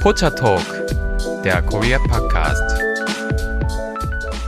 Pocha 0.00 0.30
Talk, 0.30 0.64
der 1.44 1.60
Korea 1.60 1.98
Podcast. 1.98 2.80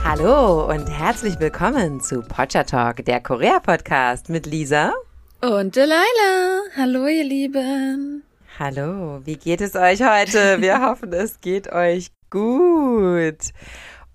Hallo 0.03 0.67
und 0.67 0.87
herzlich 0.87 1.39
willkommen 1.39 2.01
zu 2.01 2.21
Pocha 2.21 2.63
Talk, 2.63 3.05
der 3.05 3.21
Korea 3.21 3.59
Podcast 3.59 4.29
mit 4.29 4.47
Lisa 4.47 4.93
und 5.41 5.75
Delilah. 5.75 6.63
Hallo, 6.75 7.05
ihr 7.05 7.23
Lieben. 7.23 8.23
Hallo, 8.57 9.21
wie 9.25 9.37
geht 9.37 9.61
es 9.61 9.75
euch 9.75 10.01
heute? 10.01 10.59
Wir 10.59 10.81
hoffen, 10.89 11.13
es 11.13 11.39
geht 11.39 11.71
euch 11.71 12.09
gut. 12.31 13.51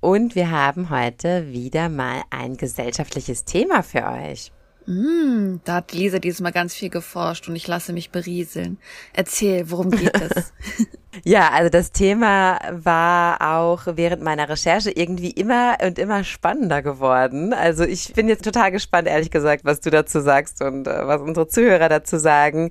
Und 0.01 0.35
wir 0.35 0.51
haben 0.51 0.91
heute 0.91 1.53
wieder 1.53 1.89
mal 1.89 2.23
ein 2.31 2.57
gesellschaftliches 2.57 3.45
Thema 3.45 3.85
für 3.85 4.05
euch. 4.05 4.51
Mm, 4.89 5.61
da 5.65 5.75
hat 5.75 5.93
Lisa 5.93 6.19
dieses 6.19 6.41
Mal 6.41 6.51
ganz 6.51 6.75
viel 6.75 6.89
geforscht 6.89 7.47
und 7.47 7.55
ich 7.55 7.69
lasse 7.69 7.93
mich 7.93 8.11
berieseln. 8.11 8.79
Erzähl, 9.13 9.71
worum 9.71 9.91
geht 9.91 10.19
es? 10.19 10.55
ja, 11.25 11.51
also 11.51 11.69
das 11.69 11.93
Thema 11.93 12.59
war 12.71 13.59
auch 13.59 13.83
während 13.85 14.23
meiner 14.23 14.49
Recherche 14.49 14.91
irgendwie 14.91 15.31
immer 15.31 15.77
und 15.85 15.99
immer 15.99 16.25
spannender 16.25 16.81
geworden. 16.81 17.53
Also 17.53 17.85
ich 17.85 18.15
bin 18.15 18.31
jetzt 18.31 18.45
total 18.45 18.73
gespannt, 18.73 19.09
ehrlich 19.09 19.31
gesagt, 19.31 19.67
was 19.67 19.81
du 19.81 19.91
dazu 19.91 20.21
sagst 20.21 20.63
und 20.63 20.87
äh, 20.87 21.07
was 21.07 21.21
unsere 21.21 21.49
Zuhörer 21.49 21.91
dazu 21.91 22.17
sagen. 22.17 22.71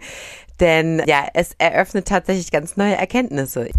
Denn 0.60 1.04
ja, 1.06 1.28
es 1.36 1.52
eröffnet 1.60 2.08
tatsächlich 2.08 2.50
ganz 2.50 2.78
neue 2.78 2.96
Erkenntnisse. 2.96 3.70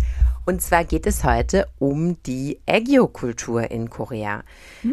Und 0.47 0.63
zwar 0.63 0.85
geht 0.85 1.09
es 1.09 1.25
heute 1.25 1.67
um 1.81 2.23
die 2.23 2.61
Aegyo-Kultur 2.67 3.69
in 3.69 3.91
Korea. 3.91 4.45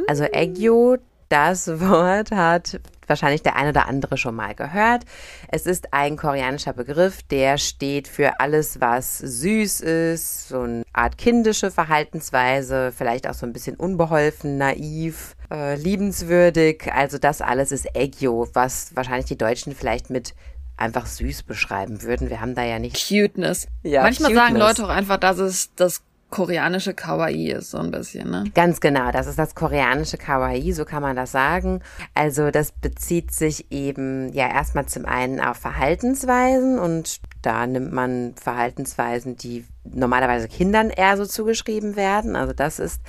Also 0.07 0.23
Aegyo, 0.23 0.98
das 1.29 1.67
Wort 1.79 2.31
hat 2.31 2.79
wahrscheinlich 3.07 3.43
der 3.43 3.55
ein 3.55 3.70
oder 3.70 3.88
andere 3.88 4.17
schon 4.17 4.35
mal 4.35 4.55
gehört. 4.55 5.03
Es 5.48 5.65
ist 5.65 5.93
ein 5.93 6.17
koreanischer 6.17 6.73
Begriff, 6.73 7.21
der 7.23 7.57
steht 7.57 8.07
für 8.07 8.39
alles, 8.39 8.81
was 8.81 9.20
süß 9.20 9.81
ist, 9.81 10.48
so 10.49 10.61
eine 10.61 10.84
Art 10.93 11.17
kindische 11.17 11.71
Verhaltensweise, 11.71 12.91
vielleicht 12.96 13.27
auch 13.27 13.34
so 13.34 13.46
ein 13.46 13.53
bisschen 13.53 13.76
unbeholfen, 13.76 14.57
naiv, 14.57 15.35
äh, 15.51 15.76
liebenswürdig. 15.76 16.91
Also 16.93 17.18
das 17.18 17.41
alles 17.41 17.71
ist 17.71 17.96
Aegyo, 17.96 18.48
was 18.53 18.96
wahrscheinlich 18.96 19.26
die 19.27 19.37
Deutschen 19.37 19.76
vielleicht 19.76 20.09
mit 20.09 20.34
einfach 20.77 21.05
süß 21.05 21.43
beschreiben 21.43 22.01
würden. 22.01 22.29
Wir 22.29 22.41
haben 22.41 22.55
da 22.55 22.63
ja 22.63 22.79
nicht. 22.79 23.07
Cuteness. 23.07 23.68
Ja, 23.84 24.01
Manchmal 24.03 24.31
Cuteness. 24.31 24.48
sagen 24.48 24.59
Leute 24.59 24.85
auch 24.85 24.90
einfach, 24.90 25.18
dass 25.18 25.37
es 25.37 25.73
das 25.76 26.01
koreanische 26.29 26.93
Kawaii 26.93 27.51
ist, 27.51 27.71
so 27.71 27.77
ein 27.77 27.91
bisschen, 27.91 28.29
ne? 28.29 28.43
Ganz 28.54 28.79
genau, 28.79 29.12
das 29.12 29.27
ist 29.27 29.40
das 29.40 29.55
koreanische 29.55 30.18
Kawaii, 30.18 30.73
so 30.73 30.84
kann 30.84 31.01
man 31.01 31.15
das 31.15 31.31
sagen. 31.31 31.81
Also 32.13 32.51
das 32.51 32.71
bezieht 32.71 33.31
sich 33.31 33.71
eben 33.71 34.34
ja 34.34 34.48
erstmal 34.48 34.85
zum 34.85 35.05
einen 35.05 35.40
auf 35.40 35.57
Verhaltensweisen 35.57 36.79
und 36.79 37.21
da 37.41 37.68
nimmt 37.68 37.93
man 37.93 38.34
Verhaltensweisen, 38.35 39.37
die 39.37 39.65
normalerweise 39.84 40.48
Kindern 40.48 40.90
eher 40.90 41.15
so 41.15 41.26
zugeschrieben 41.26 41.96
werden. 41.96 42.35
Also 42.35 42.53
das 42.53 42.79
ist 42.79 43.01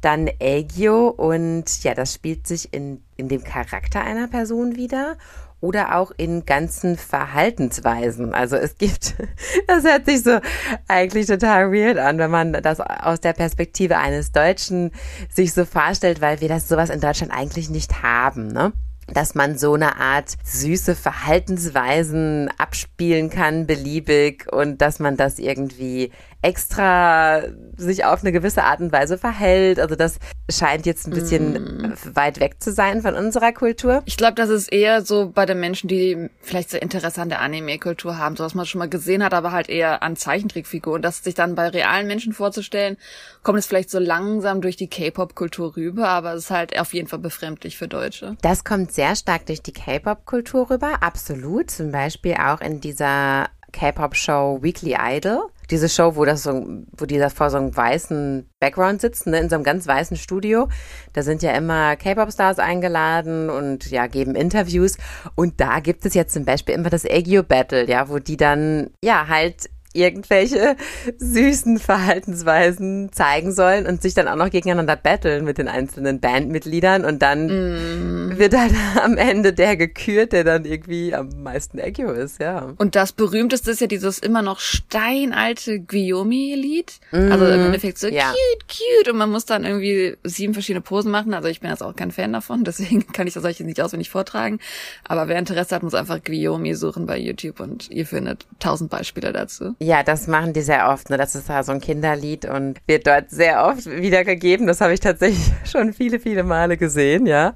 dann 0.00 0.28
Aegyo 0.40 1.08
und 1.08 1.82
ja, 1.82 1.94
das 1.94 2.14
spielt 2.14 2.46
sich 2.46 2.72
in, 2.72 3.02
in 3.16 3.28
dem 3.28 3.42
Charakter 3.42 4.02
einer 4.02 4.28
Person 4.28 4.76
wieder 4.76 5.16
oder 5.60 5.96
auch 5.96 6.12
in 6.16 6.46
ganzen 6.46 6.96
Verhaltensweisen. 6.96 8.34
Also 8.34 8.56
es 8.56 8.76
gibt, 8.76 9.14
das 9.66 9.84
hört 9.84 10.06
sich 10.06 10.22
so 10.22 10.38
eigentlich 10.86 11.26
total 11.26 11.72
weird 11.72 11.98
an, 11.98 12.18
wenn 12.18 12.30
man 12.30 12.52
das 12.52 12.80
aus 12.80 13.20
der 13.20 13.32
Perspektive 13.32 13.98
eines 13.98 14.32
Deutschen 14.32 14.92
sich 15.32 15.52
so 15.52 15.64
vorstellt, 15.64 16.20
weil 16.20 16.40
wir 16.40 16.48
das 16.48 16.68
sowas 16.68 16.90
in 16.90 17.00
Deutschland 17.00 17.32
eigentlich 17.32 17.70
nicht 17.70 18.02
haben, 18.02 18.48
ne? 18.48 18.72
dass 19.12 19.34
man 19.34 19.56
so 19.56 19.74
eine 19.74 19.96
Art 19.96 20.34
süße 20.44 20.94
Verhaltensweisen 20.94 22.50
abspielen 22.58 23.30
kann, 23.30 23.66
beliebig 23.66 24.52
und 24.52 24.82
dass 24.82 24.98
man 24.98 25.16
das 25.16 25.38
irgendwie 25.38 26.12
extra 26.40 27.42
sich 27.76 28.04
auf 28.04 28.20
eine 28.20 28.32
gewisse 28.32 28.62
Art 28.62 28.80
und 28.80 28.92
Weise 28.92 29.18
verhält. 29.18 29.80
Also 29.80 29.96
das 29.96 30.18
scheint 30.50 30.86
jetzt 30.86 31.06
ein 31.06 31.12
bisschen 31.12 31.52
mm. 31.52 31.94
weit 32.14 32.40
weg 32.40 32.56
zu 32.62 32.72
sein 32.72 33.02
von 33.02 33.14
unserer 33.14 33.52
Kultur. 33.52 34.02
Ich 34.04 34.16
glaube, 34.16 34.34
das 34.34 34.48
ist 34.48 34.72
eher 34.72 35.02
so 35.02 35.30
bei 35.30 35.46
den 35.46 35.58
Menschen, 35.58 35.88
die 35.88 36.30
vielleicht 36.40 36.70
so 36.70 36.78
Interesse 36.78 37.20
an 37.20 37.28
der 37.28 37.40
Anime-Kultur 37.40 38.18
haben, 38.18 38.36
so 38.36 38.44
was 38.44 38.54
man 38.54 38.66
schon 38.66 38.78
mal 38.78 38.88
gesehen 38.88 39.24
hat, 39.24 39.34
aber 39.34 39.52
halt 39.52 39.68
eher 39.68 40.02
an 40.02 40.16
Zeichentrickfiguren. 40.16 41.02
Das 41.02 41.24
sich 41.24 41.34
dann 41.34 41.56
bei 41.56 41.68
realen 41.68 42.06
Menschen 42.06 42.32
vorzustellen, 42.32 42.96
kommt 43.42 43.58
es 43.58 43.66
vielleicht 43.66 43.90
so 43.90 43.98
langsam 43.98 44.60
durch 44.60 44.76
die 44.76 44.88
K-Pop-Kultur 44.88 45.76
rüber, 45.76 46.08
aber 46.08 46.34
es 46.34 46.44
ist 46.44 46.50
halt 46.50 46.78
auf 46.78 46.94
jeden 46.94 47.08
Fall 47.08 47.18
befremdlich 47.18 47.76
für 47.76 47.88
Deutsche. 47.88 48.36
Das 48.42 48.64
kommt 48.64 48.92
sehr 48.92 49.16
stark 49.16 49.46
durch 49.46 49.62
die 49.62 49.72
K-Pop-Kultur 49.72 50.70
rüber, 50.70 51.02
absolut. 51.02 51.70
Zum 51.70 51.90
Beispiel 51.90 52.34
auch 52.34 52.60
in 52.60 52.80
dieser 52.80 53.48
K-Pop-Show 53.78 54.58
Weekly 54.62 54.96
Idol. 54.98 55.48
Diese 55.70 55.88
Show, 55.88 56.16
wo 56.16 56.24
das 56.24 56.42
so, 56.42 56.66
wo 56.96 57.04
die 57.04 57.18
da 57.18 57.28
vor 57.28 57.50
so 57.50 57.58
einem 57.58 57.76
weißen 57.76 58.48
Background 58.58 59.00
sitzen, 59.02 59.30
ne, 59.30 59.38
in 59.38 59.48
so 59.48 59.54
einem 59.54 59.64
ganz 59.64 59.86
weißen 59.86 60.16
Studio. 60.16 60.68
Da 61.12 61.22
sind 61.22 61.42
ja 61.42 61.52
immer 61.52 61.94
K-Pop-Stars 61.96 62.58
eingeladen 62.58 63.50
und 63.50 63.90
ja, 63.90 64.06
geben 64.06 64.34
Interviews. 64.34 64.96
Und 65.34 65.60
da 65.60 65.80
gibt 65.80 66.06
es 66.06 66.14
jetzt 66.14 66.32
zum 66.32 66.44
Beispiel 66.44 66.74
immer 66.74 66.90
das 66.90 67.04
Aegyo 67.04 67.42
Battle, 67.42 67.88
ja, 67.88 68.08
wo 68.08 68.18
die 68.18 68.36
dann 68.36 68.90
ja 69.04 69.28
halt 69.28 69.68
irgendwelche 69.92 70.76
süßen 71.18 71.78
Verhaltensweisen 71.78 73.10
zeigen 73.12 73.52
sollen 73.52 73.86
und 73.86 74.02
sich 74.02 74.14
dann 74.14 74.28
auch 74.28 74.36
noch 74.36 74.50
gegeneinander 74.50 74.96
battlen 74.96 75.44
mit 75.44 75.58
den 75.58 75.68
einzelnen 75.68 76.20
Bandmitgliedern 76.20 77.04
und 77.04 77.22
dann 77.22 77.46
mm. 77.46 78.38
wird 78.38 78.56
halt 78.56 78.74
am 79.02 79.16
Ende 79.16 79.52
der 79.52 79.76
gekürt, 79.76 80.32
der 80.32 80.44
dann 80.44 80.64
irgendwie 80.64 81.14
am 81.14 81.42
meisten 81.42 81.78
Echo 81.78 82.10
ist, 82.10 82.38
ja. 82.40 82.74
Und 82.76 82.96
das 82.96 83.12
berühmteste 83.12 83.70
ist 83.70 83.80
ja 83.80 83.86
dieses 83.86 84.18
immer 84.18 84.42
noch 84.42 84.60
steinalte 84.60 85.80
Guillaume-Lied. 85.80 86.92
Mm. 87.12 87.32
Also 87.32 87.46
im 87.46 87.66
Endeffekt 87.66 87.98
so 87.98 88.08
ja. 88.08 88.30
cute, 88.30 88.68
cute 88.68 89.12
und 89.12 89.18
man 89.18 89.30
muss 89.30 89.46
dann 89.46 89.64
irgendwie 89.64 90.16
sieben 90.22 90.52
verschiedene 90.52 90.82
Posen 90.82 91.10
machen. 91.10 91.32
Also 91.32 91.48
ich 91.48 91.60
bin 91.60 91.70
jetzt 91.70 91.82
auch 91.82 91.96
kein 91.96 92.10
Fan 92.10 92.32
davon, 92.32 92.64
deswegen 92.68 93.06
kann 93.12 93.26
ich 93.26 93.34
das 93.34 93.44
euch 93.44 93.60
nicht 93.60 93.80
auswendig 93.80 94.10
vortragen. 94.10 94.58
Aber 95.04 95.28
wer 95.28 95.38
Interesse 95.38 95.74
hat, 95.74 95.82
muss 95.82 95.94
einfach 95.94 96.22
Guillaume 96.22 96.74
suchen 96.74 97.06
bei 97.06 97.18
YouTube 97.18 97.60
und 97.60 97.90
ihr 97.90 98.06
findet 98.06 98.46
tausend 98.58 98.90
Beispiele 98.90 99.32
dazu. 99.32 99.74
Ja, 99.80 100.02
das 100.02 100.26
machen 100.26 100.52
die 100.52 100.62
sehr 100.62 100.88
oft. 100.88 101.08
Ne? 101.08 101.16
Das 101.16 101.36
ist 101.36 101.48
da 101.48 101.62
so 101.62 101.70
ein 101.70 101.80
Kinderlied 101.80 102.46
und 102.46 102.80
wird 102.88 103.06
dort 103.06 103.30
sehr 103.30 103.64
oft 103.64 103.86
wiedergegeben. 103.86 104.66
Das 104.66 104.80
habe 104.80 104.92
ich 104.92 105.00
tatsächlich 105.00 105.52
schon 105.64 105.92
viele, 105.92 106.18
viele 106.18 106.42
Male 106.42 106.76
gesehen, 106.76 107.26
ja. 107.26 107.54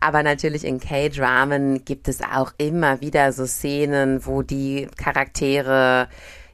Aber 0.00 0.22
natürlich 0.22 0.64
in 0.64 0.80
K-Dramen 0.80 1.84
gibt 1.84 2.08
es 2.08 2.20
auch 2.22 2.52
immer 2.56 3.02
wieder 3.02 3.32
so 3.32 3.46
Szenen, 3.46 4.24
wo 4.24 4.42
die 4.42 4.88
Charaktere 4.96 6.08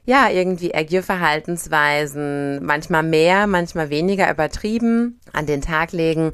ja, 0.07 0.29
irgendwie 0.29 0.71
ägge 0.71 1.01
Verhaltensweisen, 1.01 2.63
manchmal 2.63 3.01
mehr, 3.01 3.47
manchmal 3.47 3.89
weniger 3.89 4.29
übertrieben 4.29 5.19
an 5.33 5.47
den 5.47 5.61
Tag 5.61 5.93
legen. 5.93 6.31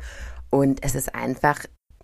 Und 0.50 0.84
es 0.84 0.96
ist 0.96 1.16
einfach, 1.16 1.60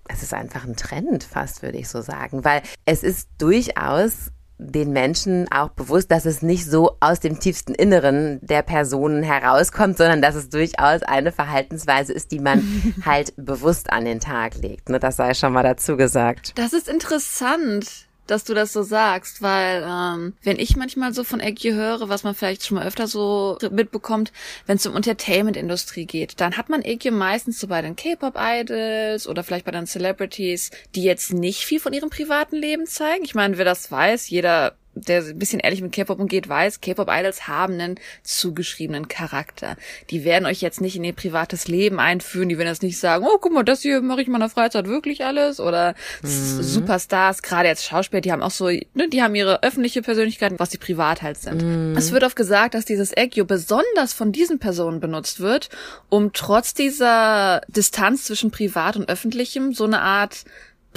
es 0.07 0.23
ist 0.23 0.33
einfach 0.33 0.63
ein 0.63 0.77
Trend 0.77 1.25
fast, 1.25 1.63
würde 1.63 1.77
ich 1.77 1.89
so 1.89 2.01
sagen, 2.01 2.45
weil 2.45 2.61
es 2.85 3.03
ist 3.03 3.29
durchaus 3.37 4.31
den 4.59 4.91
Menschen 4.91 5.47
auch 5.51 5.69
bewusst, 5.69 6.12
dass 6.12 6.25
es 6.25 6.41
nicht 6.41 6.66
so 6.66 6.97
aus 7.00 7.19
dem 7.19 7.40
tiefsten 7.40 7.75
Inneren 7.75 8.40
der 8.41 8.63
Personen 8.63 9.23
herauskommt, 9.23 9.97
sondern 9.97 10.22
dass 10.22 10.35
es 10.35 10.50
durchaus 10.50 11.03
eine 11.03 11.31
Verhaltensweise 11.31 12.13
ist, 12.13 12.31
die 12.31 12.40
man 12.40 12.96
halt 13.06 13.34
bewusst 13.38 13.91
an 13.91 14.06
den 14.06 14.19
Tag 14.19 14.56
legt. 14.56 14.90
Ne, 14.90 15.00
das 15.00 15.17
sei 15.17 15.34
schon 15.34 15.53
mal 15.53 15.63
dazu 15.63 15.97
gesagt. 15.97 16.53
Das 16.56 16.73
ist 16.73 16.90
interessant 16.90 18.06
dass 18.27 18.43
du 18.43 18.53
das 18.53 18.73
so 18.73 18.83
sagst, 18.83 19.41
weil 19.41 19.83
ähm, 19.88 20.33
wenn 20.43 20.59
ich 20.59 20.75
manchmal 20.75 21.13
so 21.13 21.23
von 21.23 21.39
Eggy 21.39 21.71
höre, 21.71 22.09
was 22.09 22.23
man 22.23 22.35
vielleicht 22.35 22.65
schon 22.65 22.77
mal 22.77 22.88
öfter 22.88 23.07
so 23.07 23.57
mitbekommt, 23.71 24.31
wenn 24.65 24.77
es 24.77 24.85
um 24.85 24.95
Entertainment-Industrie 24.95 26.05
geht, 26.05 26.39
dann 26.39 26.57
hat 26.57 26.69
man 26.69 26.81
Eggy 26.81 27.11
meistens 27.11 27.59
so 27.59 27.67
bei 27.67 27.81
den 27.81 27.95
K-Pop-Idols 27.95 29.27
oder 29.27 29.43
vielleicht 29.43 29.66
bei 29.66 29.71
den 29.71 29.87
Celebrities, 29.87 30.71
die 30.95 31.03
jetzt 31.03 31.33
nicht 31.33 31.66
viel 31.66 31.79
von 31.79 31.93
ihrem 31.93 32.09
privaten 32.09 32.55
Leben 32.55 32.85
zeigen. 32.85 33.23
Ich 33.23 33.35
meine, 33.35 33.57
wer 33.57 33.66
das 33.66 33.91
weiß, 33.91 34.29
jeder 34.29 34.75
der 35.02 35.24
ein 35.24 35.40
bisschen 35.40 35.59
ehrlich 35.59 35.81
mit 35.81 35.91
K-Pop 35.91 36.19
umgeht, 36.19 36.47
weiß, 36.47 36.82
K-Pop-Idols 36.82 37.47
haben 37.47 37.73
einen 37.73 37.96
zugeschriebenen 38.23 39.08
Charakter. 39.08 39.76
Die 40.09 40.23
werden 40.23 40.46
euch 40.46 40.61
jetzt 40.61 40.82
nicht 40.82 40.96
in 40.96 41.03
ihr 41.03 41.14
privates 41.14 41.67
Leben 41.67 41.99
einführen, 41.99 42.49
die 42.49 42.58
werden 42.58 42.70
jetzt 42.70 42.84
nicht 42.84 42.99
sagen, 42.99 43.26
oh, 43.28 43.38
guck 43.40 43.53
mal, 43.53 43.64
das 43.64 43.82
hier 43.82 44.02
mache 44.02 44.22
ich 44.22 44.28
in 44.28 44.34
meiner 44.34 44.49
Freizeit 44.49 44.88
wirklich 44.88 45.23
alles. 45.26 45.59
Oder 45.59 45.96
mhm. 46.22 46.28
Superstars, 46.28 47.41
gerade 47.41 47.67
jetzt 47.67 47.85
Schauspieler, 47.85 48.22
die 48.22 48.32
haben 48.32 48.41
auch 48.41 48.52
so, 48.52 48.67
ne, 48.67 49.09
die 49.11 49.22
haben 49.22 49.35
ihre 49.35 49.64
öffentliche 49.64 50.02
Persönlichkeit, 50.02 50.53
was 50.58 50.72
sie 50.72 50.78
privat 50.78 51.22
halt 51.22 51.38
sind. 51.38 51.61
Mhm. 51.61 51.97
Es 51.97 52.11
wird 52.11 52.23
oft 52.23 52.35
gesagt, 52.35 52.73
dass 52.73 52.85
dieses 52.85 53.16
Eggio 53.16 53.46
besonders 53.46 54.14
von 54.14 54.32
diesen 54.32 54.59
Personen 54.59 55.00
benutzt 55.00 55.40
wird, 55.40 55.70
um 56.09 56.34
trotz 56.34 56.73
dieser 56.73 57.61
Distanz 57.67 58.26
zwischen 58.26 58.52
privat 58.52 58.96
und 58.96 59.09
öffentlichem 59.09 59.73
so 59.73 59.85
eine 59.85 60.02
Art 60.02 60.46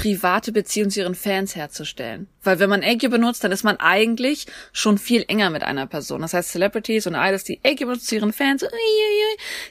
private 0.00 0.50
Beziehung 0.50 0.88
zu 0.88 1.00
ihren 1.00 1.14
Fans 1.14 1.54
herzustellen. 1.54 2.26
Weil 2.42 2.58
wenn 2.58 2.70
man 2.70 2.82
Agio 2.82 3.10
benutzt, 3.10 3.44
dann 3.44 3.52
ist 3.52 3.64
man 3.64 3.76
eigentlich 3.76 4.46
schon 4.72 4.96
viel 4.96 5.26
enger 5.28 5.50
mit 5.50 5.62
einer 5.62 5.86
Person. 5.86 6.22
Das 6.22 6.32
heißt, 6.32 6.52
Celebrities 6.52 7.06
und 7.06 7.14
Idols, 7.14 7.44
die 7.44 7.60
Agio 7.62 7.86
benutzen 7.86 8.06
zu 8.06 8.14
ihren 8.14 8.32
Fans, 8.32 8.64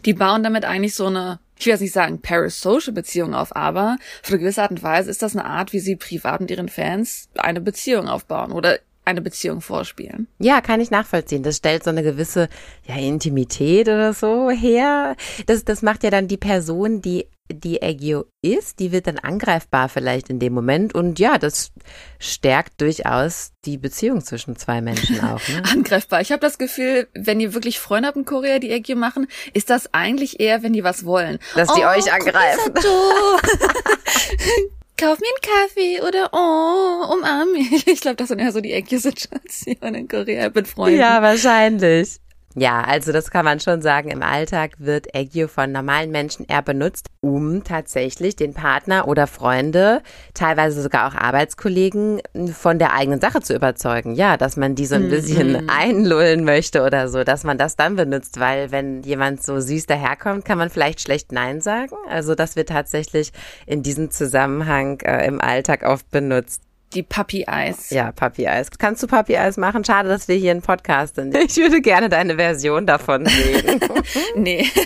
die 0.06 0.14
bauen 0.14 0.44
damit 0.44 0.66
eigentlich 0.66 0.94
so 0.94 1.08
eine, 1.08 1.40
ich 1.58 1.66
will 1.66 1.72
jetzt 1.72 1.81
nicht 1.81 1.94
sagen 1.94 2.22
parasocial 2.22 2.94
Beziehung 2.94 3.34
auf, 3.34 3.56
aber 3.56 3.98
für 4.22 4.34
eine 4.34 4.42
gewisse 4.42 4.62
Art 4.62 4.70
und 4.70 4.84
Weise 4.84 5.10
ist 5.10 5.24
das 5.24 5.36
eine 5.36 5.46
Art, 5.46 5.74
wie 5.74 5.80
sie 5.80 5.96
privat 5.96 6.42
mit 6.42 6.52
ihren 6.52 6.70
Fans 6.70 7.30
eine 7.36 7.60
Beziehung 7.60 8.08
aufbauen 8.08 8.52
oder 8.52 8.78
eine 9.06 9.22
Beziehung 9.22 9.62
vorspielen. 9.62 10.28
Ja, 10.38 10.62
kann 10.62 10.80
ich 10.80 10.92
nachvollziehen. 10.92 11.42
Das 11.42 11.58
stellt 11.58 11.84
so 11.84 11.90
eine 11.90 12.04
gewisse 12.04 12.50
ja, 12.86 12.96
Intimität 12.98 13.88
oder 13.88 14.14
so 14.14 14.52
her. 14.52 15.16
Das, 15.48 15.66
das 15.66 15.82
macht 15.82 16.04
ja 16.04 16.12
dann 16.12 16.28
die 16.28 16.38
Person, 16.38 17.02
die 17.02 17.25
die 17.51 17.81
Aegyo 17.81 18.25
ist, 18.42 18.80
die 18.80 18.92
wird 18.92 19.07
dann 19.07 19.18
angreifbar 19.18 19.90
vielleicht 19.90 20.30
in 20.30 20.40
dem 20.40 20.54
Moment. 20.54 20.94
Und 20.94 21.19
ja, 21.19 21.38
das 21.38 21.72
stärkt 22.19 22.81
durchaus 22.81 23.51
die 23.66 23.78
Beziehung 23.78 24.22
zwischen 24.22 24.56
zwei 24.56 24.81
Menschen 24.81 25.19
auch. 25.22 25.46
Ne? 25.48 25.63
angreifbar. 25.72 26.22
Ich 26.22 26.31
habe 26.31 26.42
das 26.42 26.57
Gefühl, 26.57 27.07
wenn 27.13 27.40
ihr 27.40 27.54
wirklich 27.54 27.80
Freunde 27.80 28.07
habt 28.07 28.18
in 28.18 28.25
Korea, 28.25 28.60
die 28.60 28.72
Aegyo 28.72 28.96
machen, 28.96 29.28
ist 29.54 29.69
das 29.69 29.94
eigentlich 29.94 30.40
eher, 30.40 30.63
wenn 30.63 30.74
die 30.74 30.84
was 30.84 31.06
wollen. 31.06 31.40
Dass 31.56 31.74
die 31.74 31.81
oh, 31.81 31.88
euch 31.88 32.12
angreifen. 32.12 32.74
kauf 35.00 35.19
mir 35.19 35.28
einen 35.28 35.42
Kaffee 35.42 36.01
oder 36.01 36.30
oh, 36.34 37.13
umarm 37.13 37.51
mich. 37.54 37.88
Ich 37.88 38.01
glaube, 38.01 38.18
das 38.18 38.28
sind 38.28 38.40
eher 38.40 38.51
so 38.51 38.62
die 38.62 38.74
Ägyptien-Situationen 38.74 40.01
in 40.01 40.07
Korea 40.07 40.51
mit 40.54 40.68
Freunden. 40.68 41.00
Ja, 41.00 41.22
wahrscheinlich. 41.22 42.19
Ja, 42.56 42.81
also 42.81 43.12
das 43.12 43.30
kann 43.30 43.46
man 43.46 43.60
schon 43.60 43.81
sagen. 43.81 44.10
Im 44.10 44.24
Alltag 44.24 44.72
wird 44.80 45.16
Aegyo 45.16 45.48
von 45.48 45.72
normalen 45.72 46.10
Menschen 46.10 46.48
eher 46.48 46.63
benutzt, 46.63 47.07
um 47.22 47.63
tatsächlich 47.63 48.36
den 48.36 48.54
Partner 48.56 49.07
oder 49.07 49.28
Freunde, 49.28 50.01
teilweise 50.34 50.81
sogar 50.81 51.07
auch 51.07 51.16
Arbeitskollegen, 51.16 52.22
von 52.54 52.80
der 52.80 52.94
eigenen 52.94 53.22
Sache 53.22 53.42
zu 53.42 53.54
überzeugen. 53.54 54.16
Ja, 54.16 54.36
dass 54.36 54.57
man 54.57 54.74
die 54.74 54.88
so 54.88 54.96
ein 54.96 55.10
bisschen 55.10 55.57
-hmm. 55.57 55.69
einlullen 55.69 56.44
möchte 56.44 56.84
oder 56.84 57.07
so, 57.07 57.24
dass 57.24 57.44
man 57.44 57.60
das 57.60 57.75
dann 57.75 57.96
benutzt, 57.96 58.40
weil 58.40 58.72
wenn 58.72 59.04
jemand 59.04 59.44
so 59.44 59.60
süß 59.60 59.86
daherkommt, 59.86 60.44
kann 60.44 60.57
man 60.57 60.72
vielleicht 60.72 61.01
schlecht 61.01 61.31
Nein 61.31 61.62
sagen. 61.62 61.96
Also 62.10 62.34
das 62.34 62.56
wird 62.56 62.69
tatsächlich 62.69 63.31
in 63.68 63.84
diesem 63.84 64.10
Zusammenhang 64.10 65.00
äh, 65.01 65.28
im 65.28 65.40
Alltag 65.40 65.84
oft 65.84 66.10
benutzt. 66.10 66.63
Die 66.94 67.03
Puppy 67.03 67.45
Eyes. 67.47 67.91
Ja, 67.91 68.12
Puppy 68.12 68.45
Eyes. 68.45 68.71
Kannst 68.71 69.03
du 69.03 69.07
Puppy 69.07 69.33
Eyes 69.33 69.57
machen? 69.57 69.83
Schade, 69.83 70.09
dass 70.09 70.27
wir 70.27 70.36
hier 70.36 70.51
einen 70.51 70.63
Podcast 70.63 71.15
sind. 71.15 71.36
Ich 71.36 71.57
würde 71.57 71.81
gerne 71.81 72.09
deine 72.09 72.36
Version 72.36 72.88
davon 72.88 73.25
sehen. 73.27 73.80
nee. 74.36 74.65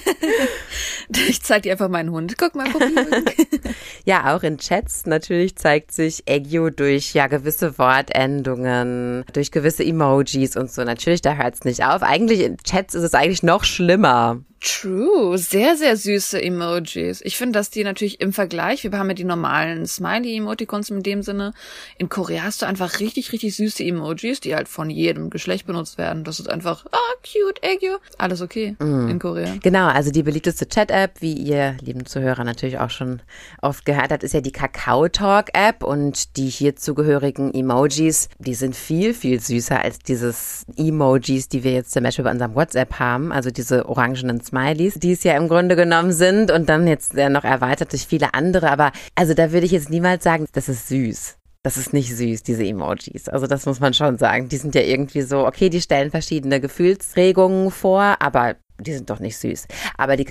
Ich 1.27 1.41
zeig 1.41 1.63
dir 1.63 1.73
einfach 1.73 1.89
meinen 1.89 2.11
Hund. 2.11 2.37
Guck 2.37 2.55
mal, 2.55 2.69
Puppy. 2.69 2.95
ja, 4.05 4.33
auch 4.33 4.41
in 4.43 4.57
Chats 4.57 5.05
natürlich 5.05 5.55
zeigt 5.57 5.91
sich 5.91 6.23
Eggio 6.25 6.69
durch 6.69 7.13
ja 7.13 7.27
gewisse 7.27 7.77
Wortendungen, 7.77 9.25
durch 9.33 9.51
gewisse 9.51 9.83
Emojis 9.83 10.55
und 10.55 10.71
so. 10.71 10.83
Natürlich, 10.83 11.21
da 11.21 11.35
hört's 11.35 11.65
nicht 11.65 11.83
auf. 11.83 12.01
Eigentlich 12.03 12.39
in 12.39 12.57
Chats 12.57 12.95
ist 12.95 13.03
es 13.03 13.13
eigentlich 13.13 13.43
noch 13.43 13.63
schlimmer. 13.63 14.39
True, 14.63 15.37
sehr, 15.37 15.75
sehr 15.75 15.97
süße 15.97 16.41
Emojis. 16.41 17.19
Ich 17.25 17.37
finde, 17.37 17.59
dass 17.59 17.69
die 17.69 17.83
natürlich 17.83 18.21
im 18.21 18.31
Vergleich, 18.31 18.85
wir 18.85 18.97
haben 18.97 19.09
ja 19.09 19.13
die 19.13 19.25
normalen 19.25 19.85
Smiley-Emoticons 19.85 20.89
in 20.89 21.03
dem 21.03 21.21
Sinne. 21.21 21.53
In 21.97 22.07
Korea 22.07 22.43
hast 22.43 22.61
du 22.61 22.65
einfach 22.65 23.01
richtig, 23.01 23.33
richtig 23.33 23.57
süße 23.57 23.83
Emojis, 23.83 24.39
die 24.39 24.55
halt 24.55 24.69
von 24.69 24.89
jedem 24.89 25.29
Geschlecht 25.29 25.67
benutzt 25.67 25.97
werden. 25.97 26.23
Das 26.23 26.39
ist 26.39 26.47
einfach, 26.49 26.85
ah, 26.93 27.13
cute, 27.21 27.61
Eggio. 27.61 27.97
Alles 28.17 28.41
okay 28.41 28.77
mm. 28.79 29.09
in 29.09 29.19
Korea. 29.19 29.53
Genau, 29.61 29.87
also 29.87 30.11
die 30.11 30.23
beliebteste 30.23 30.65
Chat-App, 30.65 31.19
wie 31.19 31.33
ihr, 31.33 31.75
lieben 31.81 32.05
Zuhörer, 32.05 32.45
natürlich 32.45 32.79
auch 32.79 32.89
schon 32.89 33.21
oft 33.61 33.83
gehört 33.83 34.13
habt, 34.13 34.23
ist 34.23 34.33
ja 34.33 34.39
die 34.39 34.53
Kakao 34.53 35.09
Talk-App 35.09 35.83
und 35.83 36.37
die 36.37 36.47
hier 36.47 36.77
zugehörigen 36.77 37.53
Emojis, 37.53 38.29
die 38.39 38.55
sind 38.55 38.77
viel, 38.77 39.13
viel 39.13 39.41
süßer 39.41 39.81
als 39.81 39.99
dieses 39.99 40.65
Emojis, 40.77 41.49
die 41.49 41.65
wir 41.65 41.73
jetzt 41.73 41.91
zum 41.91 42.03
Beispiel 42.03 42.23
bei 42.23 42.31
unserem 42.31 42.55
WhatsApp 42.55 42.93
haben, 42.99 43.33
also 43.33 43.51
diese 43.51 43.89
orangenen 43.89 44.39
Smileys, 44.53 44.93
die 44.95 45.13
es 45.13 45.23
ja 45.23 45.35
im 45.35 45.47
Grunde 45.47 45.75
genommen 45.75 46.11
sind 46.11 46.51
und 46.51 46.69
dann 46.69 46.87
jetzt 46.87 47.15
noch 47.15 47.43
erweitert 47.43 47.91
durch 47.91 48.05
viele 48.05 48.35
andere. 48.35 48.69
Aber 48.69 48.91
also 49.15 49.33
da 49.33 49.51
würde 49.51 49.65
ich 49.65 49.71
jetzt 49.71 49.89
niemals 49.89 50.23
sagen, 50.23 50.45
das 50.53 50.69
ist 50.69 50.87
süß. 50.89 51.37
Das 51.63 51.77
ist 51.77 51.93
nicht 51.93 52.15
süß, 52.15 52.43
diese 52.43 52.63
Emojis. 52.63 53.29
Also 53.29 53.47
das 53.47 53.65
muss 53.65 53.79
man 53.79 53.93
schon 53.93 54.17
sagen. 54.17 54.49
Die 54.49 54.57
sind 54.57 54.75
ja 54.75 54.81
irgendwie 54.81 55.21
so, 55.21 55.47
okay, 55.47 55.69
die 55.69 55.81
stellen 55.81 56.11
verschiedene 56.11 56.59
Gefühlsregungen 56.59 57.71
vor, 57.71 58.17
aber 58.19 58.57
die 58.79 58.93
sind 58.93 59.09
doch 59.09 59.19
nicht 59.19 59.37
süß. 59.37 59.67
Aber 59.97 60.17
die 60.17 60.25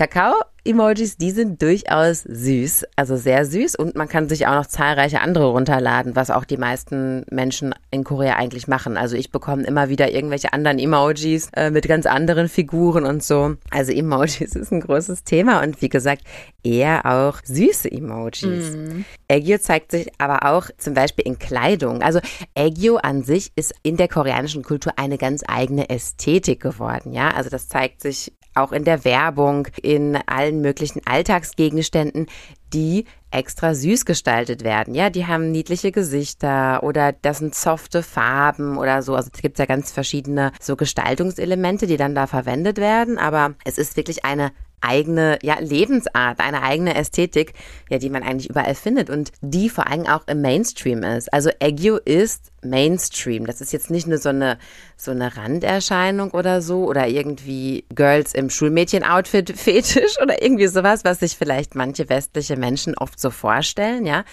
Kakao-Emojis, 0.63 1.17
die 1.17 1.31
sind 1.31 1.61
durchaus 1.61 2.23
süß, 2.23 2.85
also 2.95 3.17
sehr 3.17 3.45
süß 3.45 3.75
und 3.75 3.95
man 3.95 4.07
kann 4.07 4.29
sich 4.29 4.47
auch 4.47 4.55
noch 4.55 4.65
zahlreiche 4.65 5.21
andere 5.21 5.45
runterladen, 5.45 6.15
was 6.15 6.29
auch 6.29 6.45
die 6.45 6.57
meisten 6.57 7.25
Menschen 7.29 7.75
in 7.91 8.03
Korea 8.03 8.35
eigentlich 8.35 8.67
machen. 8.67 8.97
Also 8.97 9.15
ich 9.15 9.31
bekomme 9.31 9.63
immer 9.63 9.89
wieder 9.89 10.11
irgendwelche 10.11 10.53
anderen 10.53 10.79
Emojis 10.79 11.49
äh, 11.55 11.69
mit 11.69 11.87
ganz 11.87 12.05
anderen 12.05 12.49
Figuren 12.49 13.05
und 13.05 13.23
so. 13.23 13.55
Also 13.71 13.91
Emojis 13.91 14.41
ist 14.55 14.71
ein 14.71 14.81
großes 14.81 15.23
Thema 15.23 15.61
und 15.61 15.81
wie 15.81 15.89
gesagt, 15.89 16.23
eher 16.63 17.05
auch 17.05 17.39
süße 17.43 17.91
Emojis. 17.91 18.75
Mm. 18.75 19.05
Aegyo 19.29 19.57
zeigt 19.57 19.91
sich 19.91 20.07
aber 20.17 20.49
auch 20.49 20.69
zum 20.77 20.93
Beispiel 20.93 21.25
in 21.25 21.39
Kleidung. 21.39 22.01
Also 22.01 22.19
Aegyo 22.55 22.97
an 22.97 23.23
sich 23.23 23.51
ist 23.55 23.73
in 23.83 23.97
der 23.97 24.07
koreanischen 24.07 24.63
Kultur 24.63 24.93
eine 24.95 25.17
ganz 25.17 25.43
eigene 25.45 25.89
Ästhetik 25.89 26.61
geworden, 26.61 27.11
ja. 27.11 27.31
Also 27.31 27.49
das 27.49 27.67
zeigt 27.67 28.01
sich 28.01 28.31
auch 28.55 28.71
in 28.71 28.83
der 28.83 29.03
Werbung, 29.05 29.67
in 29.81 30.17
allen 30.25 30.61
möglichen 30.61 31.01
Alltagsgegenständen, 31.05 32.27
die 32.73 33.05
extra 33.31 33.73
süß 33.73 34.05
gestaltet 34.05 34.63
werden. 34.63 34.93
Ja, 34.95 35.09
die 35.09 35.25
haben 35.25 35.51
niedliche 35.51 35.91
Gesichter 35.91 36.83
oder 36.83 37.13
das 37.13 37.39
sind 37.39 37.55
softe 37.55 38.03
Farben 38.03 38.77
oder 38.77 39.01
so. 39.01 39.15
Also 39.15 39.29
es 39.33 39.41
gibt 39.41 39.59
ja 39.59 39.65
ganz 39.65 39.91
verschiedene 39.91 40.51
so 40.59 40.75
Gestaltungselemente, 40.75 41.87
die 41.87 41.97
dann 41.97 42.15
da 42.15 42.27
verwendet 42.27 42.77
werden. 42.77 43.17
Aber 43.17 43.55
es 43.65 43.77
ist 43.77 43.97
wirklich 43.97 44.25
eine 44.25 44.51
eigene 44.83 45.39
ja, 45.41 45.59
Lebensart, 45.59 46.39
eine 46.39 46.61
eigene 46.61 46.95
Ästhetik, 46.95 47.53
ja, 47.89 47.97
die 47.97 48.09
man 48.09 48.23
eigentlich 48.23 48.49
überall 48.49 48.75
findet 48.75 49.09
und 49.09 49.31
die 49.41 49.69
vor 49.69 49.87
allem 49.87 50.07
auch 50.07 50.27
im 50.27 50.41
Mainstream 50.41 51.03
ist. 51.03 51.33
Also 51.33 51.49
Aegyo 51.59 51.97
ist 51.97 52.51
Mainstream. 52.61 53.45
Das 53.45 53.61
ist 53.61 53.73
jetzt 53.73 53.89
nicht 53.89 54.07
nur 54.07 54.17
so 54.17 54.29
eine, 54.29 54.57
so 54.97 55.11
eine 55.11 55.35
Randerscheinung 55.35 56.31
oder 56.31 56.61
so 56.61 56.85
oder 56.85 57.07
irgendwie 57.07 57.85
Girls 57.93 58.33
im 58.33 58.49
Schulmädchen-Outfit 58.49 59.51
fetisch 59.55 60.19
oder 60.21 60.41
irgendwie 60.41 60.67
sowas, 60.67 61.03
was 61.03 61.19
sich 61.19 61.37
vielleicht 61.37 61.75
manche 61.75 62.09
westliche 62.09 62.57
Menschen 62.57 62.97
oft 62.97 63.19
so 63.19 63.29
vorstellen, 63.29 64.05
ja, 64.05 64.23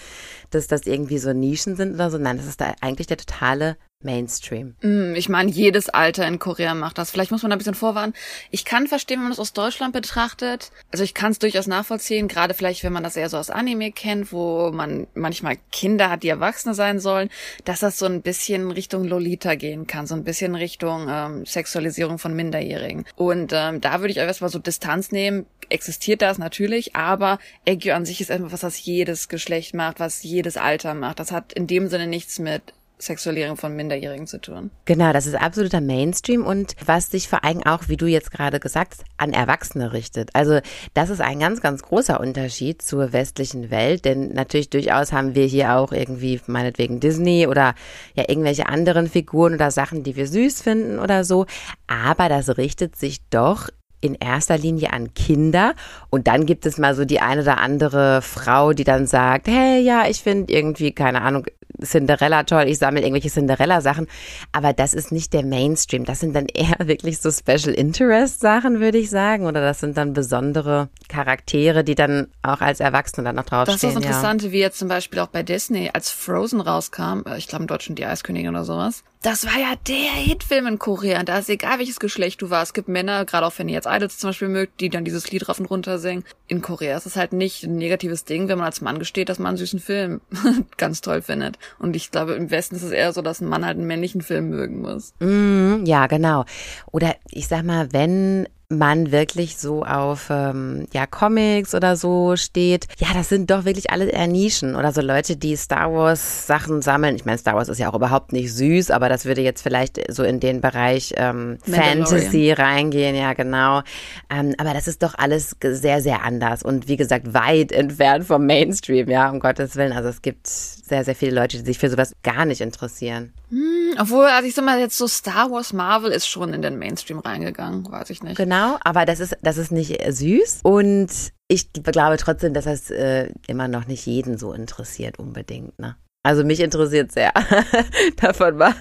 dass 0.49 0.67
das 0.67 0.85
irgendwie 0.85 1.17
so 1.17 1.33
Nischen 1.33 1.75
sind 1.75 1.93
oder 1.95 2.09
so. 2.09 2.17
Nein, 2.17 2.37
das 2.37 2.47
ist 2.47 2.61
da 2.61 2.73
eigentlich 2.81 3.07
der 3.07 3.17
totale 3.17 3.77
Mainstream. 4.03 4.75
Mm, 4.81 5.15
ich 5.15 5.29
meine, 5.29 5.51
jedes 5.51 5.89
Alter 5.89 6.27
in 6.27 6.39
Korea 6.39 6.73
macht 6.73 6.97
das. 6.97 7.11
Vielleicht 7.11 7.31
muss 7.31 7.43
man 7.43 7.49
da 7.49 7.55
ein 7.55 7.59
bisschen 7.59 7.75
vorwarnen. 7.75 8.13
Ich 8.49 8.65
kann 8.65 8.87
verstehen, 8.87 9.17
wenn 9.17 9.23
man 9.23 9.31
das 9.31 9.39
aus 9.39 9.53
Deutschland 9.53 9.93
betrachtet. 9.93 10.71
Also 10.91 11.03
ich 11.03 11.13
kann 11.13 11.31
es 11.31 11.39
durchaus 11.39 11.67
nachvollziehen, 11.67 12.27
gerade 12.27 12.53
vielleicht, 12.53 12.83
wenn 12.83 12.93
man 12.93 13.03
das 13.03 13.15
eher 13.15 13.29
so 13.29 13.37
aus 13.37 13.49
Anime 13.49 13.91
kennt, 13.91 14.31
wo 14.31 14.71
man 14.71 15.07
manchmal 15.13 15.57
Kinder 15.71 16.09
hat, 16.09 16.23
die 16.23 16.29
Erwachsene 16.29 16.73
sein 16.73 16.99
sollen, 16.99 17.29
dass 17.65 17.79
das 17.79 17.97
so 17.97 18.05
ein 18.05 18.21
bisschen 18.21 18.71
Richtung 18.71 19.05
Lolita 19.05 19.55
gehen 19.55 19.87
kann, 19.87 20.07
so 20.07 20.15
ein 20.15 20.23
bisschen 20.23 20.55
Richtung 20.55 21.07
ähm, 21.09 21.45
Sexualisierung 21.45 22.17
von 22.17 22.35
Minderjährigen. 22.35 23.05
Und 23.15 23.51
ähm, 23.53 23.81
da 23.81 23.99
würde 23.99 24.11
ich 24.11 24.17
erstmal 24.17 24.49
so 24.49 24.59
Distanz 24.59 25.11
nehmen. 25.11 25.45
Existiert 25.69 26.21
das 26.21 26.37
natürlich, 26.37 26.95
aber 26.95 27.39
Aegyo 27.67 27.95
an 27.95 28.05
sich 28.05 28.19
ist 28.19 28.29
etwas, 28.29 28.63
was 28.63 28.83
jedes 28.83 29.29
Geschlecht 29.29 29.73
macht, 29.73 29.99
was 29.99 30.23
jedes 30.23 30.57
Alter 30.57 30.93
macht. 30.93 31.19
Das 31.19 31.31
hat 31.31 31.53
in 31.53 31.67
dem 31.67 31.87
Sinne 31.87 32.07
nichts 32.07 32.39
mit 32.39 32.73
Sexualierung 33.01 33.57
von 33.57 33.75
Minderjährigen 33.75 34.27
zu 34.27 34.39
tun. 34.39 34.71
Genau, 34.85 35.11
das 35.13 35.25
ist 35.25 35.35
absoluter 35.35 35.81
Mainstream 35.81 36.45
und 36.45 36.75
was 36.85 37.11
sich 37.11 37.27
vor 37.27 37.43
allem 37.43 37.63
auch, 37.63 37.87
wie 37.87 37.97
du 37.97 38.05
jetzt 38.05 38.31
gerade 38.31 38.59
gesagt 38.59 38.93
hast, 38.93 39.03
an 39.17 39.33
Erwachsene 39.33 39.93
richtet. 39.93 40.29
Also 40.33 40.59
das 40.93 41.09
ist 41.09 41.21
ein 41.21 41.39
ganz, 41.39 41.61
ganz 41.61 41.81
großer 41.81 42.19
Unterschied 42.19 42.81
zur 42.81 43.13
westlichen 43.13 43.71
Welt, 43.71 44.05
denn 44.05 44.33
natürlich 44.33 44.69
durchaus 44.69 45.11
haben 45.11 45.35
wir 45.35 45.45
hier 45.45 45.75
auch 45.75 45.91
irgendwie 45.91 46.39
meinetwegen 46.47 46.99
Disney 46.99 47.47
oder 47.47 47.75
ja 48.15 48.25
irgendwelche 48.27 48.67
anderen 48.67 49.07
Figuren 49.07 49.53
oder 49.53 49.71
Sachen, 49.71 50.03
die 50.03 50.15
wir 50.15 50.27
süß 50.27 50.61
finden 50.61 50.99
oder 50.99 51.23
so, 51.23 51.45
aber 51.87 52.29
das 52.29 52.57
richtet 52.57 52.95
sich 52.95 53.21
doch 53.29 53.69
in 54.01 54.15
erster 54.15 54.57
Linie 54.57 54.91
an 54.91 55.13
Kinder 55.13 55.75
und 56.09 56.27
dann 56.27 56.45
gibt 56.45 56.65
es 56.65 56.77
mal 56.77 56.95
so 56.95 57.05
die 57.05 57.21
eine 57.21 57.43
oder 57.43 57.59
andere 57.59 58.21
Frau, 58.21 58.73
die 58.73 58.83
dann 58.83 59.05
sagt, 59.05 59.47
hey, 59.47 59.79
ja, 59.79 60.07
ich 60.07 60.23
finde 60.23 60.51
irgendwie, 60.51 60.91
keine 60.91 61.21
Ahnung, 61.21 61.45
Cinderella 61.83 62.43
toll, 62.43 62.65
ich 62.67 62.77
sammle 62.77 63.01
irgendwelche 63.01 63.29
Cinderella-Sachen, 63.29 64.07
aber 64.51 64.73
das 64.73 64.93
ist 64.93 65.11
nicht 65.11 65.33
der 65.33 65.43
Mainstream. 65.43 66.05
Das 66.05 66.19
sind 66.19 66.35
dann 66.35 66.45
eher 66.45 66.75
wirklich 66.87 67.19
so 67.19 67.31
Special 67.31 67.73
Interest-Sachen, 67.73 68.79
würde 68.79 68.97
ich 68.97 69.09
sagen, 69.09 69.45
oder 69.45 69.61
das 69.61 69.79
sind 69.79 69.97
dann 69.97 70.13
besondere 70.13 70.89
Charaktere, 71.07 71.83
die 71.83 71.95
dann 71.95 72.27
auch 72.41 72.61
als 72.61 72.79
Erwachsene 72.79 73.25
dann 73.25 73.35
noch 73.35 73.45
draufstehen. 73.45 73.75
Das 73.75 73.83
ist 73.83 73.95
das 73.95 74.03
Interessante, 74.03 74.45
ja. 74.47 74.51
wie 74.51 74.59
jetzt 74.59 74.79
zum 74.79 74.87
Beispiel 74.87 75.19
auch 75.19 75.27
bei 75.27 75.43
Disney, 75.43 75.89
als 75.93 76.09
Frozen 76.09 76.61
rauskam, 76.61 77.23
äh, 77.25 77.37
ich 77.37 77.47
glaube 77.47 77.63
im 77.63 77.67
Deutschen 77.67 77.95
die 77.95 78.05
Eiskönigin 78.05 78.49
oder 78.49 78.65
sowas, 78.65 79.03
das 79.21 79.45
war 79.45 79.59
ja 79.59 79.75
der 79.87 80.11
Hitfilm 80.13 80.65
in 80.65 80.79
Korea. 80.79 81.19
Und 81.19 81.29
da 81.29 81.37
ist 81.37 81.49
egal, 81.49 81.77
welches 81.77 81.99
Geschlecht 81.99 82.41
du 82.41 82.49
warst. 82.49 82.69
Es 82.69 82.73
gibt 82.73 82.87
Männer, 82.87 83.23
gerade 83.25 83.45
auch 83.45 83.53
wenn 83.57 83.69
ihr 83.69 83.75
jetzt 83.75 83.87
Idols 83.87 84.17
zum 84.17 84.29
Beispiel 84.29 84.47
mögt, 84.47 84.81
die 84.81 84.89
dann 84.89 85.05
dieses 85.05 85.31
Lied 85.31 85.47
rauf 85.47 85.59
und 85.59 85.67
runter 85.67 85.99
singen. 85.99 86.23
In 86.47 86.61
Korea 86.61 86.97
ist 86.97 87.05
es 87.05 87.15
halt 87.15 87.31
nicht 87.31 87.63
ein 87.63 87.75
negatives 87.75 88.25
Ding, 88.25 88.47
wenn 88.47 88.57
man 88.57 88.65
als 88.65 88.81
Mann 88.81 88.97
gesteht, 88.97 89.29
dass 89.29 89.37
man 89.37 89.49
einen 89.49 89.57
süßen 89.57 89.79
Film 89.79 90.21
ganz 90.77 91.01
toll 91.01 91.21
findet. 91.21 91.59
Und 91.77 91.95
ich 91.95 92.09
glaube, 92.09 92.33
im 92.33 92.49
Westen 92.49 92.75
ist 92.75 92.83
es 92.83 92.91
eher 92.91 93.13
so, 93.13 93.21
dass 93.21 93.41
ein 93.41 93.49
Mann 93.49 93.65
halt 93.65 93.77
einen 93.77 93.87
männlichen 93.87 94.21
Film 94.21 94.49
mögen 94.49 94.81
muss. 94.81 95.13
Mm, 95.19 95.85
ja, 95.85 96.07
genau. 96.07 96.45
Oder 96.91 97.15
ich 97.29 97.47
sag 97.47 97.63
mal, 97.63 97.93
wenn 97.93 98.47
man 98.71 99.11
wirklich 99.11 99.57
so 99.57 99.83
auf 99.83 100.27
ähm, 100.29 100.87
ja 100.93 101.05
Comics 101.05 101.75
oder 101.75 101.95
so 101.95 102.35
steht, 102.35 102.87
ja, 102.97 103.07
das 103.13 103.29
sind 103.29 103.51
doch 103.51 103.65
wirklich 103.65 103.91
alle 103.91 104.05
eher 104.05 104.27
Nischen 104.27 104.75
oder 104.75 104.91
so 104.91 105.01
Leute, 105.01 105.35
die 105.35 105.55
Star 105.55 105.93
Wars 105.93 106.47
Sachen 106.47 106.81
sammeln. 106.81 107.15
Ich 107.15 107.25
meine, 107.25 107.37
Star 107.37 107.55
Wars 107.55 107.69
ist 107.69 107.79
ja 107.79 107.89
auch 107.89 107.95
überhaupt 107.95 108.33
nicht 108.33 108.53
süß, 108.53 108.91
aber 108.91 109.09
das 109.09 109.25
würde 109.25 109.41
jetzt 109.41 109.61
vielleicht 109.61 109.99
so 110.11 110.23
in 110.23 110.39
den 110.39 110.61
Bereich 110.61 111.13
ähm, 111.17 111.57
Fantasy 111.63 112.51
reingehen, 112.51 113.15
ja 113.15 113.33
genau. 113.33 113.81
Ähm, 114.29 114.55
aber 114.57 114.73
das 114.73 114.87
ist 114.87 115.03
doch 115.03 115.13
alles 115.17 115.55
sehr, 115.61 116.01
sehr 116.01 116.23
anders 116.23 116.63
und 116.63 116.87
wie 116.87 116.97
gesagt 116.97 117.33
weit 117.33 117.71
entfernt 117.71 118.25
vom 118.25 118.45
Mainstream, 118.45 119.09
ja, 119.09 119.29
um 119.29 119.39
Gottes 119.39 119.75
Willen. 119.75 119.93
Also 119.93 120.09
es 120.09 120.21
gibt 120.21 120.47
sehr, 120.47 121.03
sehr 121.03 121.15
viele 121.15 121.35
Leute, 121.35 121.57
die 121.57 121.65
sich 121.65 121.79
für 121.79 121.89
sowas 121.89 122.15
gar 122.23 122.45
nicht 122.45 122.61
interessieren. 122.61 123.33
Hm, 123.51 123.95
obwohl, 123.99 124.25
also 124.25 124.47
ich 124.47 124.55
sag 124.55 124.63
mal, 124.63 124.79
jetzt 124.79 124.97
so 124.97 125.07
Star 125.07 125.51
Wars 125.51 125.73
Marvel 125.73 126.11
ist 126.11 126.25
schon 126.27 126.53
in 126.53 126.61
den 126.61 126.79
Mainstream 126.79 127.19
reingegangen, 127.19 127.89
weiß 127.91 128.09
ich 128.09 128.23
nicht. 128.23 128.37
Genau, 128.37 128.77
aber 128.81 129.05
das 129.05 129.19
ist, 129.19 129.37
das 129.41 129.57
ist 129.57 129.71
nicht 129.71 130.01
süß 130.09 130.61
und 130.63 131.09
ich 131.49 131.73
glaube 131.73 132.15
trotzdem, 132.15 132.53
dass 132.53 132.63
das 132.63 132.89
äh, 132.91 133.29
immer 133.47 133.67
noch 133.67 133.87
nicht 133.87 134.05
jeden 134.05 134.37
so 134.37 134.53
interessiert 134.53 135.19
unbedingt, 135.19 135.77
ne? 135.79 135.97
Also 136.23 136.43
mich 136.43 136.59
interessiert 136.59 137.11
sehr. 137.11 137.33
davon 138.17 138.55
mal, 138.55 138.75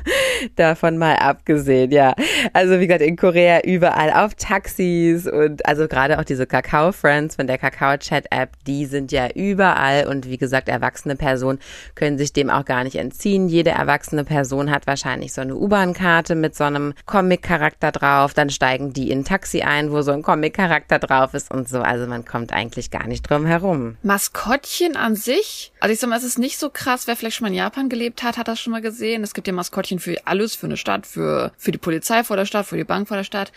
davon 0.56 0.98
mal 0.98 1.16
abgesehen, 1.16 1.92
ja. 1.92 2.14
Also 2.52 2.80
wie 2.80 2.86
gesagt, 2.86 3.02
in 3.02 3.16
Korea 3.16 3.60
überall 3.62 4.12
auf 4.12 4.34
Taxis 4.34 5.26
und 5.26 5.64
also 5.66 5.88
gerade 5.88 6.18
auch 6.18 6.24
diese 6.24 6.46
Kakao 6.46 6.92
Friends 6.92 7.36
von 7.36 7.46
der 7.46 7.58
Kakao 7.58 7.96
Chat 7.96 8.26
App, 8.30 8.50
die 8.66 8.86
sind 8.86 9.12
ja 9.12 9.28
überall 9.34 10.06
und 10.06 10.28
wie 10.28 10.38
gesagt, 10.38 10.68
erwachsene 10.68 11.16
Personen 11.16 11.60
können 11.94 12.18
sich 12.18 12.32
dem 12.32 12.50
auch 12.50 12.64
gar 12.64 12.84
nicht 12.84 12.96
entziehen. 12.96 13.48
Jede 13.48 13.70
erwachsene 13.70 14.24
Person 14.24 14.70
hat 14.70 14.86
wahrscheinlich 14.86 15.32
so 15.32 15.40
eine 15.40 15.54
U-Bahn-Karte 15.54 16.34
mit 16.34 16.56
so 16.56 16.64
einem 16.64 16.94
Comic-Charakter 17.06 17.92
drauf. 17.92 18.34
Dann 18.34 18.50
steigen 18.50 18.92
die 18.92 19.10
in 19.10 19.20
ein 19.20 19.24
Taxi 19.24 19.62
ein, 19.62 19.92
wo 19.92 20.02
so 20.02 20.12
ein 20.12 20.22
Comic-Charakter 20.22 20.98
drauf 20.98 21.34
ist 21.34 21.50
und 21.50 21.68
so. 21.68 21.80
Also 21.80 22.06
man 22.06 22.24
kommt 22.24 22.52
eigentlich 22.52 22.90
gar 22.90 23.06
nicht 23.06 23.28
drum 23.28 23.46
herum. 23.46 23.96
Maskottchen 24.02 24.96
an 24.96 25.16
sich? 25.16 25.72
Also 25.80 25.92
ich 25.92 26.00
sag 26.00 26.10
mal, 26.10 26.16
es 26.16 26.24
ist 26.24 26.38
nicht 26.38 26.58
so 26.58 26.70
krass, 26.70 27.06
wer 27.06 27.16
vielleicht 27.16 27.36
schon 27.36 27.46
mal 27.46 27.50
in 27.50 27.58
Japan 27.58 27.88
gelebt 27.88 28.22
hat, 28.22 28.38
hat 28.38 28.48
das 28.48 28.60
schon 28.60 28.72
mal 28.72 28.82
gesehen. 28.82 29.22
Es 29.22 29.34
gibt 29.34 29.46
ja 29.46 29.52
Maskottchen 29.52 29.98
für 29.98 30.16
alles, 30.30 30.54
für 30.54 30.66
eine 30.66 30.76
Stadt, 30.76 31.06
für, 31.06 31.52
für 31.58 31.72
die 31.72 31.78
Polizei 31.78 32.24
vor 32.24 32.36
der 32.36 32.46
Stadt, 32.46 32.66
für 32.66 32.76
die 32.76 32.84
Bank 32.84 33.08
vor 33.08 33.16
der 33.16 33.24
Stadt. 33.24 33.52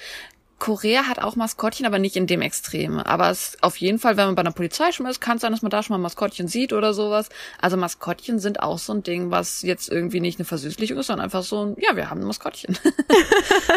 Korea 0.64 1.08
hat 1.10 1.20
auch 1.20 1.36
Maskottchen, 1.36 1.86
aber 1.86 2.00
nicht 2.00 2.16
in 2.16 2.26
dem 2.26 2.42
Extrem. 2.42 2.98
Aber 2.98 3.30
es 3.30 3.58
auf 3.60 3.76
jeden 3.76 4.00
Fall, 4.00 4.16
wenn 4.16 4.28
man 4.28 4.36
bei 4.36 4.44
einer 4.44 4.54
Polizei 4.54 4.94
schon 4.94 5.06
ist, 5.08 5.20
kann 5.20 5.36
es 5.36 5.42
sein, 5.42 5.52
dass 5.52 5.62
man 5.62 5.72
da 5.72 5.84
schon 5.84 5.94
mal 5.96 6.02
Maskottchen 6.02 6.48
sieht 6.48 6.72
oder 6.72 6.94
sowas. 6.94 7.28
Also 7.60 7.76
Maskottchen 7.76 8.40
sind 8.40 8.62
auch 8.62 8.80
so 8.80 8.94
ein 8.94 9.04
Ding, 9.04 9.30
was 9.30 9.62
jetzt 9.64 9.92
irgendwie 9.92 10.22
nicht 10.22 10.40
eine 10.40 10.46
Versüßlichung 10.46 10.98
ist, 10.98 11.08
sondern 11.08 11.26
einfach 11.26 11.44
so 11.44 11.66
ein, 11.66 11.76
ja, 11.82 11.98
wir 11.98 12.10
haben 12.10 12.22
ein 12.22 12.28
Maskottchen. 12.28 12.78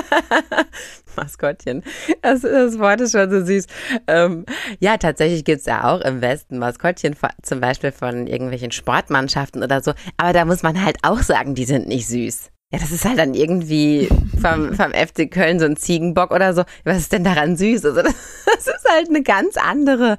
Maskottchen. 1.17 1.83
Das, 2.23 2.43
das 2.43 2.79
Wort 2.79 3.01
ist 3.01 3.11
schon 3.11 3.31
so 3.33 3.45
süß. 3.45 3.67
Ähm, 4.07 4.47
ja, 4.79 4.97
tatsächlich 4.97 5.45
gibt's 5.45 5.67
ja 5.67 5.93
auch 5.93 6.03
im 6.03 6.21
Westen 6.21 6.59
Maskottchen, 6.59 7.17
zum 7.43 7.59
Beispiel 7.59 7.91
von 7.91 8.29
irgendwelchen 8.29 8.71
Sportmannschaften 8.71 9.65
oder 9.65 9.83
so. 9.83 9.93
Aber 10.19 10.33
da 10.33 10.45
muss 10.45 10.63
man 10.63 10.85
halt 10.85 10.99
auch 11.03 11.19
sagen, 11.19 11.57
die 11.57 11.65
sind 11.65 11.89
nicht 11.89 12.07
süß. 12.07 12.53
Ja, 12.77 12.83
das 12.83 12.93
ist 12.93 13.07
halt 13.07 13.19
dann 13.19 13.33
irgendwie 13.33 14.07
vom, 14.39 14.75
vom 14.75 14.93
FC 14.93 15.31
Köln 15.31 15.59
so 15.59 15.65
ein 15.65 15.79
Ziegenbock 15.79 16.31
oder 16.31 16.53
so. 16.53 16.63
Was 16.85 16.99
ist 16.99 17.13
denn 17.13 17.25
daran 17.25 17.57
süß? 17.57 17.87
Also 17.87 18.03
das, 18.03 18.13
ist 18.59 18.87
halt 18.87 19.09
eine 19.09 19.23
ganz 19.23 19.57
andere, 19.57 20.19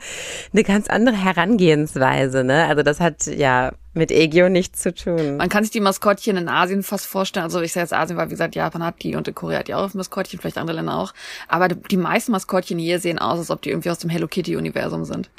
eine 0.53 0.63
ganz 0.63 0.87
andere 0.87 1.15
Herangehensweise, 1.15 2.43
ne? 2.43 2.65
Also 2.65 2.81
das 2.81 2.99
hat 2.99 3.27
ja 3.27 3.73
mit 3.97 4.11
Egio 4.11 4.49
nichts 4.49 4.81
zu 4.81 4.93
tun. 4.93 5.37
Man 5.37 5.49
kann 5.49 5.63
sich 5.63 5.71
die 5.71 5.79
Maskottchen 5.79 6.37
in 6.37 6.47
Asien 6.47 6.83
fast 6.83 7.05
vorstellen. 7.05 7.43
Also 7.43 7.61
ich 7.61 7.73
sage 7.73 7.83
jetzt 7.83 7.93
Asien, 7.93 8.17
weil 8.17 8.27
wie 8.27 8.31
gesagt, 8.31 8.55
Japan 8.55 8.83
hat 8.83 9.03
die 9.03 9.15
und 9.15 9.33
Korea 9.35 9.59
hat 9.59 9.67
die 9.67 9.73
auch 9.73 9.93
Maskottchen, 9.93 10.39
vielleicht 10.39 10.57
andere 10.57 10.77
Länder 10.77 10.97
auch. 10.97 11.13
Aber 11.47 11.67
die 11.67 11.97
meisten 11.97 12.31
Maskottchen 12.31 12.79
hier 12.79 12.99
sehen 12.99 13.19
aus, 13.19 13.39
als 13.39 13.51
ob 13.51 13.61
die 13.61 13.69
irgendwie 13.69 13.89
aus 13.89 13.99
dem 13.99 14.09
Hello 14.09 14.27
Kitty 14.27 14.55
Universum 14.55 15.05
sind. 15.05 15.29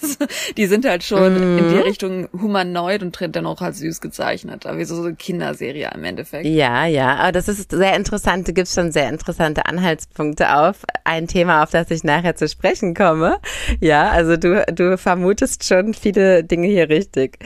die 0.56 0.66
sind 0.66 0.84
halt 0.84 1.02
schon 1.02 1.34
mm. 1.34 1.58
in 1.58 1.68
die 1.68 1.78
Richtung 1.78 2.28
humanoid 2.32 3.02
und 3.02 3.18
dennoch 3.20 3.60
halt 3.60 3.76
süß 3.76 4.00
gezeichnet. 4.00 4.66
Aber 4.66 4.78
wie 4.78 4.84
so 4.84 5.02
eine 5.02 5.14
Kinderserie 5.14 5.90
im 5.94 6.04
Endeffekt. 6.04 6.46
Ja, 6.46 6.86
ja. 6.86 7.16
Aber 7.16 7.32
das 7.32 7.48
ist 7.48 7.70
sehr 7.70 7.96
interessant. 7.96 8.48
Du 8.48 8.52
gibst 8.52 8.74
schon 8.74 8.92
sehr 8.92 9.08
interessante 9.08 9.66
Anhaltspunkte 9.66 10.54
auf. 10.54 10.84
Ein 11.04 11.26
Thema, 11.26 11.62
auf 11.62 11.70
das 11.70 11.90
ich 11.90 12.04
nachher 12.04 12.36
zu 12.36 12.48
sprechen 12.48 12.94
komme. 12.94 13.38
Ja, 13.80 14.10
also 14.10 14.36
du, 14.36 14.64
du 14.72 14.98
vermutest 14.98 15.64
schon 15.64 15.94
viele 15.94 16.44
Dinge 16.44 16.68
hier 16.68 16.88
richtig. 16.88 17.38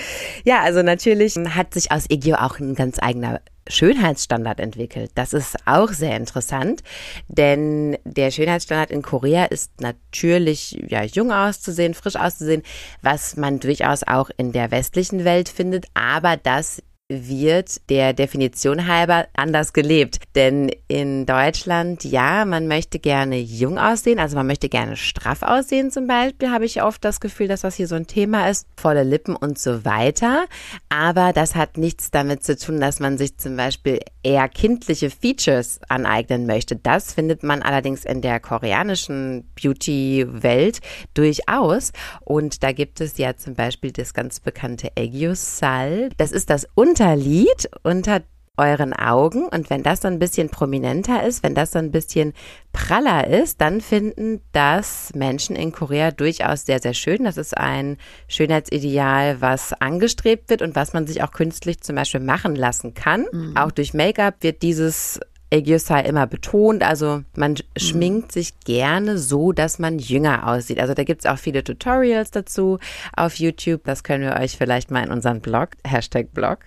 Ja, 0.44 0.55
ja, 0.56 0.62
also 0.62 0.82
natürlich 0.82 1.36
hat 1.36 1.74
sich 1.74 1.92
aus 1.92 2.08
Egyo 2.08 2.36
auch 2.36 2.58
ein 2.58 2.74
ganz 2.74 2.98
eigener 3.00 3.40
Schönheitsstandard 3.68 4.60
entwickelt. 4.60 5.10
Das 5.14 5.32
ist 5.32 5.56
auch 5.66 5.90
sehr 5.90 6.16
interessant, 6.16 6.82
denn 7.28 7.98
der 8.04 8.30
Schönheitsstandard 8.30 8.90
in 8.90 9.02
Korea 9.02 9.46
ist 9.46 9.80
natürlich 9.80 10.78
ja 10.88 11.02
jung 11.02 11.32
auszusehen, 11.32 11.94
frisch 11.94 12.16
auszusehen, 12.16 12.62
was 13.02 13.36
man 13.36 13.58
durchaus 13.58 14.02
auch 14.04 14.30
in 14.36 14.52
der 14.52 14.70
westlichen 14.70 15.24
Welt 15.24 15.48
findet, 15.48 15.86
aber 15.94 16.36
das 16.36 16.80
wird 17.08 17.88
der 17.88 18.12
Definition 18.12 18.88
halber 18.88 19.26
anders 19.34 19.72
gelebt. 19.72 20.18
Denn 20.34 20.70
in 20.88 21.24
Deutschland, 21.24 22.04
ja, 22.04 22.44
man 22.44 22.66
möchte 22.66 22.98
gerne 22.98 23.38
jung 23.38 23.78
aussehen, 23.78 24.18
also 24.18 24.36
man 24.36 24.46
möchte 24.46 24.68
gerne 24.68 24.96
straff 24.96 25.42
aussehen 25.42 25.90
zum 25.90 26.06
Beispiel, 26.08 26.50
habe 26.50 26.64
ich 26.64 26.82
oft 26.82 27.04
das 27.04 27.20
Gefühl, 27.20 27.48
dass 27.48 27.60
das 27.60 27.76
hier 27.76 27.86
so 27.86 27.94
ein 27.94 28.08
Thema 28.08 28.48
ist, 28.48 28.66
volle 28.76 29.04
Lippen 29.04 29.36
und 29.36 29.58
so 29.58 29.84
weiter. 29.84 30.46
Aber 30.88 31.32
das 31.32 31.54
hat 31.54 31.78
nichts 31.78 32.10
damit 32.10 32.42
zu 32.42 32.56
tun, 32.56 32.80
dass 32.80 32.98
man 32.98 33.18
sich 33.18 33.36
zum 33.36 33.56
Beispiel 33.56 34.00
eher 34.24 34.48
kindliche 34.48 35.10
Features 35.10 35.78
aneignen 35.88 36.46
möchte. 36.46 36.74
Das 36.74 37.12
findet 37.12 37.44
man 37.44 37.62
allerdings 37.62 38.04
in 38.04 38.20
der 38.20 38.40
koreanischen 38.40 39.48
Beauty-Welt 39.54 40.80
durchaus. 41.14 41.92
Und 42.22 42.64
da 42.64 42.72
gibt 42.72 43.00
es 43.00 43.18
ja 43.18 43.36
zum 43.36 43.54
Beispiel 43.54 43.92
das 43.92 44.12
ganz 44.12 44.40
bekannte 44.40 44.90
Aegyo-Sal. 44.98 46.08
Das 46.16 46.32
ist 46.32 46.50
das 46.50 46.66
Unterlied 46.98 47.68
unter 47.82 48.22
euren 48.56 48.94
Augen 48.94 49.48
und 49.48 49.68
wenn 49.68 49.82
das 49.82 50.00
so 50.00 50.08
ein 50.08 50.18
bisschen 50.18 50.48
prominenter 50.48 51.24
ist, 51.24 51.42
wenn 51.42 51.54
das 51.54 51.72
so 51.72 51.78
ein 51.78 51.90
bisschen 51.90 52.32
praller 52.72 53.26
ist, 53.26 53.60
dann 53.60 53.82
finden 53.82 54.40
das 54.52 55.12
Menschen 55.14 55.56
in 55.56 55.72
Korea 55.72 56.10
durchaus 56.10 56.64
sehr, 56.64 56.80
sehr 56.80 56.94
schön. 56.94 57.24
Das 57.24 57.36
ist 57.36 57.54
ein 57.54 57.98
Schönheitsideal, 58.28 59.42
was 59.42 59.74
angestrebt 59.74 60.48
wird 60.48 60.62
und 60.62 60.74
was 60.74 60.94
man 60.94 61.06
sich 61.06 61.22
auch 61.22 61.32
künstlich 61.32 61.82
zum 61.82 61.96
Beispiel 61.96 62.20
machen 62.20 62.56
lassen 62.56 62.94
kann. 62.94 63.26
Mhm. 63.30 63.58
Auch 63.58 63.72
durch 63.72 63.92
Make-up 63.92 64.36
wird 64.40 64.62
dieses 64.62 65.20
Aegyoosai 65.52 66.00
immer 66.02 66.26
betont. 66.26 66.82
Also 66.82 67.22
man 67.36 67.52
mhm. 67.52 67.58
schminkt 67.76 68.32
sich 68.32 68.58
gerne 68.60 69.18
so, 69.18 69.52
dass 69.52 69.78
man 69.78 69.98
jünger 69.98 70.48
aussieht. 70.48 70.80
Also 70.80 70.94
da 70.94 71.04
gibt's 71.04 71.26
auch 71.26 71.38
viele 71.38 71.62
Tutorials 71.62 72.30
dazu 72.30 72.78
auf 73.14 73.34
YouTube. 73.36 73.82
Das 73.84 74.02
können 74.02 74.24
wir 74.24 74.40
euch 74.40 74.56
vielleicht 74.56 74.90
mal 74.90 75.04
in 75.04 75.10
unserem 75.10 75.40
Blog, 75.40 75.70
Hashtag 75.86 76.32
Blog, 76.32 76.60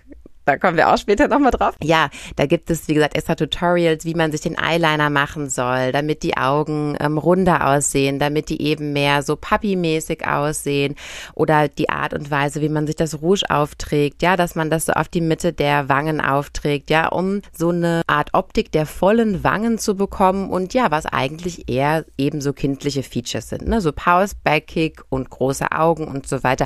da 0.49 0.57
kommen 0.57 0.77
wir 0.77 0.91
auch 0.91 0.97
später 0.97 1.27
nochmal 1.27 1.51
drauf. 1.51 1.75
Ja, 1.83 2.09
da 2.35 2.47
gibt 2.47 2.71
es, 2.71 2.87
wie 2.87 2.95
gesagt, 2.95 3.15
extra 3.15 3.35
Tutorials, 3.35 4.03
wie 4.03 4.15
man 4.15 4.31
sich 4.31 4.41
den 4.41 4.57
Eyeliner 4.57 5.11
machen 5.11 5.47
soll, 5.47 5.91
damit 5.91 6.23
die 6.23 6.37
Augen 6.37 6.97
ähm, 6.99 7.19
runder 7.19 7.67
aussehen, 7.67 8.17
damit 8.17 8.49
die 8.49 8.63
eben 8.63 8.91
mehr 8.91 9.21
so 9.21 9.35
Papi-mäßig 9.35 10.25
aussehen 10.25 10.95
oder 11.35 11.67
die 11.67 11.89
Art 11.89 12.15
und 12.15 12.31
Weise, 12.31 12.61
wie 12.61 12.69
man 12.69 12.87
sich 12.87 12.95
das 12.95 13.21
Rouge 13.21 13.43
aufträgt, 13.47 14.23
ja, 14.23 14.35
dass 14.35 14.55
man 14.55 14.71
das 14.71 14.87
so 14.87 14.93
auf 14.93 15.07
die 15.07 15.21
Mitte 15.21 15.53
der 15.53 15.87
Wangen 15.87 16.19
aufträgt, 16.19 16.89
ja, 16.89 17.09
um 17.09 17.41
so 17.55 17.69
eine 17.69 18.01
Art 18.07 18.33
Optik 18.33 18.71
der 18.71 18.87
vollen 18.87 19.43
Wangen 19.43 19.77
zu 19.77 19.95
bekommen 19.95 20.49
und 20.49 20.73
ja, 20.73 20.89
was 20.89 21.05
eigentlich 21.05 21.69
eher 21.69 22.05
eben 22.17 22.41
so 22.41 22.53
kindliche 22.53 23.03
Features 23.03 23.49
sind, 23.49 23.67
ne, 23.67 23.81
so 23.81 23.91
Pause, 23.91 24.35
Backkick 24.43 25.03
und 25.09 25.29
große 25.29 25.71
Augen 25.71 26.07
und 26.07 26.27
so 26.27 26.43
weiter. 26.43 26.65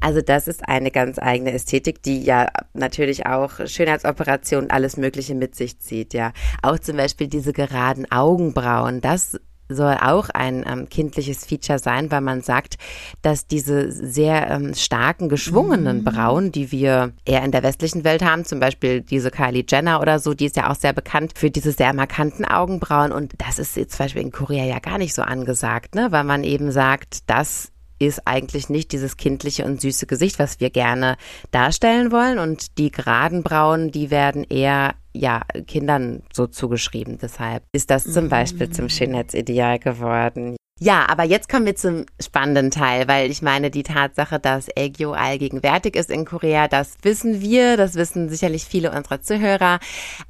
Also 0.00 0.20
das 0.20 0.48
ist 0.48 0.68
eine 0.68 0.90
ganz 0.90 1.18
eigene 1.18 1.52
Ästhetik, 1.52 2.02
die 2.02 2.22
ja 2.22 2.48
natürlich 2.74 3.21
auch 3.26 3.66
Schönheitsoperationen, 3.66 4.70
alles 4.70 4.96
Mögliche 4.96 5.34
mit 5.34 5.54
sich 5.54 5.78
zieht, 5.78 6.14
ja. 6.14 6.32
Auch 6.62 6.78
zum 6.78 6.96
Beispiel 6.96 7.28
diese 7.28 7.52
geraden 7.52 8.10
Augenbrauen, 8.10 9.00
das 9.00 9.38
soll 9.74 9.96
auch 10.00 10.28
ein 10.30 10.64
ähm, 10.66 10.88
kindliches 10.88 11.44
Feature 11.44 11.78
sein, 11.78 12.10
weil 12.10 12.20
man 12.20 12.42
sagt, 12.42 12.76
dass 13.22 13.46
diese 13.46 13.90
sehr 13.90 14.50
ähm, 14.50 14.74
starken, 14.74 15.28
geschwungenen 15.28 15.98
mhm. 15.98 16.04
Brauen, 16.04 16.52
die 16.52 16.72
wir 16.72 17.12
eher 17.24 17.42
in 17.42 17.52
der 17.52 17.62
westlichen 17.62 18.04
Welt 18.04 18.22
haben, 18.22 18.44
zum 18.44 18.60
Beispiel 18.60 19.00
diese 19.00 19.30
Kylie 19.30 19.64
Jenner 19.68 20.00
oder 20.00 20.18
so, 20.18 20.34
die 20.34 20.46
ist 20.46 20.56
ja 20.56 20.70
auch 20.70 20.76
sehr 20.76 20.92
bekannt 20.92 21.32
für 21.36 21.50
diese 21.50 21.72
sehr 21.72 21.92
markanten 21.92 22.44
Augenbrauen 22.44 23.12
und 23.12 23.32
das 23.38 23.58
ist 23.58 23.76
jetzt 23.76 23.96
zum 23.96 24.04
Beispiel 24.04 24.22
in 24.22 24.32
Korea 24.32 24.64
ja 24.64 24.78
gar 24.78 24.98
nicht 24.98 25.14
so 25.14 25.22
angesagt, 25.22 25.94
ne, 25.94 26.08
weil 26.10 26.24
man 26.24 26.44
eben 26.44 26.70
sagt, 26.70 27.30
das 27.30 27.71
ist 28.06 28.22
eigentlich 28.26 28.68
nicht 28.68 28.92
dieses 28.92 29.16
kindliche 29.16 29.64
und 29.64 29.80
süße 29.80 30.06
Gesicht, 30.06 30.38
was 30.38 30.60
wir 30.60 30.70
gerne 30.70 31.16
darstellen 31.50 32.12
wollen. 32.12 32.38
Und 32.38 32.78
die 32.78 32.90
geraden 32.90 33.42
Brauen, 33.42 33.90
die 33.90 34.10
werden 34.10 34.44
eher 34.44 34.94
ja, 35.14 35.42
Kindern 35.66 36.22
so 36.32 36.46
zugeschrieben. 36.46 37.18
Deshalb 37.20 37.64
ist 37.72 37.90
das 37.90 38.04
zum 38.04 38.28
Beispiel 38.28 38.70
zum 38.70 38.86
mm. 38.86 38.90
Schönheitsideal 38.90 39.78
geworden. 39.78 40.56
Ja, 40.80 41.06
aber 41.08 41.22
jetzt 41.22 41.48
kommen 41.48 41.66
wir 41.66 41.76
zum 41.76 42.06
spannenden 42.20 42.72
Teil, 42.72 43.06
weil 43.06 43.30
ich 43.30 43.40
meine, 43.40 43.70
die 43.70 43.84
Tatsache, 43.84 44.40
dass 44.40 44.68
Aegyo 44.76 45.12
allgegenwärtig 45.12 45.94
ist 45.94 46.10
in 46.10 46.24
Korea, 46.24 46.66
das 46.66 46.96
wissen 47.02 47.40
wir, 47.40 47.76
das 47.76 47.94
wissen 47.94 48.28
sicherlich 48.28 48.64
viele 48.64 48.90
unserer 48.90 49.22
Zuhörer. 49.22 49.78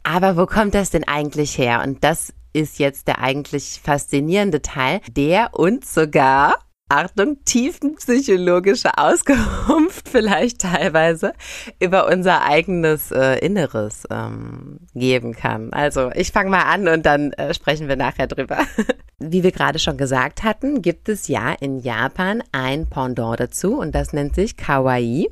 Aber 0.02 0.37
wo 0.37 0.45
kommt 0.45 0.75
das 0.75 0.91
denn 0.91 1.05
eigentlich 1.05 1.57
her? 1.57 1.83
Und 1.83 2.05
das 2.05 2.35
ist 2.52 2.79
jetzt 2.79 3.09
der 3.09 3.21
eigentlich 3.21 3.81
faszinierende 3.83 4.61
Teil, 4.61 5.00
der 5.11 5.55
uns 5.55 5.95
sogar 5.95 6.59
Achtung, 6.93 7.39
tiefenpsychologische 7.47 8.99
Auskunft 8.99 10.09
vielleicht 10.11 10.61
teilweise 10.61 11.33
über 11.81 12.07
unser 12.07 12.43
eigenes 12.43 13.11
äh, 13.11 13.39
Inneres 13.39 14.05
ähm, 14.11 14.79
geben 14.95 15.33
kann. 15.33 15.73
Also 15.73 16.11
ich 16.15 16.33
fange 16.33 16.51
mal 16.51 16.65
an 16.65 16.89
und 16.89 17.07
dann 17.07 17.33
äh, 17.33 17.55
sprechen 17.55 17.89
wir 17.89 17.97
nachher 17.97 18.27
drüber. 18.27 18.59
Wie 19.19 19.43
wir 19.43 19.53
gerade 19.53 19.79
schon 19.79 19.97
gesagt 19.97 20.43
hatten, 20.43 20.83
gibt 20.83 21.09
es 21.09 21.29
ja 21.29 21.53
in 21.53 21.79
Japan 21.79 22.43
ein 22.53 22.87
Pendant 22.87 23.41
dazu 23.41 23.79
und 23.79 23.95
das 23.95 24.13
nennt 24.13 24.35
sich 24.35 24.59
Kawaii. 24.59 25.31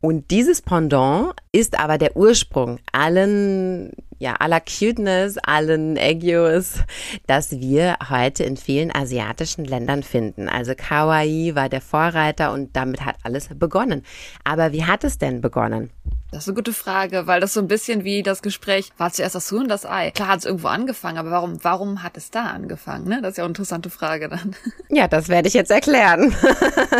Und 0.00 0.30
dieses 0.30 0.62
Pendant 0.62 1.32
ist 1.52 1.78
aber 1.78 1.98
der 1.98 2.16
Ursprung 2.16 2.78
allen, 2.92 3.92
ja, 4.18 4.34
aller 4.34 4.60
Cuteness, 4.60 5.38
allen 5.38 5.96
Eggios, 5.96 6.80
das 7.26 7.52
wir 7.52 7.96
heute 8.08 8.44
in 8.44 8.56
vielen 8.56 8.94
asiatischen 8.94 9.64
Ländern 9.64 10.02
finden. 10.02 10.48
Also 10.48 10.74
Kawaii 10.76 11.54
war 11.54 11.68
der 11.68 11.80
Vorreiter 11.80 12.52
und 12.52 12.76
damit 12.76 13.04
hat 13.04 13.16
alles 13.22 13.48
begonnen. 13.54 14.02
Aber 14.44 14.72
wie 14.72 14.84
hat 14.84 15.04
es 15.04 15.18
denn 15.18 15.40
begonnen? 15.40 15.90
Das 16.30 16.42
ist 16.42 16.48
eine 16.48 16.56
gute 16.56 16.74
Frage, 16.74 17.26
weil 17.26 17.40
das 17.40 17.54
so 17.54 17.60
ein 17.60 17.68
bisschen 17.68 18.04
wie 18.04 18.22
das 18.22 18.42
Gespräch, 18.42 18.90
war 18.98 19.10
zuerst 19.10 19.34
das 19.34 19.50
Huhn 19.50 19.66
das 19.66 19.86
Ei? 19.86 20.10
Klar 20.10 20.28
hat 20.28 20.40
es 20.40 20.44
irgendwo 20.44 20.68
angefangen, 20.68 21.16
aber 21.16 21.30
warum, 21.30 21.64
warum 21.64 22.02
hat 22.02 22.18
es 22.18 22.30
da 22.30 22.48
angefangen? 22.48 23.08
Ne? 23.08 23.22
Das 23.22 23.30
ist 23.30 23.36
ja 23.38 23.44
eine 23.44 23.52
interessante 23.52 23.88
Frage 23.88 24.28
dann. 24.28 24.54
Ja, 24.90 25.06
das 25.06 25.28
werde 25.28 25.48
ich 25.48 25.54
jetzt 25.54 25.70
erklären. 25.70 26.34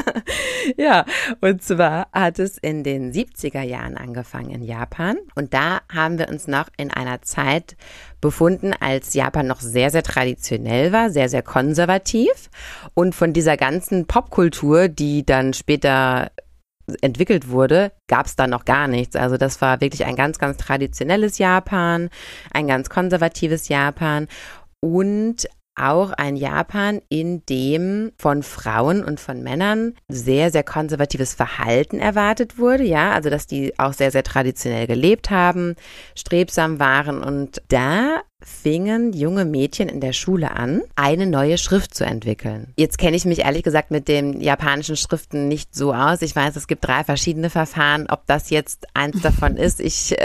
ja, 0.76 1.04
und 1.40 1.62
zwar 1.62 2.08
hat 2.12 2.38
es 2.38 2.58
in 2.58 2.84
den 2.84 3.12
70er 3.12 3.62
Jahren 3.62 3.96
angefangen 3.96 4.50
in 4.50 4.62
Japan. 4.62 5.16
Und 5.34 5.54
da 5.54 5.80
haben 5.92 6.18
wir 6.18 6.28
uns 6.28 6.46
noch 6.46 6.68
in 6.76 6.90
einer 6.90 7.22
Zeit 7.22 7.76
befunden, 8.20 8.74
als 8.78 9.14
Japan 9.14 9.46
noch 9.46 9.60
sehr, 9.60 9.90
sehr 9.90 10.02
traditionell 10.02 10.92
war, 10.92 11.10
sehr, 11.10 11.28
sehr 11.28 11.42
konservativ. 11.42 12.50
Und 12.94 13.14
von 13.14 13.32
dieser 13.32 13.56
ganzen 13.56 14.06
Popkultur, 14.06 14.88
die 14.88 15.24
dann 15.24 15.54
später 15.54 16.30
entwickelt 17.00 17.48
wurde, 17.50 17.92
gab 18.08 18.26
es 18.26 18.36
da 18.36 18.46
noch 18.46 18.64
gar 18.64 18.88
nichts. 18.88 19.16
Also 19.16 19.36
das 19.36 19.60
war 19.60 19.80
wirklich 19.80 20.04
ein 20.04 20.16
ganz, 20.16 20.38
ganz 20.38 20.56
traditionelles 20.56 21.38
Japan, 21.38 22.10
ein 22.52 22.66
ganz 22.66 22.90
konservatives 22.90 23.68
Japan 23.68 24.28
und 24.80 25.48
auch 25.78 26.12
ein 26.12 26.36
Japan, 26.36 27.00
in 27.08 27.44
dem 27.46 28.12
von 28.18 28.42
Frauen 28.42 29.04
und 29.04 29.20
von 29.20 29.42
Männern 29.42 29.94
sehr, 30.08 30.50
sehr 30.50 30.64
konservatives 30.64 31.34
Verhalten 31.34 31.98
erwartet 32.00 32.58
wurde. 32.58 32.84
Ja, 32.84 33.12
also 33.12 33.30
dass 33.30 33.46
die 33.46 33.78
auch 33.78 33.92
sehr, 33.92 34.10
sehr 34.10 34.24
traditionell 34.24 34.86
gelebt 34.86 35.30
haben, 35.30 35.76
strebsam 36.16 36.80
waren. 36.80 37.22
Und 37.22 37.62
da 37.68 38.22
fingen 38.40 39.12
junge 39.12 39.44
Mädchen 39.44 39.88
in 39.88 40.00
der 40.00 40.12
Schule 40.12 40.52
an, 40.52 40.82
eine 40.94 41.26
neue 41.26 41.58
Schrift 41.58 41.94
zu 41.94 42.04
entwickeln. 42.04 42.72
Jetzt 42.76 42.98
kenne 42.98 43.16
ich 43.16 43.24
mich 43.24 43.40
ehrlich 43.40 43.62
gesagt 43.62 43.90
mit 43.90 44.08
den 44.08 44.40
japanischen 44.40 44.96
Schriften 44.96 45.48
nicht 45.48 45.74
so 45.74 45.92
aus. 45.92 46.22
Ich 46.22 46.34
weiß, 46.34 46.56
es 46.56 46.66
gibt 46.66 46.86
drei 46.86 47.02
verschiedene 47.04 47.50
Verfahren. 47.50 48.06
Ob 48.08 48.26
das 48.26 48.50
jetzt 48.50 48.86
eins 48.94 49.20
davon 49.22 49.56
ist, 49.56 49.80
ich, 49.80 50.16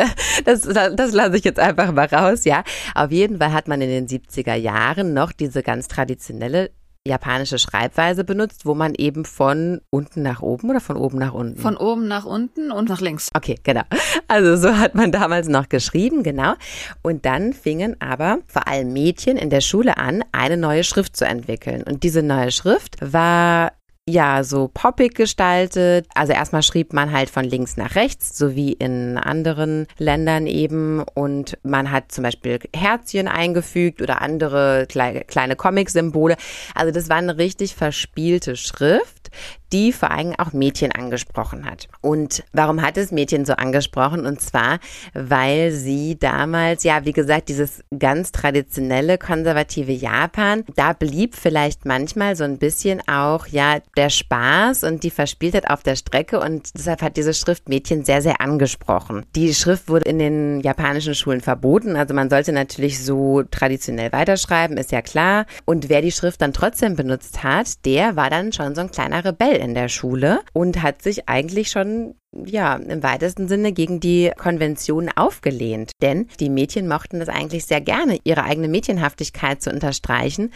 das, 0.45 0.61
das 0.61 1.11
lasse 1.13 1.37
ich 1.37 1.43
jetzt 1.43 1.59
einfach 1.59 1.91
mal 1.91 2.05
raus, 2.05 2.45
ja. 2.45 2.63
Auf 2.95 3.11
jeden 3.11 3.39
Fall 3.39 3.51
hat 3.51 3.67
man 3.67 3.81
in 3.81 3.89
den 3.89 4.07
70er 4.07 4.55
Jahren 4.55 5.13
noch 5.13 5.31
diese 5.31 5.63
ganz 5.63 5.87
traditionelle 5.87 6.71
japanische 7.05 7.59
Schreibweise 7.59 8.23
benutzt, 8.23 8.65
wo 8.65 8.75
man 8.75 8.93
eben 8.95 9.25
von 9.25 9.81
unten 9.89 10.21
nach 10.21 10.41
oben 10.41 10.69
oder 10.69 10.79
von 10.79 10.95
oben 10.95 11.17
nach 11.17 11.33
unten? 11.33 11.59
Von 11.59 11.75
oben 11.75 12.07
nach 12.07 12.25
unten 12.25 12.71
und 12.71 12.87
nach 12.87 13.01
links. 13.01 13.29
Okay, 13.33 13.59
genau. 13.63 13.83
Also 14.29 14.55
so 14.55 14.77
hat 14.77 14.95
man 14.95 15.11
damals 15.11 15.49
noch 15.49 15.67
geschrieben, 15.67 16.23
genau. 16.23 16.53
Und 17.01 17.25
dann 17.25 17.51
fingen 17.51 17.97
aber 17.99 18.39
vor 18.47 18.67
allem 18.69 18.93
Mädchen 18.93 19.35
in 19.35 19.49
der 19.49 19.61
Schule 19.61 19.97
an, 19.97 20.23
eine 20.31 20.55
neue 20.55 20.85
Schrift 20.85 21.17
zu 21.17 21.25
entwickeln. 21.25 21.83
Und 21.83 22.03
diese 22.03 22.23
neue 22.23 22.51
Schrift 22.51 22.95
war 23.01 23.73
ja, 24.07 24.43
so 24.43 24.69
poppig 24.73 25.15
gestaltet. 25.15 26.07
Also 26.13 26.33
erstmal 26.33 26.61
schrieb 26.61 26.91
man 26.91 27.13
halt 27.13 27.29
von 27.29 27.45
links 27.45 27.77
nach 27.77 27.95
rechts, 27.95 28.37
so 28.37 28.53
wie 28.53 28.73
in 28.73 29.17
anderen 29.17 29.87
Ländern 29.97 30.45
eben. 30.45 31.01
Und 31.13 31.57
man 31.63 31.89
hat 31.89 32.11
zum 32.11 32.23
Beispiel 32.23 32.59
Herzchen 32.75 33.29
eingefügt 33.29 34.01
oder 34.01 34.21
andere 34.21 34.87
kleine, 34.87 35.55
Comic-Symbole. 35.55 36.35
Also 36.75 36.91
das 36.91 37.09
war 37.09 37.17
eine 37.17 37.37
richtig 37.37 37.75
verspielte 37.75 38.57
Schrift, 38.57 39.31
die 39.73 39.91
vor 39.91 40.11
allem 40.11 40.33
auch 40.37 40.53
Mädchen 40.53 40.91
angesprochen 40.91 41.65
hat. 41.65 41.87
Und 42.01 42.43
warum 42.53 42.81
hat 42.81 42.95
es 42.97 43.11
Mädchen 43.11 43.43
so 43.43 43.53
angesprochen? 43.53 44.25
Und 44.25 44.39
zwar, 44.39 44.79
weil 45.13 45.71
sie 45.71 46.17
damals, 46.17 46.83
ja, 46.83 47.05
wie 47.05 47.11
gesagt, 47.11 47.49
dieses 47.49 47.83
ganz 47.97 48.31
traditionelle, 48.31 49.17
konservative 49.17 49.91
Japan, 49.91 50.63
da 50.75 50.93
blieb 50.93 51.35
vielleicht 51.35 51.85
manchmal 51.85 52.35
so 52.35 52.43
ein 52.43 52.59
bisschen 52.59 53.01
auch, 53.07 53.47
ja, 53.47 53.79
der 53.97 54.09
Spaß 54.09 54.83
und 54.83 55.03
die 55.03 55.09
Verspieltheit 55.09 55.69
auf 55.69 55.81
der 55.81 55.95
Strecke 55.95 56.39
und 56.39 56.69
deshalb 56.77 57.01
hat 57.01 57.17
diese 57.17 57.33
Schrift 57.33 57.67
Mädchen 57.67 58.05
sehr, 58.05 58.21
sehr 58.21 58.41
angesprochen. 58.41 59.25
Die 59.35 59.53
Schrift 59.55 59.89
wurde 59.89 60.07
in 60.07 60.19
den 60.19 60.61
japanischen 60.61 61.15
Schulen 61.15 61.41
verboten, 61.41 61.95
also 61.95 62.13
man 62.13 62.29
sollte 62.29 62.53
natürlich 62.53 63.03
so 63.03 63.41
traditionell 63.49 64.11
weiterschreiben, 64.11 64.77
ist 64.77 64.91
ja 64.91 65.01
klar. 65.01 65.47
Und 65.65 65.89
wer 65.89 66.01
die 66.01 66.11
Schrift 66.11 66.41
dann 66.41 66.53
trotzdem 66.53 66.95
benutzt 66.95 67.43
hat, 67.43 67.83
der 67.85 68.15
war 68.15 68.29
dann 68.29 68.53
schon 68.53 68.75
so 68.75 68.81
ein 68.81 68.91
kleiner 68.91 69.25
Rebell 69.25 69.62
in 69.63 69.73
der 69.73 69.89
Schule 69.89 70.41
und 70.51 70.83
hat 70.83 71.01
sich 71.01 71.29
eigentlich 71.29 71.71
schon 71.71 72.15
ja, 72.45 72.75
im 72.75 73.03
weitesten 73.03 73.47
Sinne 73.47 73.71
gegen 73.71 73.99
die 73.99 74.31
Konvention 74.37 75.09
aufgelehnt. 75.15 75.91
Denn 76.01 76.27
die 76.39 76.49
Mädchen 76.49 76.87
mochten 76.87 77.19
das 77.19 77.29
eigentlich 77.29 77.65
sehr 77.65 77.81
gerne, 77.81 78.17
ihre 78.23 78.43
eigene 78.43 78.67
Mädchenhaftigkeit 78.67 79.61
zu 79.61 79.69
unterstreichen. 79.71 80.51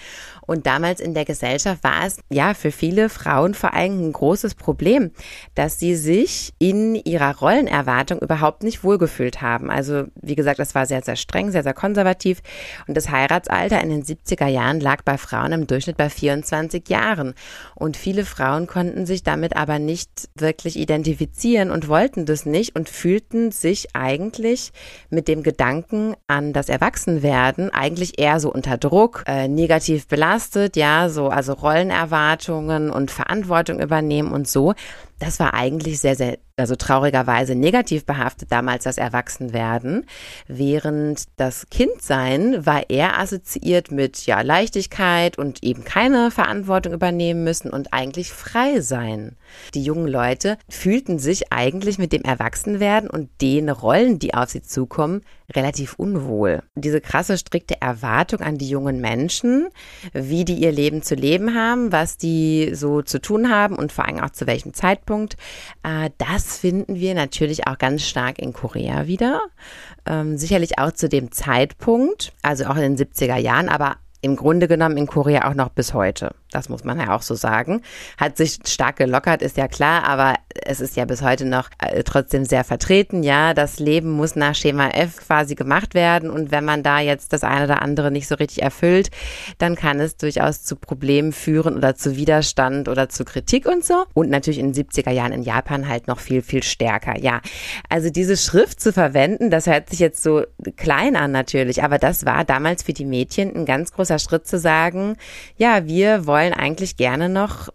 Und 0.46 0.66
damals 0.66 1.00
in 1.00 1.14
der 1.14 1.26
Gesellschaft 1.26 1.84
war 1.84 2.06
es 2.06 2.20
ja 2.30 2.54
für 2.54 2.72
viele 2.72 3.10
Frauen 3.10 3.54
vor 3.54 3.74
allem 3.74 4.08
ein 4.08 4.14
großes 4.14 4.56
Problem, 4.56 5.12
dass 5.56 5.80
sie 5.80 5.96
sich 5.96 6.54
in 6.60 6.96
ihrer 6.96 7.38
Rollenerwartung 7.38 8.20
überhaupt 8.20 8.64
nicht 8.64 8.84
wohlgefühlt 8.84 9.42
haben. 9.42 9.70
Also, 9.70 10.06
wie 10.22 10.36
gesagt, 10.36 10.60
das 10.60 10.76
war 10.76 10.86
sehr, 10.86 11.04
sehr 11.04 11.16
streng, 11.16 11.52
sehr, 11.52 11.64
sehr 11.64 11.74
konservativ. 11.74 12.42
Und 12.88 12.96
das 12.96 13.10
Heiratsalter 13.10 13.82
in 13.82 13.90
den 13.90 14.04
70er 14.04 14.48
Jahren 14.48 14.80
lag 14.80 15.04
bei 15.04 15.18
Frauen 15.18 15.52
im 15.52 15.68
Durchschnitt 15.68 15.98
bei 15.98 16.10
24 16.10 16.90
Jahren. 16.90 17.34
Und 17.76 17.98
viele 17.98 18.26
Frauen 18.26 18.68
konnten 18.68 19.06
sich 19.06 19.24
damit 19.24 19.56
aber 19.56 19.80
nicht 19.80 20.30
wirklich 20.36 20.78
identifizieren 20.78 21.67
können 21.68 21.72
und 21.72 21.88
wollten 21.88 22.26
das 22.26 22.46
nicht 22.46 22.76
und 22.76 22.90
fühlten 22.90 23.52
sich 23.52 23.96
eigentlich 23.96 24.72
mit 25.10 25.28
dem 25.28 25.44
Gedanken 25.44 26.16
an 26.28 26.54
das 26.54 26.70
Erwachsenwerden 26.70 27.70
eigentlich 27.74 28.20
eher 28.20 28.40
so 28.40 28.52
unter 28.52 28.78
Druck, 28.78 29.24
äh, 29.28 29.48
negativ 29.48 30.08
belastet, 30.08 30.76
ja, 30.76 31.10
so 31.10 31.28
also 31.30 31.54
Rollenerwartungen 31.54 32.90
und 32.90 33.12
Verantwortung 33.12 33.80
übernehmen 33.80 34.32
und 34.32 34.48
so. 34.48 34.74
Das 35.20 35.40
war 35.40 35.56
eigentlich 35.56 36.00
sehr, 36.00 36.16
sehr, 36.16 36.38
also 36.58 36.76
traurigerweise 36.76 37.56
negativ 37.56 38.06
behaftet 38.06 38.52
damals 38.52 38.84
das 38.84 39.00
Erwachsenwerden, 39.00 40.06
während 40.48 41.24
das 41.38 41.66
Kindsein 41.72 42.68
war 42.68 42.88
eher 42.92 43.20
assoziiert 43.20 43.92
mit 43.92 44.28
ja 44.28 44.42
Leichtigkeit 44.42 45.40
und 45.40 45.64
eben 45.64 45.84
keine 45.84 46.30
Verantwortung 46.30 46.94
übernehmen 46.94 47.44
müssen 47.44 47.72
und 47.72 47.94
eigentlich 47.94 48.32
frei 48.32 48.80
sein. 48.82 49.36
Die 49.74 49.84
jungen 49.84 50.08
Leute 50.08 50.58
fühlten 50.70 51.18
sich 51.18 51.52
eigentlich 51.58 51.98
mit 51.98 52.14
dem 52.14 52.22
Erwachsenwerden 52.22 53.10
und 53.10 53.30
den 53.42 53.70
Rollen, 53.70 54.20
die 54.20 54.36
auf 54.36 54.52
sie 54.52 54.62
zukommen, 54.62 55.22
relativ 55.56 55.96
unwohl. 55.96 56.62
Diese 56.76 57.02
krasse, 57.02 57.36
strikte 57.36 57.82
Erwartung 57.82 58.42
an 58.42 58.60
die 58.60 58.70
jungen 58.70 59.02
Menschen, 59.02 59.70
wie 60.14 60.46
die 60.46 60.54
ihr 60.54 60.72
Leben 60.72 61.02
zu 61.02 61.16
leben 61.16 61.56
haben, 61.56 61.92
was 61.92 62.18
die 62.18 62.76
so 62.76 63.02
zu 63.02 63.20
tun 63.20 63.50
haben 63.50 63.76
und 63.76 63.92
vor 63.92 64.06
allem 64.06 64.20
auch 64.20 64.30
zu 64.30 64.46
welchem 64.46 64.76
Zeitpunkt, 64.76 65.36
äh, 65.82 66.12
das 66.20 66.60
finden 66.60 66.96
wir 66.96 67.16
natürlich 67.16 67.66
auch 67.66 67.80
ganz 67.80 68.04
stark 68.04 68.38
in 68.38 68.54
Korea 68.54 69.08
wieder. 69.08 69.42
Ähm, 70.06 70.38
sicherlich 70.38 70.78
auch 70.78 70.92
zu 70.92 71.10
dem 71.10 71.32
Zeitpunkt, 71.32 72.34
also 72.44 72.66
auch 72.66 72.76
in 72.76 72.96
den 72.96 72.98
70er 72.98 73.38
Jahren, 73.38 73.68
aber 73.68 73.96
im 74.22 74.36
Grunde 74.36 74.68
genommen 74.68 74.98
in 74.98 75.08
Korea 75.08 75.50
auch 75.50 75.56
noch 75.56 75.70
bis 75.70 75.96
heute. 75.96 76.36
Das 76.58 76.70
muss 76.70 76.84
man 76.84 77.00
ja 77.00 77.16
auch 77.16 77.22
so 77.22 77.36
sagen. 77.36 77.82
Hat 78.18 78.36
sich 78.36 78.58
stark 78.66 78.96
gelockert, 78.96 79.44
ist 79.44 79.58
ja 79.58 79.68
klar, 79.68 80.04
aber 80.06 80.34
es 80.66 80.82
ist 80.82 80.96
ja 80.96 81.06
bis 81.06 81.22
heute 81.22 81.46
noch 81.46 81.70
äh, 81.80 82.04
trotzdem 82.04 82.46
sehr 82.46 82.64
vertreten. 82.64 83.22
Ja, 83.22 83.54
das 83.54 83.80
Leben 83.80 84.12
muss 84.12 84.36
nach 84.36 84.56
Schema 84.56 84.90
F 84.90 85.18
quasi 85.28 85.54
gemacht 85.56 85.94
werden. 85.94 86.30
Und 86.32 86.52
wenn 86.52 86.66
man 86.66 86.82
da 86.82 87.00
jetzt 87.00 87.32
das 87.32 87.44
eine 87.44 87.66
oder 87.66 87.82
andere 87.84 88.10
nicht 88.10 88.28
so 88.28 88.36
richtig 88.36 88.64
erfüllt, 88.64 89.12
dann 89.60 89.76
kann 89.76 90.00
es 90.00 90.18
durchaus 90.18 90.64
zu 90.64 90.76
Problemen 90.76 91.32
führen 91.32 91.76
oder 91.76 91.96
zu 91.96 92.16
Widerstand 92.16 92.88
oder 92.88 93.08
zu 93.08 93.24
Kritik 93.24 93.68
und 93.68 93.86
so. 93.86 94.06
Und 94.16 94.30
natürlich 94.30 94.60
in 94.60 94.74
den 94.74 94.86
70er 94.86 95.12
Jahren 95.12 95.32
in 95.32 95.44
Japan 95.44 95.88
halt 95.88 96.08
noch 96.08 96.20
viel, 96.20 96.42
viel 96.42 96.64
stärker. 96.64 97.20
Ja, 97.20 97.42
also 97.90 98.10
diese 98.10 98.36
Schrift 98.36 98.82
zu 98.82 98.92
verwenden, 98.92 99.52
das 99.52 99.68
hört 99.68 99.90
sich 99.90 100.00
jetzt 100.00 100.24
so 100.24 100.44
klein 100.76 101.16
an 101.16 101.32
natürlich, 101.32 101.84
aber 101.84 102.00
das 102.00 102.26
war 102.26 102.44
damals 102.46 102.84
für 102.84 102.94
die 102.94 103.06
Mädchen 103.06 103.56
ein 103.56 103.66
ganz 103.66 103.92
großer 103.92 104.18
Schritt 104.18 104.48
zu 104.48 104.58
sagen, 104.58 105.18
ja, 105.58 105.86
wir 105.86 106.26
wollen 106.26 106.47
eigentlich 106.54 106.98
gerne 106.98 107.30
noch 107.30 107.70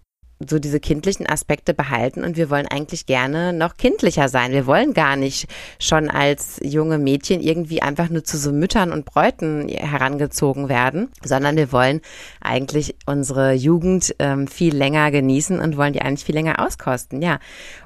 so 0.48 0.58
diese 0.58 0.80
kindlichen 0.80 1.28
Aspekte 1.28 1.74
behalten 1.74 2.24
und 2.24 2.36
wir 2.36 2.50
wollen 2.50 2.66
eigentlich 2.66 3.06
gerne 3.06 3.52
noch 3.52 3.76
kindlicher 3.76 4.28
sein. 4.28 4.52
Wir 4.52 4.66
wollen 4.66 4.94
gar 4.94 5.16
nicht 5.16 5.48
schon 5.78 6.10
als 6.10 6.60
junge 6.62 6.98
Mädchen 6.98 7.40
irgendwie 7.40 7.82
einfach 7.82 8.08
nur 8.08 8.24
zu 8.24 8.38
so 8.38 8.52
Müttern 8.52 8.92
und 8.92 9.04
Bräuten 9.04 9.68
herangezogen 9.68 10.68
werden, 10.68 11.08
sondern 11.24 11.56
wir 11.56 11.72
wollen 11.72 12.00
eigentlich 12.40 12.96
unsere 13.06 13.52
Jugend 13.52 14.14
ähm, 14.18 14.46
viel 14.46 14.74
länger 14.74 15.10
genießen 15.10 15.60
und 15.60 15.76
wollen 15.76 15.92
die 15.92 16.02
eigentlich 16.02 16.24
viel 16.24 16.34
länger 16.34 16.64
auskosten, 16.64 17.22
ja. 17.22 17.38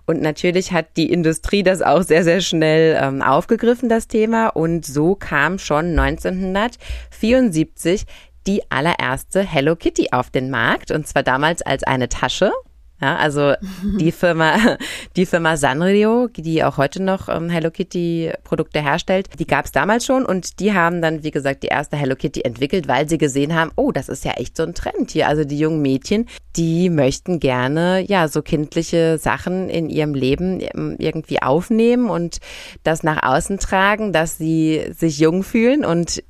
Und 0.08 0.22
natürlich 0.22 0.72
hat 0.72 0.96
die 0.96 1.10
Industrie 1.10 1.64
das 1.64 1.82
auch 1.82 2.02
sehr, 2.02 2.22
sehr 2.22 2.40
schnell 2.40 2.96
ähm, 3.00 3.22
aufgegriffen, 3.22 3.88
das 3.88 4.06
Thema. 4.06 4.48
Und 4.48 4.86
so 4.86 5.16
kam 5.16 5.58
schon 5.58 5.98
1974 5.98 8.06
die 8.46 8.62
allererste 8.70 9.42
Hello 9.42 9.76
Kitty 9.76 10.08
auf 10.12 10.30
den 10.30 10.50
Markt. 10.50 10.90
Und 10.90 11.06
zwar 11.06 11.22
damals 11.22 11.62
als 11.62 11.82
eine 11.82 12.08
Tasche. 12.08 12.52
Ja, 13.00 13.16
also 13.16 13.52
die 14.00 14.10
Firma, 14.10 14.78
die 15.16 15.26
Firma 15.26 15.56
Sanrio, 15.56 16.28
die 16.34 16.64
auch 16.64 16.78
heute 16.78 17.02
noch 17.02 17.28
ähm, 17.28 17.50
Hello 17.50 17.70
Kitty 17.70 18.32
Produkte 18.42 18.80
herstellt, 18.80 19.28
die 19.38 19.46
gab 19.46 19.66
es 19.66 19.72
damals 19.72 20.06
schon 20.06 20.24
und 20.24 20.60
die 20.60 20.72
haben 20.72 21.02
dann, 21.02 21.22
wie 21.22 21.30
gesagt, 21.30 21.62
die 21.62 21.68
erste 21.68 21.96
Hello 21.96 22.16
Kitty 22.16 22.40
entwickelt, 22.42 22.88
weil 22.88 23.06
sie 23.08 23.18
gesehen 23.18 23.54
haben, 23.54 23.70
oh, 23.76 23.92
das 23.92 24.08
ist 24.08 24.24
ja 24.24 24.32
echt 24.32 24.56
so 24.56 24.62
ein 24.62 24.74
Trend 24.74 25.10
hier. 25.10 25.28
Also 25.28 25.44
die 25.44 25.58
jungen 25.58 25.82
Mädchen, 25.82 26.26
die 26.56 26.88
möchten 26.88 27.38
gerne 27.38 28.02
ja 28.06 28.28
so 28.28 28.40
kindliche 28.40 29.18
Sachen 29.18 29.68
in 29.68 29.90
ihrem 29.90 30.14
Leben 30.14 30.60
ähm, 30.60 30.96
irgendwie 30.98 31.42
aufnehmen 31.42 32.08
und 32.08 32.38
das 32.82 33.02
nach 33.02 33.22
außen 33.22 33.58
tragen, 33.58 34.14
dass 34.14 34.38
sie 34.38 34.86
sich 34.96 35.18
jung 35.18 35.42
fühlen 35.42 35.84
und 35.84 36.22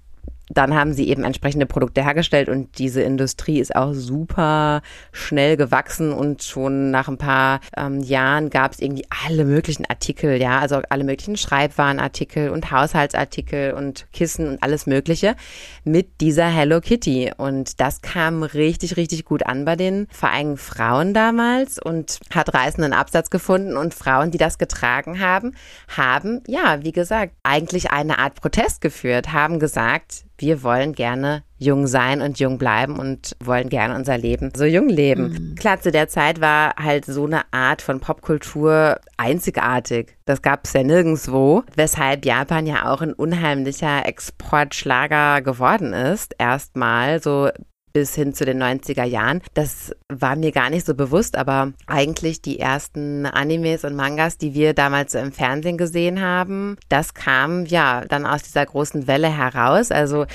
dann 0.57 0.75
haben 0.75 0.93
sie 0.93 1.09
eben 1.09 1.25
entsprechende 1.25 1.67
Produkte 1.67 2.03
hergestellt 2.03 2.49
und 2.49 2.79
diese 2.79 3.03
Industrie 3.03 3.61
ist 3.61 3.77
auch 3.77 3.93
super 3.93 4.83
schnell 5.13 5.57
gewachsen 5.57 6.13
und 6.13 6.43
schon 6.43 6.91
nach 6.91 7.09
ein 7.09 7.19
paar 7.19 7.61
ähm, 7.77 8.01
Jahren 8.01 8.51
gab 8.51 8.73
es 8.73 8.81
irgendwie 8.81 9.07
alle 9.27 9.45
möglichen 9.45 9.87
Artikel, 9.87 10.41
ja, 10.41 10.59
also 10.59 10.81
alle 10.89 11.05
möglichen 11.05 11.37
Schreibwarenartikel 11.37 12.51
und 12.51 12.71
Haushaltsartikel 12.71 13.73
und 13.73 14.07
Kissen 14.13 14.49
und 14.49 14.63
alles 14.63 14.87
Mögliche 14.87 15.37
mit 15.85 16.21
dieser 16.21 16.47
Hello 16.47 16.81
Kitty. 16.81 17.33
Und 17.37 17.81
das 17.81 18.01
kam 18.01 18.43
richtig, 18.43 18.97
richtig 18.97 19.25
gut 19.25 19.47
an 19.47 19.65
bei 19.65 19.77
den 19.77 20.07
Vereinigten 20.11 20.57
Frauen 20.57 21.15
damals 21.15 21.79
und 21.79 22.21
hat 22.35 22.53
reißenden 22.55 22.93
Absatz 22.93 23.31
gefunden. 23.31 23.77
Und 23.77 23.95
Frauen, 23.95 24.31
die 24.31 24.39
das 24.39 24.59
getragen 24.59 25.21
haben, 25.21 25.55
haben, 25.95 26.43
ja, 26.47 26.83
wie 26.83 26.93
gesagt, 26.93 27.35
eigentlich 27.43 27.91
eine 27.91 28.19
Art 28.19 28.35
Protest 28.35 28.81
geführt, 28.81 29.33
haben 29.33 29.59
gesagt, 29.59 30.26
wir 30.39 30.63
wollen 30.63 30.93
gerne 30.93 31.43
jung 31.59 31.87
sein 31.87 32.21
und 32.21 32.39
jung 32.39 32.59
bleiben 32.59 32.99
und 32.99 33.37
wollen 33.43 33.69
gerne 33.69 33.95
unser 33.95 34.19
Leben 34.19 34.53
so 34.55 34.65
jung 34.65 34.89
leben. 34.89 35.29
Mhm. 35.29 35.55
Klar, 35.55 35.81
zu 35.81 35.91
der 35.91 36.09
Zeit 36.09 36.41
war 36.41 36.75
halt 36.77 37.07
so 37.07 37.25
eine 37.25 37.43
Art 37.53 37.81
von 37.83 38.01
Popkultur 38.01 39.01
einzigartig. 39.17 40.17
Das 40.27 40.43
gab 40.43 40.65
es 40.65 40.73
ja 40.75 40.83
nirgendwo, 40.83 41.63
weshalb 41.75 42.27
Japan 42.27 42.67
ja 42.67 42.93
auch 42.93 43.01
ein 43.01 43.13
unheimlicher 43.13 44.07
Exportschlager 44.07 45.41
geworden 45.41 45.93
ist. 45.93 46.35
Erstmal 46.39 47.23
so 47.23 47.49
bis 47.97 48.15
hin 48.15 48.35
zu 48.35 48.45
den 48.45 48.63
90er 48.63 49.05
Jahren. 49.05 49.41
Das 49.55 49.91
war 50.13 50.37
mir 50.37 50.53
gar 50.53 50.69
nicht 50.69 50.85
so 50.85 50.95
bewusst, 50.95 51.35
aber 51.35 51.73
eigentlich 51.87 52.43
die 52.43 52.59
ersten 52.59 53.25
Animes 53.25 53.85
und 53.85 53.97
Mangas, 53.97 54.37
die 54.37 54.53
wir 54.53 54.75
damals 54.75 55.15
im 55.15 55.33
Fernsehen 55.33 55.79
gesehen 55.79 56.21
haben, 56.21 56.77
das 56.91 57.15
kam 57.15 57.65
ja 57.65 58.05
dann 58.07 58.27
aus 58.27 58.43
dieser 58.43 58.67
großen 58.67 59.07
Welle 59.07 59.35
heraus. 59.35 59.91
Also 59.91 60.27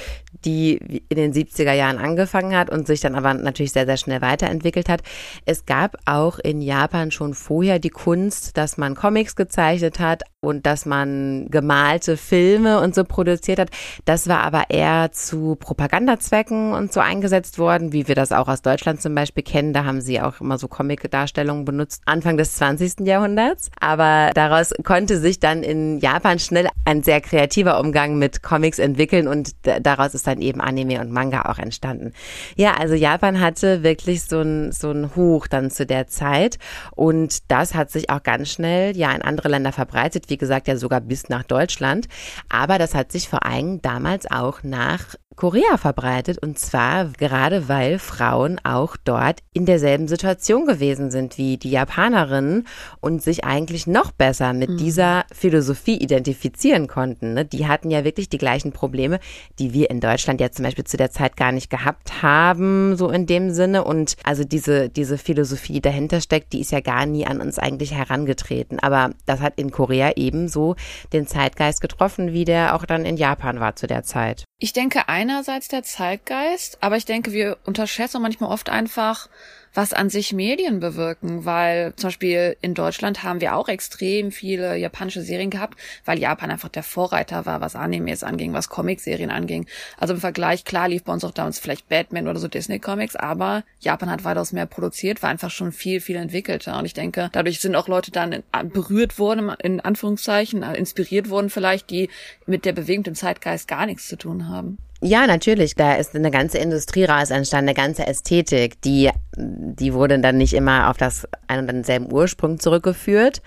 die 0.43 1.03
in 1.09 1.17
den 1.17 1.33
70er 1.33 1.73
Jahren 1.73 1.99
angefangen 1.99 2.55
hat 2.57 2.71
und 2.71 2.87
sich 2.87 2.99
dann 2.99 3.13
aber 3.13 3.35
natürlich 3.35 3.73
sehr, 3.73 3.85
sehr 3.85 3.97
schnell 3.97 4.21
weiterentwickelt 4.21 4.89
hat. 4.89 5.03
Es 5.45 5.67
gab 5.67 5.97
auch 6.05 6.39
in 6.39 6.61
Japan 6.61 7.11
schon 7.11 7.35
vorher 7.35 7.77
die 7.77 7.89
Kunst, 7.89 8.57
dass 8.57 8.77
man 8.77 8.95
Comics 8.95 9.35
gezeichnet 9.35 9.99
hat 9.99 10.23
und 10.41 10.65
dass 10.65 10.87
man 10.87 11.47
gemalte 11.49 12.17
Filme 12.17 12.81
und 12.81 12.95
so 12.95 13.03
produziert 13.03 13.59
hat. 13.59 13.69
Das 14.05 14.27
war 14.27 14.39
aber 14.41 14.65
eher 14.69 15.11
zu 15.11 15.55
Propagandazwecken 15.55 16.73
und 16.73 16.91
so 16.91 16.99
eingesetzt 16.99 17.59
worden, 17.59 17.93
wie 17.93 18.07
wir 18.07 18.15
das 18.15 18.31
auch 18.31 18.47
aus 18.47 18.63
Deutschland 18.63 19.01
zum 19.01 19.13
Beispiel 19.13 19.43
kennen. 19.43 19.71
Da 19.71 19.85
haben 19.85 20.01
sie 20.01 20.19
auch 20.19 20.41
immer 20.41 20.57
so 20.57 20.67
Comic-Darstellungen 20.67 21.63
benutzt, 21.63 22.01
Anfang 22.05 22.37
des 22.37 22.55
20. 22.55 23.01
Jahrhunderts. 23.01 23.69
Aber 23.79 24.31
daraus 24.33 24.73
konnte 24.83 25.19
sich 25.19 25.39
dann 25.39 25.61
in 25.61 25.99
Japan 25.99 26.39
schnell 26.39 26.69
ein 26.85 27.03
sehr 27.03 27.21
kreativer 27.21 27.79
Umgang 27.79 28.17
mit 28.17 28.41
Comics 28.41 28.79
entwickeln 28.79 29.27
und 29.27 29.51
daraus 29.61 30.15
ist 30.15 30.25
dann 30.25 30.41
eben 30.41 30.59
Anime 30.59 31.01
und 31.01 31.11
Manga 31.11 31.43
auch 31.43 31.59
entstanden. 31.59 32.13
Ja, 32.55 32.73
also 32.79 32.95
Japan 32.95 33.39
hatte 33.39 33.83
wirklich 33.83 34.23
so 34.23 34.41
ein, 34.41 34.71
so 34.71 34.89
ein 34.89 35.15
Hoch 35.15 35.45
dann 35.45 35.69
zu 35.69 35.85
der 35.85 36.07
Zeit 36.07 36.57
und 36.95 37.51
das 37.51 37.75
hat 37.75 37.91
sich 37.91 38.09
auch 38.09 38.23
ganz 38.23 38.49
schnell 38.49 38.97
ja 38.97 39.11
in 39.11 39.21
andere 39.21 39.49
Länder 39.49 39.71
verbreitet, 39.71 40.30
wie 40.31 40.37
gesagt 40.37 40.67
ja 40.67 40.75
sogar 40.75 41.01
bis 41.01 41.29
nach 41.29 41.43
Deutschland, 41.43 42.07
aber 42.49 42.79
das 42.79 42.95
hat 42.95 43.11
sich 43.11 43.29
vor 43.29 43.45
allem 43.45 43.81
damals 43.83 44.29
auch 44.31 44.63
nach 44.63 45.15
Korea 45.41 45.77
verbreitet 45.77 46.37
und 46.37 46.59
zwar 46.59 47.05
gerade 47.17 47.67
weil 47.67 47.97
Frauen 47.97 48.59
auch 48.63 48.95
dort 48.95 49.39
in 49.53 49.65
derselben 49.65 50.07
Situation 50.07 50.67
gewesen 50.67 51.09
sind 51.09 51.39
wie 51.39 51.57
die 51.57 51.71
Japanerinnen 51.71 52.67
und 52.99 53.23
sich 53.23 53.43
eigentlich 53.43 53.87
noch 53.87 54.11
besser 54.11 54.53
mit 54.53 54.69
mhm. 54.69 54.77
dieser 54.77 55.25
Philosophie 55.33 55.97
identifizieren 55.97 56.85
konnten. 56.85 57.33
Ne? 57.33 57.43
Die 57.43 57.65
hatten 57.65 57.89
ja 57.89 58.03
wirklich 58.03 58.29
die 58.29 58.37
gleichen 58.37 58.71
Probleme, 58.71 59.19
die 59.57 59.73
wir 59.73 59.89
in 59.89 59.99
Deutschland 59.99 60.39
ja 60.41 60.51
zum 60.51 60.63
Beispiel 60.63 60.83
zu 60.83 60.95
der 60.95 61.09
Zeit 61.09 61.35
gar 61.37 61.51
nicht 61.51 61.71
gehabt 61.71 62.21
haben, 62.21 62.95
so 62.95 63.09
in 63.09 63.25
dem 63.25 63.49
Sinne. 63.49 63.83
Und 63.83 64.17
also 64.23 64.43
diese, 64.43 64.89
diese 64.89 65.17
Philosophie, 65.17 65.73
die 65.73 65.81
dahinter 65.81 66.21
steckt, 66.21 66.53
die 66.53 66.61
ist 66.61 66.71
ja 66.71 66.81
gar 66.81 67.07
nie 67.07 67.25
an 67.25 67.41
uns 67.41 67.57
eigentlich 67.57 67.95
herangetreten. 67.95 68.77
Aber 68.77 69.09
das 69.25 69.39
hat 69.39 69.53
in 69.55 69.71
Korea 69.71 70.11
ebenso 70.17 70.75
den 71.13 71.25
Zeitgeist 71.25 71.81
getroffen, 71.81 72.31
wie 72.31 72.45
der 72.45 72.75
auch 72.75 72.85
dann 72.85 73.05
in 73.05 73.17
Japan 73.17 73.59
war 73.59 73.75
zu 73.75 73.87
der 73.87 74.03
Zeit. 74.03 74.45
Ich 74.63 74.73
denke 74.73 75.09
einerseits 75.09 75.69
der 75.69 75.81
Zeitgeist, 75.81 76.77
aber 76.83 76.95
ich 76.95 77.05
denke, 77.05 77.31
wir 77.31 77.57
unterschätzen 77.65 78.21
manchmal 78.21 78.51
oft 78.51 78.69
einfach, 78.69 79.27
was 79.73 79.93
an 79.93 80.09
sich 80.09 80.33
Medien 80.33 80.79
bewirken, 80.79 81.45
weil 81.45 81.93
zum 81.95 82.09
Beispiel 82.09 82.57
in 82.61 82.73
Deutschland 82.73 83.23
haben 83.23 83.41
wir 83.41 83.55
auch 83.55 83.69
extrem 83.69 84.31
viele 84.31 84.75
japanische 84.75 85.21
Serien 85.21 85.49
gehabt, 85.49 85.77
weil 86.05 86.19
Japan 86.19 86.51
einfach 86.51 86.69
der 86.69 86.83
Vorreiter 86.83 87.45
war, 87.45 87.61
was 87.61 87.75
Animes 87.75 88.23
anging, 88.23 88.53
was 88.53 88.69
Comicserien 88.69 89.29
anging. 89.29 89.65
Also 89.97 90.13
im 90.13 90.19
Vergleich, 90.19 90.65
klar 90.65 90.89
lief 90.89 91.03
bei 91.03 91.13
uns 91.13 91.23
auch 91.23 91.31
damals 91.31 91.59
vielleicht 91.59 91.87
Batman 91.89 92.27
oder 92.27 92.39
so 92.39 92.47
Disney-Comics, 92.47 93.15
aber 93.15 93.63
Japan 93.79 94.11
hat 94.11 94.23
weitaus 94.23 94.51
mehr 94.51 94.65
produziert, 94.65 95.23
war 95.23 95.29
einfach 95.29 95.51
schon 95.51 95.71
viel, 95.71 96.01
viel 96.01 96.17
entwickelter. 96.17 96.77
Und 96.77 96.85
ich 96.85 96.93
denke, 96.93 97.29
dadurch 97.31 97.59
sind 97.59 97.75
auch 97.75 97.87
Leute 97.87 98.11
dann 98.11 98.43
berührt 98.73 99.19
worden, 99.19 99.51
in 99.61 99.79
Anführungszeichen, 99.79 100.63
inspiriert 100.63 101.29
worden 101.29 101.49
vielleicht, 101.49 101.89
die 101.89 102.09
mit 102.45 102.65
der 102.65 102.73
Bewegung 102.73 103.03
dem 103.03 103.15
Zeitgeist 103.15 103.67
gar 103.67 103.85
nichts 103.85 104.07
zu 104.07 104.17
tun 104.17 104.49
haben. 104.49 104.77
Ja, 105.03 105.25
natürlich. 105.25 105.73
Da 105.73 105.95
ist 105.95 106.15
eine 106.15 106.29
ganze 106.29 106.59
Industrie 106.59 107.05
raus 107.05 107.31
entstanden, 107.31 107.69
eine 107.69 107.75
ganze 107.75 108.05
Ästhetik, 108.05 108.79
die, 108.83 109.09
die 109.35 109.93
wurde 109.93 110.19
dann 110.19 110.37
nicht 110.37 110.53
immer 110.53 110.91
auf 110.91 110.97
das 110.97 111.27
ein 111.47 111.59
und 111.59 111.67
denselben 111.67 112.13
Ursprung 112.13 112.59
zurückgeführt, 112.59 113.41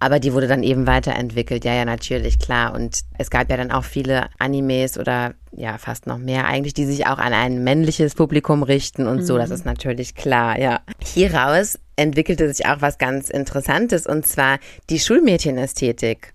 aber 0.00 0.20
die 0.20 0.34
wurde 0.34 0.48
dann 0.48 0.62
eben 0.62 0.86
weiterentwickelt. 0.86 1.64
Ja, 1.64 1.72
ja, 1.72 1.86
natürlich, 1.86 2.38
klar. 2.38 2.74
Und 2.74 3.00
es 3.16 3.30
gab 3.30 3.48
ja 3.48 3.56
dann 3.56 3.70
auch 3.70 3.84
viele 3.84 4.26
Animes 4.38 4.98
oder 4.98 5.32
ja, 5.56 5.78
fast 5.78 6.06
noch 6.06 6.18
mehr 6.18 6.46
eigentlich, 6.46 6.74
die 6.74 6.84
sich 6.84 7.06
auch 7.06 7.18
an 7.18 7.32
ein 7.32 7.64
männliches 7.64 8.14
Publikum 8.14 8.62
richten 8.62 9.06
und 9.06 9.20
mhm. 9.20 9.24
so. 9.24 9.38
Das 9.38 9.48
mhm. 9.48 9.54
ist 9.54 9.64
natürlich 9.64 10.14
klar, 10.14 10.58
ja. 10.58 10.80
Hieraus 11.02 11.78
entwickelte 11.96 12.52
sich 12.52 12.66
auch 12.66 12.82
was 12.82 12.98
ganz 12.98 13.30
Interessantes 13.30 14.06
und 14.06 14.26
zwar 14.26 14.58
die 14.90 15.00
Schulmädchenästhetik. 15.00 16.34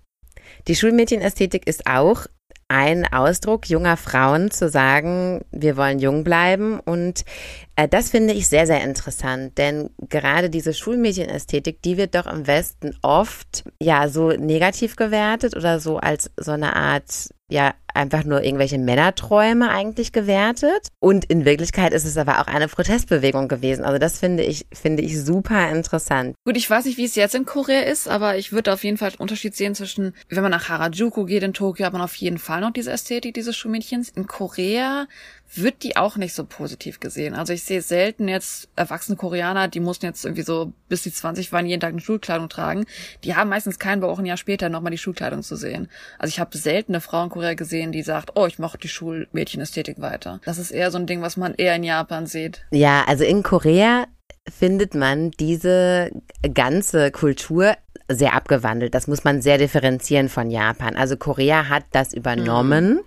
Die 0.66 0.74
Schulmädchenästhetik 0.74 1.66
ist 1.66 1.86
auch 1.86 2.26
ein 2.68 3.10
Ausdruck 3.12 3.68
junger 3.68 3.96
Frauen 3.96 4.50
zu 4.50 4.68
sagen, 4.68 5.44
wir 5.50 5.76
wollen 5.76 5.98
jung 5.98 6.24
bleiben. 6.24 6.80
Und 6.80 7.24
äh, 7.76 7.88
das 7.88 8.10
finde 8.10 8.34
ich 8.34 8.48
sehr, 8.48 8.66
sehr 8.66 8.82
interessant, 8.82 9.58
denn 9.58 9.90
gerade 10.08 10.50
diese 10.50 10.74
Schulmädchenästhetik, 10.74 11.82
die 11.82 11.96
wird 11.96 12.14
doch 12.14 12.26
im 12.26 12.46
Westen 12.46 12.96
oft 13.02 13.64
ja 13.80 14.08
so 14.08 14.30
negativ 14.30 14.96
gewertet 14.96 15.56
oder 15.56 15.80
so 15.80 15.98
als 15.98 16.30
so 16.36 16.52
eine 16.52 16.76
Art 16.76 17.30
ja 17.48 17.74
einfach 17.94 18.24
nur 18.24 18.42
irgendwelche 18.42 18.78
Männerträume 18.78 19.70
eigentlich 19.70 20.12
gewertet. 20.12 20.88
Und 21.00 21.24
in 21.24 21.44
Wirklichkeit 21.44 21.92
ist 21.92 22.04
es 22.04 22.16
aber 22.16 22.40
auch 22.40 22.46
eine 22.46 22.68
Protestbewegung 22.68 23.48
gewesen. 23.48 23.84
Also 23.84 23.98
das 23.98 24.18
finde 24.18 24.42
ich, 24.42 24.66
finde 24.72 25.02
ich 25.02 25.20
super 25.22 25.70
interessant. 25.70 26.34
Gut, 26.44 26.56
ich 26.56 26.68
weiß 26.68 26.84
nicht, 26.84 26.98
wie 26.98 27.04
es 27.04 27.14
jetzt 27.14 27.34
in 27.34 27.46
Korea 27.46 27.82
ist, 27.82 28.08
aber 28.08 28.36
ich 28.36 28.52
würde 28.52 28.72
auf 28.72 28.84
jeden 28.84 28.98
Fall 28.98 29.10
einen 29.10 29.18
Unterschied 29.18 29.54
sehen 29.54 29.74
zwischen, 29.74 30.14
wenn 30.28 30.42
man 30.42 30.50
nach 30.50 30.68
Harajuku 30.68 31.24
geht 31.24 31.42
in 31.42 31.54
Tokio, 31.54 31.86
hat 31.86 31.92
man 31.92 32.02
auf 32.02 32.16
jeden 32.16 32.38
Fall 32.38 32.60
noch 32.60 32.72
diese 32.72 32.90
Ästhetik 32.90 33.34
dieses 33.34 33.56
Schulmädchens. 33.56 34.10
In 34.10 34.26
Korea 34.26 35.06
wird 35.54 35.82
die 35.82 35.96
auch 35.96 36.16
nicht 36.16 36.34
so 36.34 36.44
positiv 36.44 37.00
gesehen. 37.00 37.34
Also 37.34 37.52
ich 37.52 37.62
sehe 37.62 37.82
selten 37.82 38.28
jetzt 38.28 38.68
erwachsene 38.76 39.16
Koreaner, 39.16 39.68
die 39.68 39.80
mussten 39.80 40.06
jetzt 40.06 40.24
irgendwie 40.24 40.42
so 40.42 40.72
bis 40.94 41.02
sie 41.02 41.12
20 41.12 41.50
waren 41.50 41.66
jeden 41.66 41.80
Tag 41.80 41.90
eine 41.90 42.00
Schulkleidung 42.00 42.48
tragen. 42.48 42.86
Die 43.24 43.34
haben 43.34 43.50
meistens 43.50 43.80
keinen 43.80 44.04
auch 44.04 44.20
ein 44.20 44.26
Jahr 44.26 44.36
später 44.36 44.68
nochmal 44.68 44.92
die 44.92 44.98
Schulkleidung 44.98 45.42
zu 45.42 45.56
sehen. 45.56 45.88
Also 46.20 46.30
ich 46.30 46.38
habe 46.38 46.56
selten 46.56 46.92
eine 46.92 47.00
Frau 47.00 47.24
in 47.24 47.30
Korea 47.30 47.54
gesehen, 47.54 47.83
die 47.92 48.02
sagt, 48.02 48.32
oh, 48.34 48.46
ich 48.46 48.58
mache 48.58 48.78
die 48.78 48.88
Schulmädchenästhetik 48.88 50.00
weiter. 50.00 50.40
Das 50.44 50.58
ist 50.58 50.70
eher 50.70 50.90
so 50.90 50.98
ein 50.98 51.06
Ding, 51.06 51.22
was 51.22 51.36
man 51.36 51.54
eher 51.54 51.74
in 51.76 51.84
Japan 51.84 52.26
sieht. 52.26 52.64
Ja, 52.70 53.04
also 53.06 53.24
in 53.24 53.42
Korea 53.42 54.06
findet 54.48 54.94
man 54.94 55.30
diese 55.32 56.10
ganze 56.52 57.10
Kultur 57.10 57.74
sehr 58.08 58.34
abgewandelt. 58.34 58.94
Das 58.94 59.06
muss 59.06 59.24
man 59.24 59.40
sehr 59.40 59.56
differenzieren 59.56 60.28
von 60.28 60.50
Japan. 60.50 60.96
Also 60.96 61.16
Korea 61.16 61.68
hat 61.68 61.84
das 61.92 62.12
übernommen, 62.12 62.94
mhm. 62.94 63.00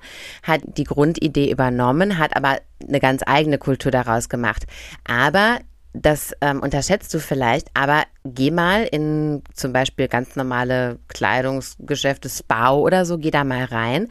hat 0.44 0.62
die 0.66 0.86
Grundidee 0.86 1.52
übernommen, 1.52 2.18
hat 2.18 2.36
aber 2.36 2.60
eine 2.88 3.00
ganz 3.00 3.22
eigene 3.26 3.58
Kultur 3.60 3.92
daraus 3.92 4.30
gemacht. 4.30 4.66
Aber 5.06 5.60
das 5.94 6.34
ähm, 6.42 6.62
unterschätzt 6.62 7.14
du 7.14 7.20
vielleicht, 7.20 7.70
aber 7.74 8.04
geh 8.24 8.52
mal 8.52 8.84
in 8.84 9.42
zum 9.54 9.74
Beispiel 9.74 10.08
ganz 10.08 10.36
normale 10.36 11.00
Kleidungsgeschäfte, 11.08 12.30
Spa 12.30 12.74
oder 12.74 13.06
so, 13.06 13.18
geh 13.18 13.32
da 13.32 13.44
mal 13.44 13.66
rein 13.66 14.10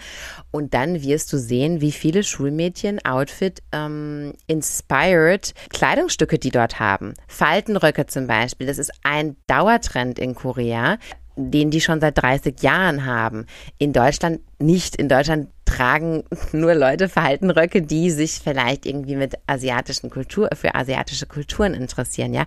und 0.50 0.74
dann 0.74 1.02
wirst 1.02 1.32
du 1.32 1.38
sehen, 1.38 1.80
wie 1.80 1.92
viele 1.92 2.22
Schulmädchen 2.22 3.04
Outfit 3.04 3.62
ähm, 3.72 4.32
inspired 4.46 5.54
Kleidungsstücke 5.70 6.38
die 6.38 6.50
dort 6.50 6.80
haben. 6.80 7.14
Faltenröcke 7.28 8.06
zum 8.06 8.26
Beispiel, 8.26 8.66
das 8.66 8.78
ist 8.78 8.92
ein 9.02 9.36
Dauertrend 9.46 10.18
in 10.18 10.34
Korea 10.34 10.98
den 11.36 11.70
die 11.70 11.80
schon 11.80 12.00
seit 12.00 12.20
30 12.20 12.62
Jahren 12.62 13.04
haben. 13.04 13.46
In 13.78 13.92
Deutschland 13.92 14.40
nicht. 14.58 14.96
In 14.96 15.08
Deutschland 15.08 15.48
tragen 15.66 16.24
nur 16.52 16.74
Leute 16.74 17.08
Verhaltenröcke, 17.08 17.82
die 17.82 18.10
sich 18.10 18.40
vielleicht 18.42 18.86
irgendwie 18.86 19.16
mit 19.16 19.34
asiatischen 19.46 20.08
Kultur, 20.08 20.48
für 20.54 20.74
asiatische 20.74 21.26
Kulturen 21.26 21.74
interessieren, 21.74 22.32
ja. 22.32 22.44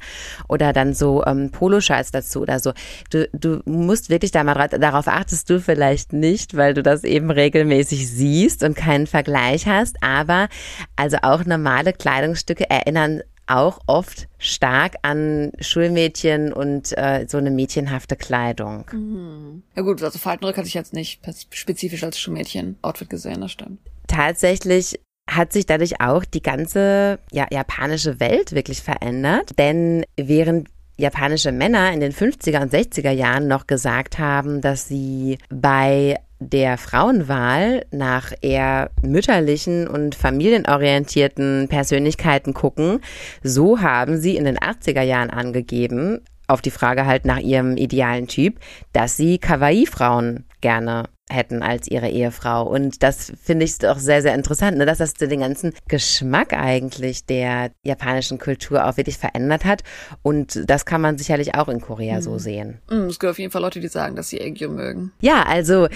Oder 0.48 0.74
dann 0.74 0.94
so 0.96 1.24
ähm, 1.26 1.52
Poloshirts 1.52 2.12
dazu 2.12 2.42
oder 2.42 2.60
so. 2.60 2.74
Du, 3.12 3.30
du 3.34 3.62
musst 3.66 4.10
wirklich 4.10 4.32
da 4.32 4.44
mal 4.44 4.68
darauf 4.70 5.08
achtest 5.08 5.50
du 5.50 5.60
vielleicht 5.60 6.14
nicht, 6.14 6.58
weil 6.58 6.74
du 6.74 6.82
das 6.82 7.04
eben 7.04 7.30
regelmäßig 7.30 8.10
siehst 8.10 8.64
und 8.64 8.76
keinen 8.76 9.06
Vergleich 9.06 9.68
hast. 9.68 10.02
Aber 10.02 10.48
also 10.96 11.18
auch 11.22 11.46
normale 11.46 11.94
Kleidungsstücke 11.94 12.70
erinnern 12.70 13.22
auch 13.50 13.80
oft 13.88 14.28
stark 14.38 14.96
an 15.02 15.52
Schulmädchen 15.60 16.54
und 16.54 16.98
äh, 16.98 17.26
so 17.28 17.38
eine 17.38 17.52
mädchenhafte 17.52 18.16
Kleidung. 18.16 18.86
Mhm. 18.92 19.64
Ja 19.76 19.82
gut, 19.82 20.02
also 20.04 20.20
Faltenrück 20.20 20.58
hatte 20.58 20.68
ich 20.68 20.74
jetzt 20.74 20.94
nicht 20.94 21.22
spezifisch 21.52 22.04
als 22.04 22.20
Schulmädchen-Outfit 22.20 23.10
gesehen, 23.10 23.42
das 23.42 23.52
stimmt. 23.52 23.80
Tatsächlich 24.08 25.00
hat 25.30 25.54
sich 25.54 25.66
dadurch 25.66 26.02
auch 26.02 26.26
die 26.26 26.42
ganze 26.42 27.20
ja, 27.32 27.48
japanische 27.52 28.20
Welt 28.20 28.54
wirklich 28.54 28.82
verändert. 28.82 29.58
Denn 29.58 30.06
während 30.16 30.70
japanische 30.98 31.52
Männer 31.52 31.94
in 31.94 32.00
den 32.00 32.12
50er 32.12 32.62
und 32.62 32.74
60er 32.74 33.12
Jahren 33.12 33.48
noch 33.48 33.68
gesagt 33.68 34.20
haben, 34.20 34.62
dass 34.62 34.88
sie 34.88 35.38
bei 35.50 36.18
der 36.40 36.78
Frauenwahl 36.78 37.86
nach 37.92 38.32
eher 38.42 38.92
mütterlichen 39.02 39.88
und 39.88 40.16
familienorientierten 40.16 41.68
Persönlichkeiten 41.70 42.54
gucken, 42.54 43.02
so 43.44 43.82
haben 43.82 44.18
sie 44.18 44.38
in 44.38 44.46
den 44.46 44.58
80er 44.58 45.02
Jahren 45.02 45.30
angegeben, 45.30 46.22
auf 46.48 46.62
die 46.62 46.72
Frage 46.72 47.06
halt 47.06 47.26
nach 47.26 47.40
ihrem 47.40 47.78
idealen 47.78 48.28
Typ, 48.28 48.60
dass 48.92 49.16
sie 49.16 49.38
Kawaii-Frauen 49.38 50.46
gerne 50.62 51.06
hätten 51.30 51.62
als 51.62 51.88
ihre 51.88 52.10
Ehefrau. 52.10 52.68
Und 52.68 53.04
das 53.04 53.32
finde 53.42 53.66
ich 53.66 53.78
doch 53.78 54.00
sehr, 54.00 54.22
sehr 54.22 54.34
interessant, 54.34 54.78
ne? 54.78 54.86
dass 54.86 54.98
das 54.98 55.14
den 55.14 55.42
ganzen 55.42 55.74
Geschmack 55.88 56.54
eigentlich 56.54 57.26
der 57.26 57.72
japanischen 57.84 58.40
Kultur 58.40 58.86
auch 58.86 58.98
wirklich 58.98 59.18
verändert 59.18 59.64
hat. 59.64 59.84
Und 60.24 60.64
das 60.66 60.86
kann 60.86 61.02
man 61.02 61.18
sicherlich 61.18 61.56
auch 61.56 61.70
in 61.70 61.82
Korea 61.82 62.16
mhm. 62.16 62.22
so 62.22 62.38
sehen. 62.40 62.80
Mhm, 62.90 63.06
es 63.06 63.20
gibt 63.20 63.30
auf 63.30 63.40
jeden 63.40 63.52
Fall 63.52 63.62
Leute, 63.62 63.80
die 63.80 63.88
sagen, 63.88 64.16
dass 64.16 64.30
sie 64.30 64.40
Egyo 64.40 64.70
mögen. 64.70 65.12
Ja, 65.22 65.44
also 65.44 65.88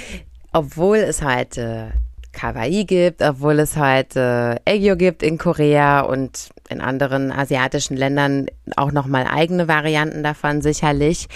obwohl 0.53 0.97
es 0.97 1.21
heute 1.21 1.91
Kawaii 2.31 2.85
gibt, 2.85 3.21
obwohl 3.21 3.59
es 3.59 3.77
heute 3.77 4.59
Egyo 4.65 4.95
gibt 4.95 5.23
in 5.23 5.37
Korea 5.37 6.01
und 6.01 6.49
in 6.69 6.81
anderen 6.81 7.31
asiatischen 7.31 7.95
Ländern 7.95 8.47
auch 8.75 8.91
nochmal 8.91 9.27
eigene 9.27 9.67
Varianten 9.67 10.23
davon 10.23 10.61
sicherlich. 10.61 11.27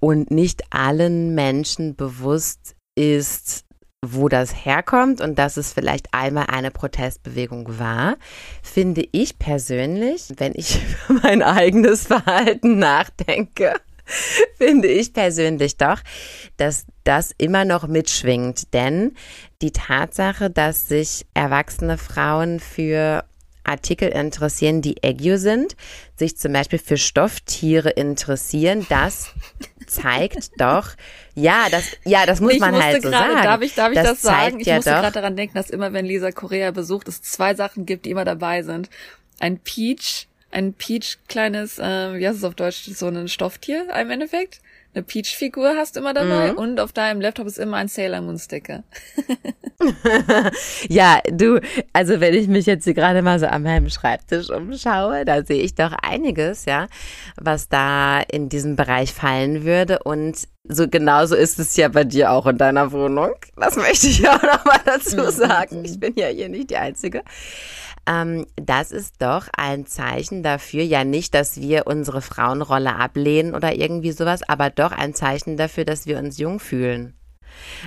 Und 0.00 0.30
nicht 0.30 0.62
allen 0.70 1.34
Menschen 1.34 1.94
bewusst 1.94 2.74
ist, 2.96 3.64
wo 4.04 4.28
das 4.28 4.64
herkommt 4.64 5.20
und 5.20 5.38
dass 5.38 5.56
es 5.56 5.72
vielleicht 5.72 6.12
einmal 6.12 6.46
eine 6.48 6.70
Protestbewegung 6.70 7.78
war, 7.78 8.16
finde 8.62 9.06
ich 9.12 9.38
persönlich, 9.38 10.32
wenn 10.38 10.52
ich 10.54 10.80
über 11.08 11.20
mein 11.22 11.42
eigenes 11.42 12.06
Verhalten 12.06 12.78
nachdenke, 12.78 13.74
finde 14.56 14.88
ich 14.88 15.12
persönlich 15.12 15.76
doch, 15.76 16.00
dass 16.56 16.86
das 17.04 17.32
immer 17.38 17.64
noch 17.64 17.86
mitschwingt. 17.86 18.72
Denn 18.74 19.14
die 19.62 19.72
Tatsache, 19.72 20.50
dass 20.50 20.88
sich 20.88 21.26
erwachsene 21.34 21.98
Frauen 21.98 22.60
für 22.60 23.24
Artikel 23.64 24.08
interessieren, 24.08 24.82
die 24.82 24.96
Egio 25.02 25.36
sind, 25.36 25.76
sich 26.16 26.36
zum 26.36 26.52
Beispiel 26.52 26.78
für 26.78 26.96
Stofftiere 26.96 27.90
interessieren, 27.90 28.86
das 28.88 29.30
zeigt 29.86 30.50
doch, 30.58 30.90
ja, 31.34 31.66
das, 31.70 31.84
ja, 32.04 32.26
das 32.26 32.40
muss 32.40 32.54
ich 32.54 32.60
man 32.60 32.82
halt 32.82 33.02
so 33.02 33.10
grade, 33.10 33.32
sagen. 33.32 33.44
Darf 33.44 33.60
ich, 33.62 33.74
darf 33.74 33.90
ich 33.90 33.96
das, 33.96 34.08
das 34.08 34.22
sagen? 34.22 34.60
Ich 34.60 34.66
ja 34.66 34.76
musste 34.76 34.90
gerade 34.90 35.12
daran 35.12 35.36
denken, 35.36 35.54
dass 35.54 35.70
immer, 35.70 35.92
wenn 35.92 36.04
Lisa 36.04 36.32
Korea 36.32 36.70
besucht, 36.70 37.08
es 37.08 37.22
zwei 37.22 37.54
Sachen 37.54 37.86
gibt, 37.86 38.06
die 38.06 38.10
immer 38.10 38.24
dabei 38.24 38.62
sind. 38.62 38.90
Ein 39.38 39.58
Peach 39.58 40.28
ein 40.50 40.74
Peach 40.74 41.18
kleines, 41.28 41.78
äh, 41.78 42.18
wie 42.18 42.26
heißt 42.26 42.38
es 42.38 42.44
auf 42.44 42.54
Deutsch, 42.54 42.84
so 42.84 43.06
ein 43.06 43.28
Stofftier 43.28 43.86
im 43.98 44.10
Endeffekt. 44.10 44.60
Eine 44.92 45.04
Peach-Figur 45.04 45.76
hast 45.76 45.94
du 45.94 46.00
immer 46.00 46.14
dabei 46.14 46.50
mhm. 46.50 46.58
und 46.58 46.80
auf 46.80 46.92
deinem 46.92 47.20
Laptop 47.20 47.46
ist 47.46 47.60
immer 47.60 47.76
ein 47.76 47.86
Sailor 47.86 48.22
Moon 48.22 48.40
Sticker. 48.40 48.82
ja, 50.88 51.20
du, 51.30 51.60
also 51.92 52.18
wenn 52.18 52.34
ich 52.34 52.48
mich 52.48 52.66
jetzt 52.66 52.84
hier 52.84 52.94
gerade 52.94 53.22
mal 53.22 53.38
so 53.38 53.46
an 53.46 53.62
meinem 53.62 53.88
Schreibtisch 53.88 54.50
umschaue, 54.50 55.24
da 55.24 55.44
sehe 55.44 55.62
ich 55.62 55.76
doch 55.76 55.92
einiges, 55.92 56.64
ja, 56.64 56.88
was 57.36 57.68
da 57.68 58.20
in 58.20 58.48
diesem 58.48 58.74
Bereich 58.74 59.14
fallen 59.14 59.64
würde 59.64 60.00
und 60.00 60.48
so 60.64 60.88
genauso 60.88 61.36
ist 61.36 61.60
es 61.60 61.76
ja 61.76 61.88
bei 61.88 62.02
dir 62.02 62.32
auch 62.32 62.46
in 62.46 62.58
deiner 62.58 62.90
Wohnung. 62.90 63.34
Das 63.56 63.76
möchte 63.76 64.08
ich 64.08 64.28
auch 64.28 64.42
nochmal 64.42 64.80
dazu 64.84 65.18
mhm. 65.18 65.30
sagen. 65.30 65.84
Ich 65.84 66.00
bin 66.00 66.14
ja 66.16 66.26
hier 66.26 66.48
nicht 66.48 66.70
die 66.70 66.76
Einzige 66.76 67.22
ähm, 68.10 68.46
das 68.56 68.90
ist 68.90 69.22
doch 69.22 69.46
ein 69.56 69.86
Zeichen 69.86 70.42
dafür, 70.42 70.82
ja 70.82 71.04
nicht, 71.04 71.34
dass 71.34 71.60
wir 71.60 71.86
unsere 71.86 72.22
Frauenrolle 72.22 72.96
ablehnen 72.96 73.54
oder 73.54 73.74
irgendwie 73.74 74.12
sowas, 74.12 74.42
aber 74.42 74.70
doch 74.70 74.92
ein 74.92 75.14
Zeichen 75.14 75.56
dafür, 75.56 75.84
dass 75.84 76.06
wir 76.06 76.18
uns 76.18 76.38
jung 76.38 76.58
fühlen. 76.58 77.14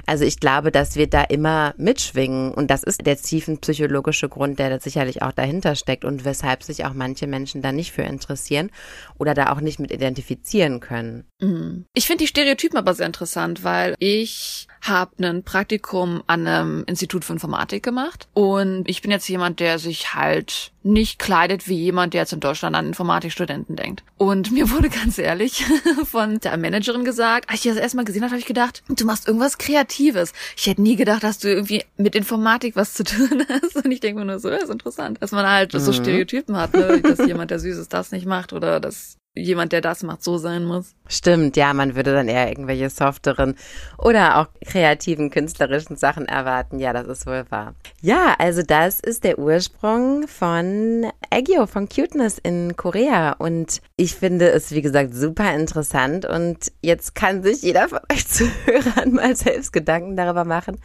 Also 0.06 0.26
ich 0.26 0.40
glaube, 0.40 0.72
dass 0.72 0.96
wir 0.96 1.08
da 1.08 1.24
immer 1.24 1.74
mitschwingen 1.78 2.54
und 2.54 2.70
das 2.70 2.84
ist 2.84 3.06
der 3.06 3.18
tiefenpsychologische 3.18 4.30
Grund, 4.30 4.60
der 4.60 4.70
da 4.70 4.80
sicherlich 4.80 5.22
auch 5.22 5.32
dahinter 5.32 5.76
steckt 5.76 6.06
und 6.06 6.26
weshalb 6.26 6.64
sich 6.64 6.86
auch 6.86 6.94
manche 6.94 7.28
Menschen 7.28 7.62
da 7.62 7.72
nicht 7.72 7.92
für 7.92 8.04
interessieren 8.04 8.70
oder 9.18 9.34
da 9.34 9.52
auch 9.52 9.62
nicht 9.62 9.80
mit 9.80 9.92
identifizieren 9.92 10.80
können. 10.80 11.26
Mhm. 11.42 11.86
Ich 11.94 12.08
finde 12.08 12.24
die 12.24 12.28
Stereotypen 12.28 12.78
aber 12.78 12.94
sehr 12.94 13.08
interessant, 13.08 13.64
weil 13.64 13.96
ich 14.00 14.68
habe 14.84 15.12
ein 15.24 15.44
Praktikum 15.44 16.24
an 16.28 16.46
einem 16.46 16.84
Institut 16.86 17.26
für 17.26 17.34
Informatik 17.34 17.84
gemacht 17.84 18.28
und 18.34 18.84
ich 18.88 19.02
bin 19.02 19.12
jetzt 19.12 19.28
jemand, 19.28 19.60
der 19.60 19.80
sich 19.80 20.14
halt 20.14 20.72
nicht 20.84 21.18
kleidet 21.18 21.70
wie 21.70 21.76
jemand, 21.76 22.14
der 22.14 22.22
jetzt 22.22 22.34
in 22.34 22.42
Deutschland 22.42 22.76
an 22.76 22.88
Informatikstudenten 22.88 23.76
denkt. 23.76 24.04
Und 24.18 24.52
mir 24.52 24.70
wurde 24.70 24.90
ganz 24.90 25.18
ehrlich 25.18 25.64
von 26.06 26.40
der 26.40 26.58
Managerin 26.58 27.06
gesagt, 27.06 27.50
als 27.50 27.64
ich 27.64 27.72
das 27.72 27.80
erstmal 27.80 28.06
gesehen 28.06 28.24
habe, 28.24 28.32
habe 28.32 28.40
ich 28.40 28.46
gedacht, 28.46 28.84
du 28.90 29.06
machst 29.06 29.28
irgendwas 29.28 29.58
Kreatives. 29.58 30.34
Ich 30.58 30.68
hätte 30.68 30.82
nie 30.82 30.98
gedacht, 30.98 31.24
dass 31.24 31.40
du 31.40 31.48
irgendwie 31.48 31.84
mit 31.96 32.16
Informatik 32.16 32.76
was 32.76 32.94
zu 32.94 33.06
tun 33.06 33.46
hast. 33.50 33.78
Und 33.78 33.92
ich 33.92 34.02
denke 34.02 34.20
mir 34.20 34.26
nur 34.26 34.40
so, 34.40 34.50
das 34.50 34.64
ist 34.64 34.70
interessant, 34.70 35.22
dass 35.22 35.32
man 35.32 35.48
halt 35.48 35.74
mhm. 35.74 35.80
so 35.80 35.94
Stereotypen 35.94 36.58
hat, 36.58 36.74
ne? 36.74 37.02
dass 37.02 37.26
jemand, 37.26 37.52
der 37.52 37.60
Süßes 37.60 37.88
das 37.88 38.12
nicht 38.12 38.26
macht 38.26 38.52
oder 38.52 38.80
dass 38.80 39.18
jemand, 39.36 39.72
der 39.72 39.82
das 39.82 40.04
macht, 40.04 40.24
so 40.24 40.38
sein 40.38 40.64
muss. 40.64 40.96
Stimmt, 41.08 41.58
ja, 41.58 41.74
man 41.74 41.96
würde 41.96 42.14
dann 42.14 42.28
eher 42.28 42.48
irgendwelche 42.48 42.90
softeren 42.90 43.56
oder 43.98 44.38
auch 44.38 44.48
kreativen, 44.66 45.30
künstlerischen 45.32 45.96
Sachen 45.96 46.28
erwarten. 46.28 46.80
Ja, 46.80 46.94
das 46.94 47.08
ist 47.08 47.26
wohl 47.26 47.46
wahr. 47.50 47.74
Ja, 48.02 48.36
also 48.38 48.62
das 48.62 49.00
ist 49.00 49.24
der 49.24 49.40
Ursprung 49.40 50.28
von 50.28 51.08
Aegyo, 51.32 51.66
von 51.66 51.90
Cuteness 51.90 52.38
in 52.38 52.78
Korea. 52.78 53.34
Und 53.34 53.82
ich 53.96 54.16
finde 54.16 54.52
es, 54.52 54.72
wie 54.72 54.82
gesagt, 54.82 55.16
super 55.16 55.54
interessant. 55.54 56.26
Und 56.26 56.72
jetzt 56.82 57.16
kann 57.16 57.44
sich 57.44 57.62
jeder 57.64 57.90
von 57.90 58.00
euch 58.12 58.28
Zuhörern 58.28 59.14
mal 59.14 59.36
selbst 59.36 59.74
Gedanken 59.74 60.16
darüber 60.16 60.46
machen, 60.46 60.80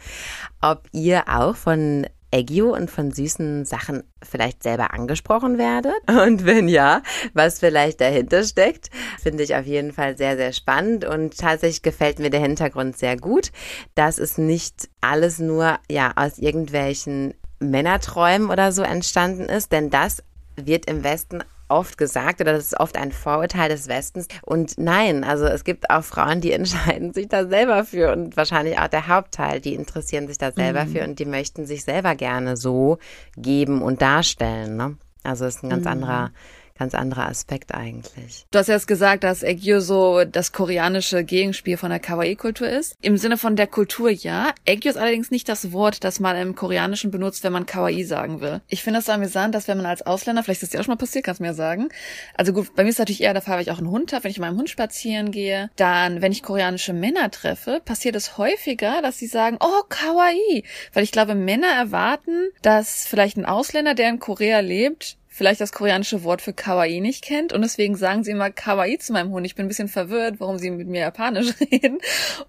ob 0.61 0.87
ihr 0.91 1.23
auch 1.27 1.55
von 1.55 2.07
Eggio 2.31 2.73
und 2.73 2.91
von 2.91 3.11
süßen 3.11 3.65
Sachen 3.65 4.03
vielleicht 4.23 4.63
selber 4.63 4.93
angesprochen 4.93 5.57
werdet? 5.57 5.95
Und 6.07 6.45
wenn 6.45 6.67
ja, 6.67 7.01
was 7.33 7.59
vielleicht 7.59 8.01
dahinter 8.01 8.43
steckt, 8.43 8.89
finde 9.21 9.43
ich 9.43 9.55
auf 9.55 9.65
jeden 9.65 9.91
Fall 9.93 10.17
sehr, 10.17 10.37
sehr 10.37 10.53
spannend 10.53 11.05
und 11.05 11.37
tatsächlich 11.37 11.81
gefällt 11.81 12.19
mir 12.19 12.29
der 12.29 12.41
Hintergrund 12.41 12.97
sehr 12.97 13.17
gut, 13.17 13.51
dass 13.95 14.17
es 14.17 14.37
nicht 14.37 14.89
alles 15.01 15.39
nur 15.39 15.79
ja 15.89 16.13
aus 16.15 16.37
irgendwelchen 16.37 17.33
Männerträumen 17.59 18.49
oder 18.49 18.71
so 18.71 18.83
entstanden 18.83 19.43
ist, 19.43 19.71
denn 19.71 19.89
das 19.89 20.23
wird 20.55 20.85
im 20.85 21.03
Westen 21.03 21.43
oft 21.69 21.97
gesagt 21.97 22.41
oder 22.41 22.53
das 22.53 22.65
ist 22.65 22.79
oft 22.79 22.97
ein 22.97 23.11
Vorurteil 23.11 23.69
des 23.69 23.87
Westens. 23.87 24.27
Und 24.41 24.77
nein, 24.77 25.23
also 25.23 25.45
es 25.45 25.63
gibt 25.63 25.89
auch 25.89 26.03
Frauen, 26.03 26.41
die 26.41 26.51
entscheiden 26.59 27.13
sich 27.13 27.27
da 27.27 27.47
selber 27.47 27.85
für 27.85 28.11
und 28.11 28.35
wahrscheinlich 28.35 28.77
auch 28.79 28.87
der 28.87 29.07
Hauptteil, 29.07 29.61
die 29.61 29.75
interessieren 29.75 30.27
sich 30.27 30.37
da 30.37 30.51
selber 30.51 30.85
mhm. 30.85 30.89
für 30.89 31.03
und 31.03 31.19
die 31.19 31.25
möchten 31.25 31.65
sich 31.65 31.83
selber 31.83 32.15
gerne 32.15 32.57
so 32.57 32.97
geben 33.37 33.81
und 33.81 34.01
darstellen. 34.01 34.75
Ne? 34.75 34.97
Also 35.23 35.45
es 35.45 35.57
ist 35.57 35.63
ein 35.63 35.69
ganz 35.69 35.85
mhm. 35.85 35.91
anderer 35.91 36.31
ganz 36.79 36.95
anderer 36.95 37.27
Aspekt 37.27 37.75
eigentlich. 37.75 38.45
Du 38.51 38.57
hast 38.57 38.67
ja 38.67 38.75
jetzt 38.75 38.87
gesagt, 38.87 39.23
dass 39.23 39.43
Aegyo 39.43 39.81
so 39.81 40.23
das 40.23 40.53
koreanische 40.53 41.23
Gegenspiel 41.23 41.77
von 41.77 41.89
der 41.89 41.99
Kawaii-Kultur 41.99 42.69
ist. 42.69 42.95
Im 43.01 43.17
Sinne 43.17 43.37
von 43.37 43.55
der 43.57 43.67
Kultur 43.67 44.09
ja. 44.09 44.53
Aegyo 44.67 44.89
ist 44.89 44.97
allerdings 44.97 45.29
nicht 45.29 45.49
das 45.49 45.73
Wort, 45.73 46.03
das 46.03 46.19
man 46.19 46.37
im 46.37 46.55
Koreanischen 46.55 47.11
benutzt, 47.11 47.43
wenn 47.43 47.51
man 47.51 47.65
Kawaii 47.65 48.05
sagen 48.05 48.39
will. 48.39 48.61
Ich 48.69 48.81
finde 48.81 48.99
es 48.99 49.05
so 49.05 49.11
amüsant, 49.11 49.53
dass 49.53 49.67
wenn 49.67 49.77
man 49.77 49.85
als 49.85 50.05
Ausländer, 50.05 50.41
vielleicht 50.41 50.63
ist 50.63 50.69
das 50.69 50.73
ja 50.73 50.79
auch 50.79 50.85
schon 50.85 50.93
mal 50.93 50.97
passiert, 50.97 51.25
kannst 51.25 51.41
du 51.41 51.43
mir 51.43 51.53
sagen. 51.53 51.89
Also 52.35 52.53
gut, 52.53 52.73
bei 52.75 52.83
mir 52.83 52.89
ist 52.89 52.99
natürlich 52.99 53.21
eher 53.21 53.33
der 53.33 53.41
Fall, 53.41 53.57
weil 53.57 53.63
ich 53.63 53.71
auch 53.71 53.79
einen 53.79 53.91
Hund 53.91 54.13
habe, 54.13 54.23
wenn 54.23 54.31
ich 54.31 54.39
mit 54.39 54.47
meinem 54.47 54.57
Hund 54.57 54.69
spazieren 54.69 55.31
gehe. 55.31 55.69
Dann, 55.75 56.21
wenn 56.21 56.31
ich 56.31 56.43
koreanische 56.43 56.93
Männer 56.93 57.29
treffe, 57.29 57.81
passiert 57.83 58.15
es 58.15 58.37
häufiger, 58.37 59.01
dass 59.01 59.19
sie 59.19 59.27
sagen, 59.27 59.57
oh, 59.59 59.83
Kawaii. 59.89 60.63
Weil 60.93 61.03
ich 61.03 61.11
glaube, 61.11 61.35
Männer 61.35 61.67
erwarten, 61.67 62.49
dass 62.61 63.05
vielleicht 63.05 63.35
ein 63.35 63.45
Ausländer, 63.45 63.95
der 63.95 64.09
in 64.09 64.19
Korea 64.19 64.61
lebt, 64.61 65.17
vielleicht 65.39 65.61
das 65.61 65.71
koreanische 65.71 66.23
Wort 66.25 66.41
für 66.41 66.51
Kawaii 66.51 66.99
nicht 66.99 67.23
kennt 67.23 67.53
und 67.53 67.61
deswegen 67.61 67.95
sagen 67.95 68.25
sie 68.25 68.31
immer 68.31 68.51
Kawaii 68.51 68.99
zu 68.99 69.13
meinem 69.13 69.31
Hund. 69.31 69.45
Ich 69.45 69.55
bin 69.55 69.65
ein 69.65 69.67
bisschen 69.69 69.87
verwirrt, 69.87 70.35
warum 70.39 70.57
sie 70.57 70.69
mit 70.69 70.87
mir 70.89 70.99
Japanisch 70.99 71.53
reden. 71.71 71.99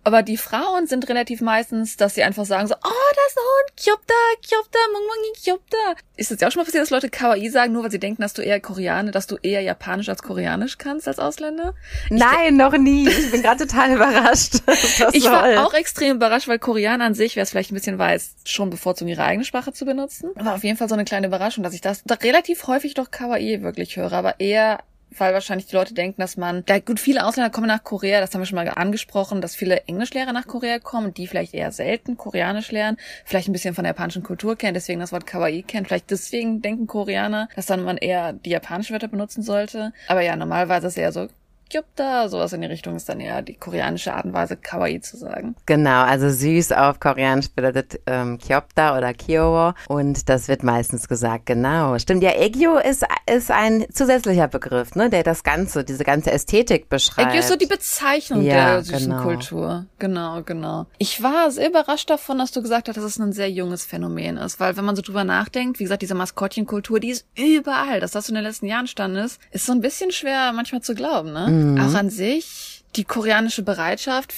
Aber 0.02 0.22
die 0.22 0.36
Frauen 0.36 0.88
sind 0.88 1.08
relativ 1.08 1.40
meistens, 1.40 1.96
dass 1.96 2.16
sie 2.16 2.24
einfach 2.24 2.44
sagen 2.44 2.66
so, 2.66 2.74
oh, 2.74 3.14
das 3.14 3.26
ist 3.28 3.38
ein 3.38 3.44
Hund, 3.44 3.76
Kyopta, 3.76 4.14
Kyopta, 4.42 4.78
Mungmangi, 4.92 5.32
Kyopta. 5.40 6.00
Ist 6.16 6.32
es 6.32 6.40
ja 6.40 6.48
auch 6.48 6.52
schon 6.52 6.60
mal 6.60 6.64
passiert, 6.64 6.82
dass 6.82 6.90
Leute 6.90 7.10
Kawaii 7.10 7.48
sagen, 7.48 7.72
nur 7.72 7.84
weil 7.84 7.92
sie 7.92 8.00
denken, 8.00 8.22
dass 8.22 8.32
du 8.32 8.42
eher 8.42 8.60
Koreaner, 8.60 9.12
dass 9.12 9.28
du 9.28 9.36
eher 9.40 9.60
Japanisch 9.62 10.08
als 10.08 10.24
Koreanisch 10.24 10.76
kannst 10.76 11.06
als 11.06 11.20
Ausländer? 11.20 11.74
Nein, 12.10 12.56
noch 12.56 12.76
nie. 12.76 13.08
Ich 13.08 13.30
bin 13.30 13.42
gerade 13.42 13.66
total 13.68 13.94
überrascht. 13.94 14.54
ich 15.12 15.24
war 15.24 15.64
auch 15.64 15.74
extrem 15.74 16.16
überrascht, 16.16 16.48
weil 16.48 16.58
Koreaner 16.58 17.04
an 17.04 17.14
sich, 17.14 17.36
wer 17.36 17.44
es 17.44 17.50
vielleicht 17.50 17.70
ein 17.70 17.76
bisschen 17.76 17.98
weiß, 17.98 18.34
schon 18.44 18.68
bevorzugen, 18.68 19.08
ihre 19.08 19.22
eigene 19.22 19.44
Sprache 19.44 19.72
zu 19.72 19.84
benutzen. 19.84 20.30
War 20.34 20.56
auf 20.56 20.64
jeden 20.64 20.76
Fall 20.76 20.88
so 20.88 20.94
eine 20.94 21.04
kleine 21.04 21.28
Überraschung, 21.28 21.62
dass 21.62 21.72
ich 21.72 21.80
das 21.80 22.02
da 22.04 22.16
relativ 22.16 22.66
häufig 22.66 22.79
häufig 22.80 22.94
doch 22.94 23.10
Kawaii 23.10 23.60
wirklich 23.62 23.96
höre, 23.98 24.12
aber 24.12 24.40
eher 24.40 24.80
weil 25.18 25.34
wahrscheinlich 25.34 25.66
die 25.66 25.74
Leute 25.74 25.92
denken, 25.92 26.20
dass 26.20 26.36
man, 26.36 26.64
da 26.66 26.78
gut, 26.78 27.00
viele 27.00 27.26
Ausländer 27.26 27.50
kommen 27.50 27.66
nach 27.66 27.82
Korea, 27.82 28.20
das 28.20 28.32
haben 28.32 28.42
wir 28.42 28.46
schon 28.46 28.56
mal 28.56 28.68
angesprochen, 28.68 29.40
dass 29.40 29.56
viele 29.56 29.88
Englischlehrer 29.88 30.32
nach 30.32 30.46
Korea 30.46 30.78
kommen, 30.78 31.12
die 31.12 31.26
vielleicht 31.26 31.52
eher 31.52 31.72
selten 31.72 32.16
Koreanisch 32.16 32.70
lernen, 32.70 32.96
vielleicht 33.24 33.48
ein 33.48 33.52
bisschen 33.52 33.74
von 33.74 33.82
der 33.82 33.90
japanischen 33.90 34.22
Kultur 34.22 34.56
kennen, 34.56 34.74
deswegen 34.74 35.00
das 35.00 35.10
Wort 35.10 35.26
Kawaii 35.26 35.62
kennen, 35.62 35.84
vielleicht 35.84 36.12
deswegen 36.12 36.62
denken 36.62 36.86
Koreaner, 36.86 37.48
dass 37.56 37.66
dann 37.66 37.82
man 37.82 37.96
eher 37.96 38.32
die 38.32 38.50
japanischen 38.50 38.92
Wörter 38.92 39.08
benutzen 39.08 39.42
sollte. 39.42 39.92
Aber 40.06 40.20
ja, 40.20 40.36
normalerweise 40.36 40.86
ist 40.86 40.92
es 40.92 40.98
eher 40.98 41.10
so 41.10 41.26
Gyupta, 41.70 42.28
sowas 42.28 42.52
in 42.52 42.60
die 42.60 42.66
Richtung 42.66 42.96
ist 42.96 43.08
dann 43.08 43.20
eher 43.20 43.42
die 43.42 43.54
koreanische 43.54 44.12
Art 44.12 44.24
und 44.24 44.32
Weise, 44.32 44.56
Kawaii 44.56 45.00
zu 45.00 45.16
sagen. 45.16 45.54
Genau, 45.66 46.02
also 46.02 46.28
süß 46.28 46.72
auf 46.72 46.98
Koreanisch 46.98 47.50
bedeutet 47.50 48.00
ähm, 48.06 48.38
Kyopta 48.38 48.98
oder 48.98 49.14
Kyowo 49.14 49.74
und 49.88 50.28
das 50.28 50.48
wird 50.48 50.62
meistens 50.64 51.08
gesagt, 51.08 51.46
genau. 51.46 51.98
Stimmt, 51.98 52.22
ja, 52.22 52.32
Egyo 52.32 52.78
ist, 52.78 53.04
ist 53.32 53.50
ein 53.50 53.86
zusätzlicher 53.92 54.48
Begriff, 54.48 54.94
ne, 54.96 55.08
der 55.10 55.22
das 55.22 55.44
Ganze, 55.44 55.84
diese 55.84 56.04
ganze 56.04 56.32
Ästhetik 56.32 56.88
beschreibt. 56.88 57.30
Egyo 57.30 57.40
ist 57.40 57.48
so 57.48 57.56
die 57.56 57.66
Bezeichnung 57.66 58.42
ja, 58.42 58.72
der 58.72 58.82
süßen 58.82 59.10
genau. 59.10 59.22
Kultur. 59.22 59.86
Genau, 59.98 60.42
genau. 60.42 60.86
Ich 60.98 61.22
war 61.22 61.50
sehr 61.50 61.68
überrascht 61.68 62.10
davon, 62.10 62.38
dass 62.38 62.50
du 62.50 62.62
gesagt 62.62 62.88
hast, 62.88 62.96
dass 62.96 63.04
es 63.04 63.18
ein 63.18 63.32
sehr 63.32 63.50
junges 63.50 63.84
Phänomen 63.84 64.36
ist, 64.36 64.58
weil 64.58 64.76
wenn 64.76 64.84
man 64.84 64.96
so 64.96 65.02
drüber 65.02 65.24
nachdenkt, 65.24 65.78
wie 65.78 65.84
gesagt, 65.84 66.02
diese 66.02 66.14
Maskottchenkultur, 66.14 66.98
die 66.98 67.10
ist 67.10 67.26
überall, 67.36 68.00
dass 68.00 68.10
das 68.10 68.28
in 68.28 68.34
den 68.34 68.44
letzten 68.44 68.66
Jahren 68.66 68.88
stand 68.88 69.16
ist, 69.16 69.40
ist 69.52 69.66
so 69.66 69.72
ein 69.72 69.80
bisschen 69.80 70.10
schwer 70.10 70.52
manchmal 70.52 70.80
zu 70.80 70.94
glauben, 70.94 71.32
ne? 71.32 71.46
Mhm. 71.48 71.59
Auch 71.78 71.94
an 71.94 72.10
sich 72.10 72.69
die 72.96 73.04
koreanische 73.04 73.62
Bereitschaft, 73.62 74.34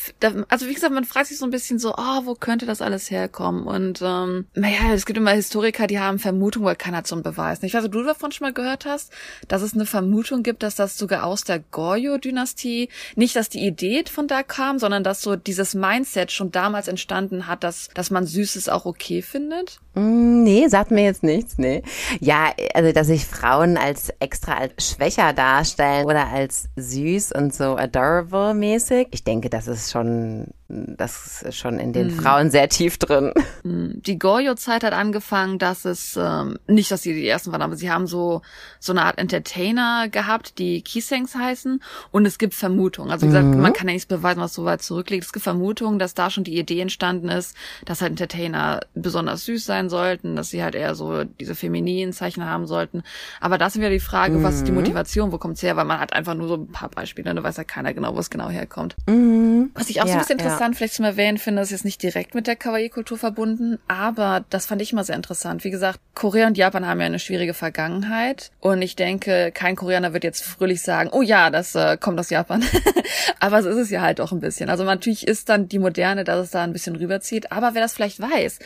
also 0.49 0.67
wie 0.67 0.75
gesagt, 0.75 0.93
man 0.93 1.05
fragt 1.05 1.29
sich 1.29 1.39
so 1.39 1.47
ein 1.47 1.51
bisschen 1.51 1.79
so, 1.79 1.95
oh, 1.97 2.21
wo 2.25 2.35
könnte 2.35 2.67
das 2.67 2.83
alles 2.83 3.11
herkommen? 3.11 3.67
Und 3.67 4.03
ähm, 4.03 4.47
naja, 4.55 4.93
es 4.93 5.07
gibt 5.07 5.17
immer 5.17 5.31
Historiker, 5.31 5.87
die 5.87 5.99
haben 5.99 6.19
Vermutungen, 6.19 6.67
weil 6.67 6.77
keiner 6.77 7.03
einen 7.11 7.23
Beweis. 7.23 7.63
Ich 7.63 7.73
weiß, 7.73 7.87
ob 7.87 7.93
du 7.93 8.03
davon 8.03 8.31
schon 8.31 8.47
mal 8.47 8.53
gehört 8.53 8.85
hast, 8.85 9.11
dass 9.49 9.63
es 9.63 9.73
eine 9.73 9.87
Vermutung 9.87 10.43
gibt, 10.43 10.63
dass 10.63 10.75
das 10.75 10.99
sogar 10.99 11.25
aus 11.25 11.45
der 11.45 11.61
Goryeo-Dynastie, 11.61 12.91
nicht, 13.17 13.37
dass 13.37 13.49
die 13.49 13.67
Idee 13.67 14.05
von 14.11 14.29
da 14.29 14.43
kam, 14.43 14.79
sondern 14.79 15.03
dass 15.03 15.23
so 15.23 15.37
dieses 15.37 15.75
Mindset 15.75 16.31
schon 16.31 16.53
damals 16.53 16.89
entstanden 16.89 17.47
hat, 17.47 17.65
dass, 17.65 17.89
dass 17.95 18.11
man 18.11 18.27
Süßes 18.27 18.69
auch 18.69 18.85
okay 18.85 19.23
findet. 19.23 19.81
Mm, 19.95 20.43
nee, 20.43 20.69
sagt 20.69 20.91
mir 20.91 21.05
jetzt 21.05 21.23
nichts, 21.23 21.59
nee. 21.59 21.83
Ja, 22.21 22.53
also, 22.75 22.93
dass 22.93 23.07
sich 23.07 23.27
Frauen 23.27 23.77
als 23.77 24.11
extra 24.21 24.55
als 24.55 24.91
schwächer 24.91 25.33
darstellen 25.33 26.07
oder 26.07 26.29
als 26.29 26.69
süß 26.77 27.33
und 27.33 27.55
so 27.55 27.77
adorable 27.77 28.42
mäßig 28.55 29.09
Ich 29.11 29.25
denke, 29.25 29.49
das 29.51 29.67
ist 29.69 29.91
schon, 29.91 30.49
das 30.73 31.43
ist 31.43 31.59
schon 31.59 31.79
in 31.79 31.93
den 31.93 32.09
mhm. 32.09 32.21
Frauen 32.21 32.51
sehr 32.51 32.69
tief 32.69 32.97
drin. 32.97 33.33
Mhm. 33.63 34.01
Die 34.03 34.19
Goyo-Zeit 34.19 34.85
hat 34.85 34.95
angefangen, 34.95 35.59
dass 35.59 35.85
es, 35.85 36.19
ähm, 36.21 36.59
nicht, 36.67 36.91
dass 36.91 37.03
sie 37.03 37.13
die 37.13 37.29
ersten 37.29 37.53
waren, 37.53 37.63
aber 37.63 37.77
sie 37.77 37.91
haben 37.91 38.07
so, 38.07 38.41
so 38.81 38.93
eine 38.93 39.05
Art 39.05 39.19
Entertainer 39.19 40.09
gehabt, 40.09 40.59
die 40.59 40.81
Kisengs 40.81 41.35
heißen. 41.35 41.83
Und 42.11 42.27
es 42.27 42.39
gibt 42.39 42.55
Vermutungen. 42.55 43.11
Also, 43.11 43.27
wie 43.27 43.29
gesagt, 43.29 43.49
mhm. 43.49 43.61
man 43.61 43.73
kann 43.75 43.87
ja 43.87 43.93
nichts 43.93 44.07
beweisen, 44.07 44.41
was 44.41 44.55
so 44.55 44.65
weit 44.65 44.83
zurückliegt. 44.83 45.25
Es 45.25 45.33
gibt 45.33 45.45
Vermutungen, 45.45 45.99
dass 45.99 46.15
da 46.15 46.31
schon 46.31 46.45
die 46.45 46.59
Idee 46.59 46.81
entstanden 46.81 47.29
ist, 47.29 47.55
dass 47.85 48.01
halt 48.01 48.13
Entertainer 48.13 48.81
besonders 48.95 49.45
süß 49.45 49.65
sein 49.65 49.91
sollten, 49.91 50.37
dass 50.37 50.49
sie 50.49 50.63
halt 50.63 50.75
eher 50.75 50.95
so 50.95 51.25
diese 51.25 51.55
femininen 51.55 52.15
Zeichen 52.15 52.47
haben 52.47 52.67
sollten. 52.67 53.03
Aber 53.41 53.59
das 53.59 53.75
ist 53.75 53.81
wieder 53.81 53.91
die 53.91 54.01
Frage, 54.01 54.43
was 54.43 54.57
ist 54.57 54.67
die 54.67 54.73
mhm. 54.73 54.79
Motivation, 54.79 55.33
wo 55.33 55.39
kommt's 55.39 55.63
her? 55.63 55.77
Weil 55.77 55.85
man 55.85 56.01
hat 56.01 56.15
einfach 56.15 56.35
nur 56.35 56.49
so 56.49 56.55
ein 56.55 56.69
paar 56.69 56.89
Beispiele, 56.89 57.35
da 57.35 57.43
weiß 57.43 57.59
ja 57.59 57.65
keiner 57.65 57.93
genau, 57.93 58.15
wo 58.15 58.19
es 58.19 58.31
genau 58.31 58.49
herkommt. 58.49 58.97
Mhm. 59.07 59.71
Was 59.75 59.91
ich 59.91 60.01
auch 60.01 60.07
ja, 60.07 60.13
so 60.13 60.19
ein 60.19 60.19
bisschen 60.21 60.39
interessant 60.39 60.62
ja. 60.71 60.77
vielleicht 60.77 60.95
zum 60.95 61.05
Erwähnen 61.05 61.39
finde, 61.39 61.63
ist 61.63 61.71
jetzt 61.71 61.85
nicht 61.85 62.03
direkt 62.03 62.35
mit 62.35 62.47
der 62.47 62.57
Kawaii-Kultur 62.57 63.19
verbunden, 63.19 63.79
aber 63.89 64.45
das 64.51 64.67
fand 64.67 64.81
ich 64.81 64.93
immer 64.93 65.05
sehr 65.05 65.17
interessant. 65.17 65.65
Wie 65.65 65.71
gesagt, 65.71 65.99
Korea 66.15 66.47
und 66.47 66.57
Japan 66.57 66.87
haben 66.87 67.01
ja 67.01 67.07
eine 67.07 67.19
schwierige 67.19 67.55
Vergangenheit 67.55 68.51
und 68.61 68.81
ich 68.83 68.97
denke, 68.97 69.51
kein 69.53 69.77
Koreaner 69.77 70.13
wird 70.13 70.25
jetzt 70.25 70.45
fröhlich 70.45 70.83
sagen, 70.83 71.11
oh 71.13 71.23
ja, 71.23 71.51
das 71.51 71.75
äh, 71.75 71.97
kommt 71.97 72.21
aus 72.21 72.31
Japan. 72.31 72.65
aber 73.41 73.63
so 73.63 73.69
ist 73.69 73.77
es 73.77 73.91
ja 73.91 74.03
halt 74.03 74.21
auch 74.21 74.33
ein 74.33 74.41
bisschen. 74.41 74.71
Also 74.71 74.85
natürlich 74.85 75.27
ist 75.27 75.49
dann 75.49 75.69
die 75.69 75.79
Moderne, 75.79 76.25
dass 76.25 76.45
es 76.45 76.51
da 76.51 76.63
ein 76.63 76.73
bisschen 76.73 76.97
rüberzieht, 76.97 77.51
aber 77.51 77.75
wer 77.75 77.83
das 77.83 77.95
vielleicht 77.95 78.21
weiß, 78.21 78.59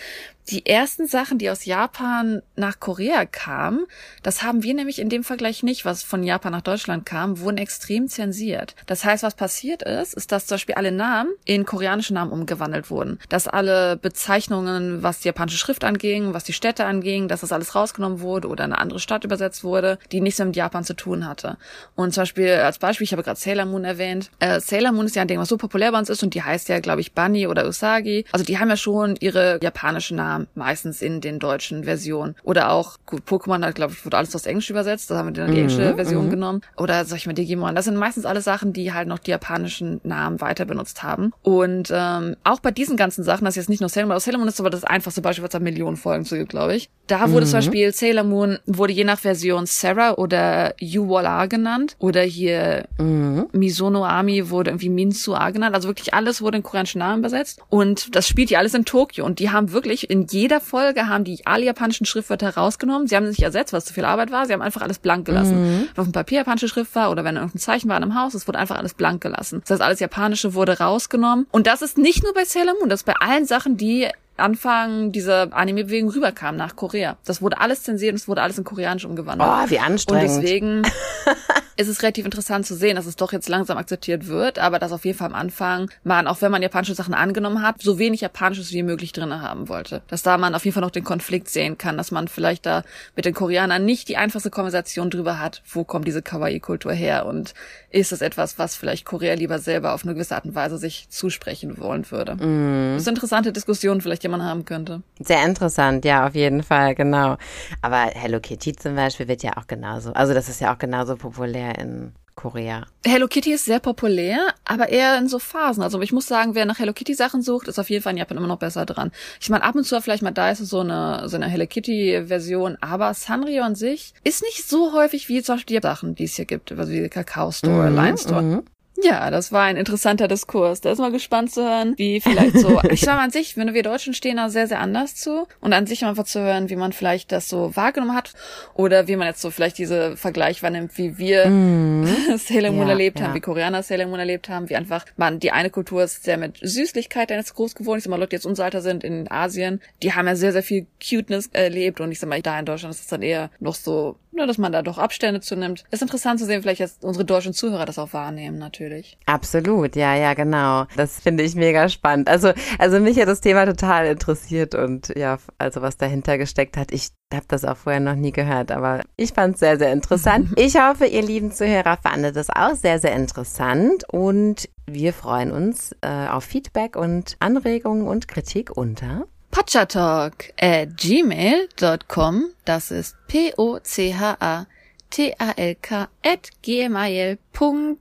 die 0.51 0.67
ersten 0.67 1.07
Sachen, 1.07 1.39
die 1.39 1.51
aus 1.51 1.65
Japan 1.65 2.43
nach 2.55 2.79
Korea 2.79 3.25
kamen, 3.27 3.87
das 4.23 4.43
haben 4.43 4.63
wir 4.63 4.75
nämlich 4.75 5.01
in 5.01 5.09
dem 5.09 5.25
Vergleich 5.25 5.63
nicht, 5.63 5.85
was 5.85 6.03
von 6.03 6.23
Japan 6.23 6.53
nach 6.53 6.63
Deutschland 6.63 7.05
kam, 7.05 7.41
wurden 7.41 7.59
extrem 7.59 8.09
zensiert. 8.09 8.77
Das 8.87 9.05
heißt, 9.05 9.23
was 9.23 9.35
passiert 9.35 9.83
ist, 9.83 10.15
ist, 10.15 10.31
dass 10.31 10.47
zum 10.47 10.57
Beispiel 10.57 10.77
alle 10.77 10.93
Namen 10.93 11.31
in 11.45 11.65
koreanische 11.87 12.15
Namen 12.15 12.33
umgewandelt 12.33 12.91
wurden. 12.91 13.21
Dass 13.29 13.47
alle 13.47 13.97
Bezeichnungen, 13.97 15.05
was 15.05 15.21
die 15.21 15.29
japanische 15.29 15.59
Schrift 15.59 15.85
anging, 15.85 16.35
was 16.35 16.43
die 16.43 16.53
Städte 16.53 16.85
anging, 16.85 17.29
dass 17.29 17.43
das 17.43 17.53
alles 17.53 17.77
rausgenommen 17.77 18.21
wurde 18.21 18.49
oder 18.49 18.65
eine 18.65 18.79
andere 18.79 18.99
Stadt 18.99 19.25
übersetzt 19.25 19.63
wurde, 19.63 19.99
die 20.11 20.21
nichts 20.21 20.41
mit 20.41 20.57
Japan 20.57 20.83
zu 20.83 20.95
tun 20.95 21.27
hatte. 21.27 21.59
Und 21.95 22.13
zum 22.13 22.23
Beispiel 22.23 22.51
als 22.55 22.79
Beispiel, 22.79 23.05
ich 23.05 23.13
habe 23.13 23.23
gerade 23.23 23.39
Sailor 23.39 23.67
Moon 23.67 23.85
erwähnt. 23.85 24.31
Äh, 24.41 24.59
Sailor 24.59 24.91
Moon 24.91 25.07
ist 25.07 25.15
ja 25.15 25.23
ein 25.23 25.29
Ding, 25.29 25.39
was 25.39 25.49
so 25.49 25.57
populär 25.57 25.93
bei 25.93 25.99
uns 25.99 26.11
ist 26.11 26.25
und 26.25 26.35
die 26.35 26.43
heißt 26.43 26.69
ja, 26.69 26.81
glaube 26.81 27.01
ich, 27.01 27.13
Bunny 27.13 27.47
oder 27.47 27.69
Usagi. 27.69 28.25
Also 28.33 28.45
die 28.45 28.59
haben 28.59 28.69
ja 28.69 28.77
schon 28.77 29.15
ihre 29.21 29.61
japanischen 29.63 30.17
Namen, 30.17 30.49
meistens 30.57 31.03
in 31.03 31.21
den 31.21 31.39
deutschen 31.39 31.85
Versionen. 31.85 32.35
Oder 32.43 32.73
auch, 32.73 32.97
gut, 33.07 33.23
Pokémon 33.29 33.65
hat, 33.65 33.77
glaube 33.77 33.93
ich, 33.93 34.05
wurde 34.05 34.17
alles 34.17 34.35
aus 34.35 34.47
Englisch 34.47 34.71
übersetzt, 34.71 35.11
da 35.11 35.19
haben 35.19 35.29
wir 35.29 35.33
dann 35.35 35.53
die 35.53 35.61
englische 35.61 35.93
mhm, 35.93 35.97
Version 35.97 36.27
mhm. 36.27 36.31
genommen. 36.31 36.61
Oder 36.77 37.05
sag 37.05 37.19
ich 37.19 37.27
mal 37.27 37.33
Digimon. 37.33 37.77
Das 37.77 37.85
sind 37.85 37.97
meistens 37.97 38.25
alles 38.27 38.45
Sachen, 38.45 38.73
die 38.73 38.93
halt 38.93 39.07
noch 39.07 39.21
die 39.21 39.31
japanischen 39.31 40.01
Namen 40.03 40.41
weiter 40.41 40.65
benutzt 40.65 41.03
haben. 41.03 41.33
Und 41.43 41.76
ähm, 41.93 42.37
auch 42.45 42.61
bei 42.61 42.71
diesen 42.71 42.97
ganzen 42.97 43.25
Sachen, 43.25 43.45
das 43.45 43.53
ist 43.53 43.63
jetzt 43.63 43.69
nicht 43.69 43.81
nur 43.81 43.89
Sailor 43.89 44.09
Moon, 44.09 44.21
Sailor 44.21 44.39
Moon 44.39 44.49
ist 44.49 44.61
aber 44.61 44.71
das 44.71 44.85
einfachste 44.85 45.21
Beispiel, 45.21 45.45
was 45.45 45.51
da 45.51 45.59
Millionen 45.59 45.97
Folgen 45.97 46.25
zu 46.25 46.37
gibt, 46.37 46.51
glaube 46.51 46.77
ich. 46.77 46.89
Da 47.07 47.31
wurde 47.31 47.47
mhm. 47.47 47.51
zum 47.51 47.59
Beispiel 47.59 47.93
Sailor 47.93 48.25
Moon, 48.25 48.59
wurde 48.67 48.93
je 48.93 49.05
nach 49.05 49.19
Version 49.19 49.67
Sarah 49.67 50.15
oder 50.15 50.75
Yuwala 50.81 51.47
genannt. 51.47 51.97
Oder 51.99 52.23
hier 52.23 52.87
mhm. 52.99 53.47
Misono 53.53 54.05
Ami 54.05 54.51
wurde 54.51 54.71
irgendwie 54.71 54.89
Minsua 54.89 55.51
genannt. 55.51 55.75
Also 55.75 55.89
wirklich 55.89 56.15
alles 56.15 56.43
wurde 56.43 56.59
in 56.59 56.63
koreanischen 56.63 56.99
Namen 56.99 57.21
übersetzt. 57.21 57.61
Und 57.69 58.15
das 58.17 58.27
spielt 58.27 58.51
ja 58.51 58.59
alles 58.59 58.75
in 58.75 58.85
Tokio. 58.85 59.25
Und 59.25 59.39
die 59.39 59.51
haben 59.51 59.73
wirklich 59.73 60.11
in 60.11 60.27
jeder 60.27 60.61
Folge 60.61 61.09
haben 61.09 61.25
die 61.25 61.47
alle 61.47 61.65
japanischen 61.65 62.07
Schriftwörter 62.07 62.51
rausgenommen. 62.57 63.07
Sie 63.07 63.17
haben 63.17 63.27
sich 63.29 63.43
ersetzt, 63.43 63.73
was 63.73 63.85
zu 63.85 63.95
viel 63.95 64.05
Arbeit 64.05 64.33
war. 64.33 64.47
Sie 64.47 64.53
haben 64.53 64.63
einfach 64.63 64.83
alles 64.83 64.99
blank 64.99 65.27
gelassen. 65.27 65.61
Mhm. 65.61 65.89
Wenn 65.95 66.01
auf 66.03 66.07
dem 66.07 66.13
Papier 66.13 66.39
japanische 66.39 66.69
Schrift 66.69 66.95
war 66.95 67.11
oder 67.11 67.25
wenn 67.25 67.37
irgendein 67.37 67.61
Zeichen 67.61 67.89
war 67.89 67.97
in 67.97 68.03
einem 68.03 68.21
Haus, 68.21 68.35
es 68.35 68.49
wurde 68.49 68.59
einfach 68.59 68.77
alles 68.77 68.95
blank 68.95 69.23
gelassen. 69.23 69.61
Das 69.61 69.71
heißt, 69.71 69.83
alles 69.83 70.01
Japanische 70.01 70.55
wurde 70.55 70.79
rausgenommen. 70.79 71.47
Und 71.57 71.67
das 71.67 71.81
ist 71.81 71.97
nicht 71.97 72.23
nur 72.23 72.35
bei 72.35 72.45
Sailor 72.45 72.75
Moon, 72.79 72.91
das 72.91 73.01
ist 73.01 73.07
bei 73.07 73.15
allen 73.19 73.47
Sachen, 73.47 73.79
die 73.79 74.09
Anfang 74.37 75.11
dieser 75.11 75.55
Anime-Bewegung 75.55 76.11
rüberkam 76.11 76.55
nach 76.55 76.77
Korea. 76.77 77.17
Das 77.25 77.41
wurde 77.41 77.59
alles 77.59 77.83
zensiert 77.83 78.13
und 78.13 78.17
es 78.17 78.29
wurde 78.29 78.43
alles 78.43 78.59
in 78.59 78.65
Koreanisch 78.65 79.07
umgewandelt. 79.07 79.49
Oh, 79.51 79.71
wie 79.71 79.79
anstrengend. 79.79 80.31
Und 80.31 80.43
deswegen 80.43 80.83
ist 81.77 81.89
es 81.89 82.03
relativ 82.03 82.25
interessant 82.25 82.67
zu 82.67 82.75
sehen, 82.75 82.97
dass 82.97 83.07
es 83.07 83.17
doch 83.17 83.33
jetzt 83.33 83.49
langsam 83.49 83.77
akzeptiert 83.77 84.27
wird, 84.27 84.59
aber 84.59 84.79
dass 84.79 84.93
auf 84.93 85.05
jeden 85.05 85.19
Fall 85.19 85.29
am 85.29 85.35
Anfang 85.35 85.91
man, 86.05 86.27
auch 86.27 86.41
wenn 86.41 86.51
man 86.51 86.63
japanische 86.63 86.95
Sachen 86.95 87.15
angenommen 87.15 87.63
hat, 87.63 87.83
so 87.83 87.99
wenig 87.99 88.23
Japanisches 88.23 88.73
wie 88.73 88.83
möglich 88.83 89.13
drinne 89.13 89.43
haben 89.43 89.69
wollte. 89.69 90.03
Dass 90.09 90.23
da 90.23 90.39
man 90.39 90.55
auf 90.55 90.65
jeden 90.65 90.75
Fall 90.75 90.83
noch 90.83 90.91
den 90.91 91.05
Konflikt 91.05 91.49
sehen 91.49 91.77
kann, 91.77 91.97
dass 91.99 92.11
man 92.11 92.29
vielleicht 92.29 92.67
da 92.67 92.83
mit 93.15 93.25
den 93.25 93.35
Koreanern 93.35 93.85
nicht 93.85 94.09
die 94.09 94.17
einfachste 94.17 94.51
Konversation 94.51 95.11
drüber 95.11 95.39
hat, 95.39 95.63
wo 95.71 95.85
kommt 95.85 96.07
diese 96.07 96.23
Kawaii-Kultur 96.23 96.93
her 96.93 97.27
und 97.27 97.55
ist 97.91 98.13
es 98.13 98.21
etwas, 98.21 98.59
was 98.59 98.77
vielleicht 98.77 99.05
Korea 99.05 99.35
lieber 99.35 99.59
selber 99.59 99.93
auf 99.95 100.05
eine 100.05 100.15
gewisse 100.15 100.35
Art 100.35 100.45
und 100.45 100.55
Weise 100.55 100.79
sich 100.79 101.09
zusprechen 101.09 101.79
wollen 101.79 102.11
würde. 102.11 102.37
Mm. 102.37 102.95
Das 102.95 103.03
ist 103.03 103.09
eine 103.09 103.17
interessante 103.17 103.53
Diskussion 103.53 104.01
vielleicht, 104.01 104.23
die 104.23 104.29
man 104.29 104.43
haben 104.43 104.65
könnte. 104.65 105.03
Sehr 105.21 105.45
interessant, 105.45 106.05
ja, 106.05 106.27
auf 106.27 106.35
jeden 106.35 106.63
Fall, 106.63 106.95
genau. 106.95 107.37
Aber 107.83 108.11
Hello 108.15 108.41
Kitty 108.41 108.75
zum 108.75 108.97
Beispiel 108.97 109.29
wird 109.29 109.43
ja 109.43 109.57
auch 109.57 109.67
genauso, 109.67 110.13
also 110.13 110.35
das 110.35 110.49
ist 110.49 110.61
ja 110.61 110.75
auch 110.75 110.79
genauso 110.79 111.17
populär 111.17 111.66
in 111.73 112.13
Korea. 112.37 112.87
Hello 113.05 113.27
Kitty 113.27 113.55
ist 113.55 113.65
sehr 113.65 113.81
populär, 113.81 114.39
aber 114.65 114.91
eher 114.91 115.17
in 115.19 115.27
so 115.27 115.39
Phasen. 115.39 115.83
Also 115.83 116.01
ich 116.03 116.13
muss 116.13 116.27
sagen, 116.27 116.55
wer 116.55 116.67
nach 116.67 116.79
Hello 116.79 116.93
Kitty 116.93 117.15
Sachen 117.15 117.41
sucht, 117.41 117.67
ist 117.67 117.79
auf 117.79 117.89
jeden 117.89 118.03
Fall 118.03 118.13
in 118.13 118.19
Japan 118.19 118.37
immer 118.37 118.47
noch 118.47 118.59
besser 118.59 118.85
dran. 118.85 119.11
Ich 119.41 119.49
meine, 119.49 119.65
ab 119.65 119.75
und 119.75 119.85
zu 119.85 120.01
vielleicht 120.01 120.23
mal 120.23 120.33
da 120.33 120.51
ist 120.51 120.59
so 120.59 120.81
eine, 120.81 121.29
so 121.29 121.37
eine 121.37 121.49
Hello 121.49 121.67
Kitty 121.67 122.25
Version, 122.27 122.77
aber 122.83 123.15
Sanrio 123.15 123.65
an 123.65 123.75
sich 123.75 124.13
ist 124.23 124.43
nicht 124.43 124.69
so 124.69 124.93
häufig 124.93 125.29
wie 125.29 125.43
zum 125.43 125.57
Beispiel 125.57 125.81
die 125.81 125.83
Sachen, 125.83 126.15
die 126.15 126.25
es 126.25 126.37
hier 126.37 126.45
gibt, 126.45 126.71
also 126.73 126.93
wie 126.93 127.09
Kakao 127.09 127.51
Store, 127.51 127.91
mhm, 127.91 127.97
Line 127.97 128.19
Store. 128.19 128.43
Mhm. 128.43 128.63
Ja, 129.03 129.31
das 129.31 129.53
war 129.53 129.65
ein 129.65 129.77
interessanter 129.77 130.29
Diskurs. 130.29 130.81
Da 130.81 130.91
ist 130.91 130.99
mal 130.99 131.13
gespannt 131.13 131.53
zu 131.53 131.63
hören, 131.63 131.95
wie 131.97 132.21
vielleicht 132.21 132.59
so. 132.59 132.81
ich 132.91 133.01
sag 133.01 133.17
mal 133.17 133.25
an 133.25 133.31
sich, 133.31 133.57
wenn 133.57 133.73
wir 133.75 133.83
Deutschen 133.83 134.15
stehen 134.15 134.37
da 134.37 134.49
sehr, 134.49 134.67
sehr 134.67 134.81
anders 134.81 135.15
zu. 135.15 135.47
Und 135.61 135.73
an 135.73 135.87
sich 135.87 136.05
einfach 136.05 136.25
zu 136.25 136.41
hören, 136.41 136.71
wie 136.71 136.77
man 136.77 136.93
vielleicht 136.93 137.33
das 137.33 137.49
so 137.49 137.75
wahrgenommen 137.77 138.15
hat. 138.15 138.33
Oder 138.75 139.09
wie 139.09 139.17
man 139.17 139.27
jetzt 139.27 139.43
so 139.43 139.51
vielleicht 139.51 139.79
diese 139.79 140.17
Vergleich 140.17 140.63
wahrnimmt, 140.63 140.97
wie 140.97 141.19
wir 141.19 141.47
mm. 141.47 142.07
Sailor 142.37 142.73
Moon 142.73 142.87
ja, 142.87 142.93
erlebt 142.93 143.21
ja. 143.21 143.27
haben, 143.27 143.35
wie 143.35 143.41
Koreaner 143.41 143.83
Sailor 143.83 144.07
Moon 144.07 144.19
erlebt 144.19 144.49
haben, 144.49 144.69
wie 144.71 144.77
einfach 144.77 145.05
man, 145.17 145.41
die 145.41 145.53
eine 145.53 145.71
Kultur 145.71 146.03
ist 146.03 146.25
sehr 146.25 146.37
mit 146.37 146.59
Süßlichkeit 146.61 147.31
jetzt 147.31 147.55
groß 147.55 147.75
geworden. 147.75 147.99
Ich 147.99 148.05
sag 148.05 148.11
mal, 148.11 148.17
Leute, 148.17 148.31
die 148.31 148.37
jetzt 148.37 148.47
unser 148.47 148.65
Alter 148.65 148.81
sind 148.81 149.05
in 149.05 149.31
Asien, 149.31 149.81
die 150.03 150.15
haben 150.15 150.27
ja 150.27 150.37
sehr, 150.37 150.53
sehr 150.53 150.63
viel 150.63 150.87
Cuteness 151.03 151.51
erlebt. 151.53 152.01
Und 152.01 152.13
ich 152.13 152.19
sag 152.19 152.29
mal, 152.29 152.41
da 152.41 152.59
in 152.59 152.67
Deutschland 152.67 152.95
ist 152.95 153.03
es 153.03 153.07
dann 153.09 153.23
eher 153.23 153.51
noch 153.61 153.75
so 153.75 154.17
nur, 154.37 154.47
dass 154.47 154.59
man 154.59 154.73
da 154.73 154.83
doch 154.83 154.99
Abstände 154.99 155.41
zunimmt. 155.41 155.85
Ist 155.91 156.03
interessant 156.03 156.41
zu 156.41 156.47
sehen, 156.47 156.63
vielleicht, 156.63 156.81
dass 156.81 156.99
unsere 157.03 157.25
deutschen 157.25 157.53
Zuhörer 157.53 157.87
das 157.87 157.99
auch 157.99 158.13
wahrnehmen, 158.13 158.59
natürlich. 158.59 159.19
Absolut, 159.27 159.97
ja, 159.97 160.15
ja, 160.15 160.35
genau. 160.35 160.87
Das 160.97 161.21
finde 161.21 161.43
ich 161.43 161.55
mega 161.55 161.89
spannend. 161.89 162.29
Also, 162.29 162.53
also 162.79 163.01
mich 163.01 163.19
hat 163.19 163.29
das 163.29 163.41
Thema 163.41 163.67
total 163.67 164.07
interessiert 164.07 164.75
und 164.75 165.13
ja, 165.17 165.39
also 165.59 165.83
was 165.83 165.97
dahinter 165.97 166.39
gesteckt 166.39 166.77
hat. 166.77 166.93
Ich 166.93 167.09
habe 167.33 167.47
das 167.49 167.65
auch 167.65 167.77
vorher 167.77 168.01
noch 168.01 168.15
nie 168.15 168.33
gehört, 168.33 168.71
aber 168.71 169.03
ich 169.17 169.33
fand 169.33 169.55
es 169.55 169.61
sehr, 169.61 169.79
sehr 169.79 169.93
interessant. 169.93 170.51
Ich 170.59 170.81
hoffe, 170.81 171.07
ihr 171.07 171.23
lieben 171.23 171.53
Zuhörer 171.53 171.97
fandet 171.97 172.37
das 172.37 172.51
auch 172.51 172.75
sehr, 172.75 172.99
sehr 172.99 173.15
interessant 173.15 174.05
und 174.11 174.69
wir 174.87 175.13
freuen 175.13 175.53
uns 175.53 175.95
äh, 176.01 176.29
auf 176.29 176.45
Feedback 176.45 176.97
und 176.97 177.37
Anregungen 177.41 178.07
und 178.07 178.27
Kritik 178.27 178.77
unter 178.77 179.27
Pachatalk 179.57 180.53
at 180.61 180.99
gmail.com. 180.99 182.51
Das 182.67 182.91
ist 182.91 183.17
P-O-C-H-A. 183.27 184.67
T-A-L-K 185.09 186.09
at 186.23 186.51
gmail.com. 186.63 187.97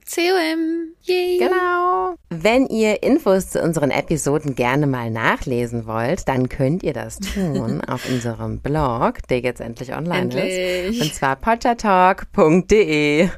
Yay. 1.04 1.38
Genau. 1.38 2.16
Wenn 2.30 2.68
ihr 2.68 3.02
Infos 3.04 3.52
zu 3.52 3.62
unseren 3.62 3.90
Episoden 3.92 4.56
gerne 4.56 4.86
mal 4.86 5.10
nachlesen 5.10 5.88
wollt, 5.88 6.28
dann 6.28 6.50
könnt 6.50 6.84
ihr 6.84 6.92
das 6.92 7.20
tun 7.20 7.82
auf 7.88 8.06
unserem 8.10 8.60
Blog, 8.60 9.26
der 9.30 9.40
jetzt 9.40 9.62
endlich 9.62 9.94
online 9.94 10.24
endlich. 10.24 10.90
ist. 10.90 11.02
Und 11.02 11.14
zwar 11.14 11.38
pottertalk.de. 11.38 13.30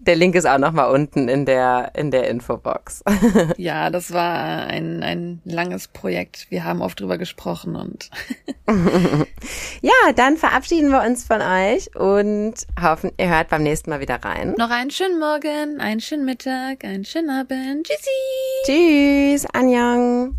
Der 0.00 0.16
Link 0.16 0.34
ist 0.34 0.46
auch 0.46 0.58
nochmal 0.58 0.90
unten 0.90 1.28
in 1.28 1.44
der, 1.44 1.92
in 1.94 2.10
der 2.10 2.28
Infobox. 2.28 3.02
ja, 3.58 3.90
das 3.90 4.12
war 4.12 4.66
ein, 4.66 5.02
ein 5.02 5.40
langes 5.44 5.88
Projekt. 5.88 6.46
Wir 6.50 6.64
haben 6.64 6.80
oft 6.80 7.00
drüber 7.00 7.18
gesprochen 7.18 7.76
und. 7.76 8.10
ja, 9.82 10.12
dann 10.16 10.36
verabschieden 10.36 10.90
wir 10.90 11.02
uns 11.02 11.24
von 11.24 11.42
euch 11.42 11.94
und 11.96 12.54
hoffen, 12.80 13.12
ihr 13.18 13.28
hört 13.28 13.48
beim 13.50 13.62
nächsten 13.62 13.90
Mal 13.90 14.00
wieder 14.00 14.24
rein. 14.24 14.54
Noch 14.56 14.70
einen 14.70 14.90
schönen 14.90 15.18
Morgen, 15.18 15.80
einen 15.80 16.00
schönen 16.00 16.24
Mittag, 16.24 16.84
einen 16.84 17.04
schönen 17.04 17.30
Abend. 17.30 17.86
Tschüssi! 17.86 18.10
Tschüss, 18.66 19.46
Anjang! 19.52 20.28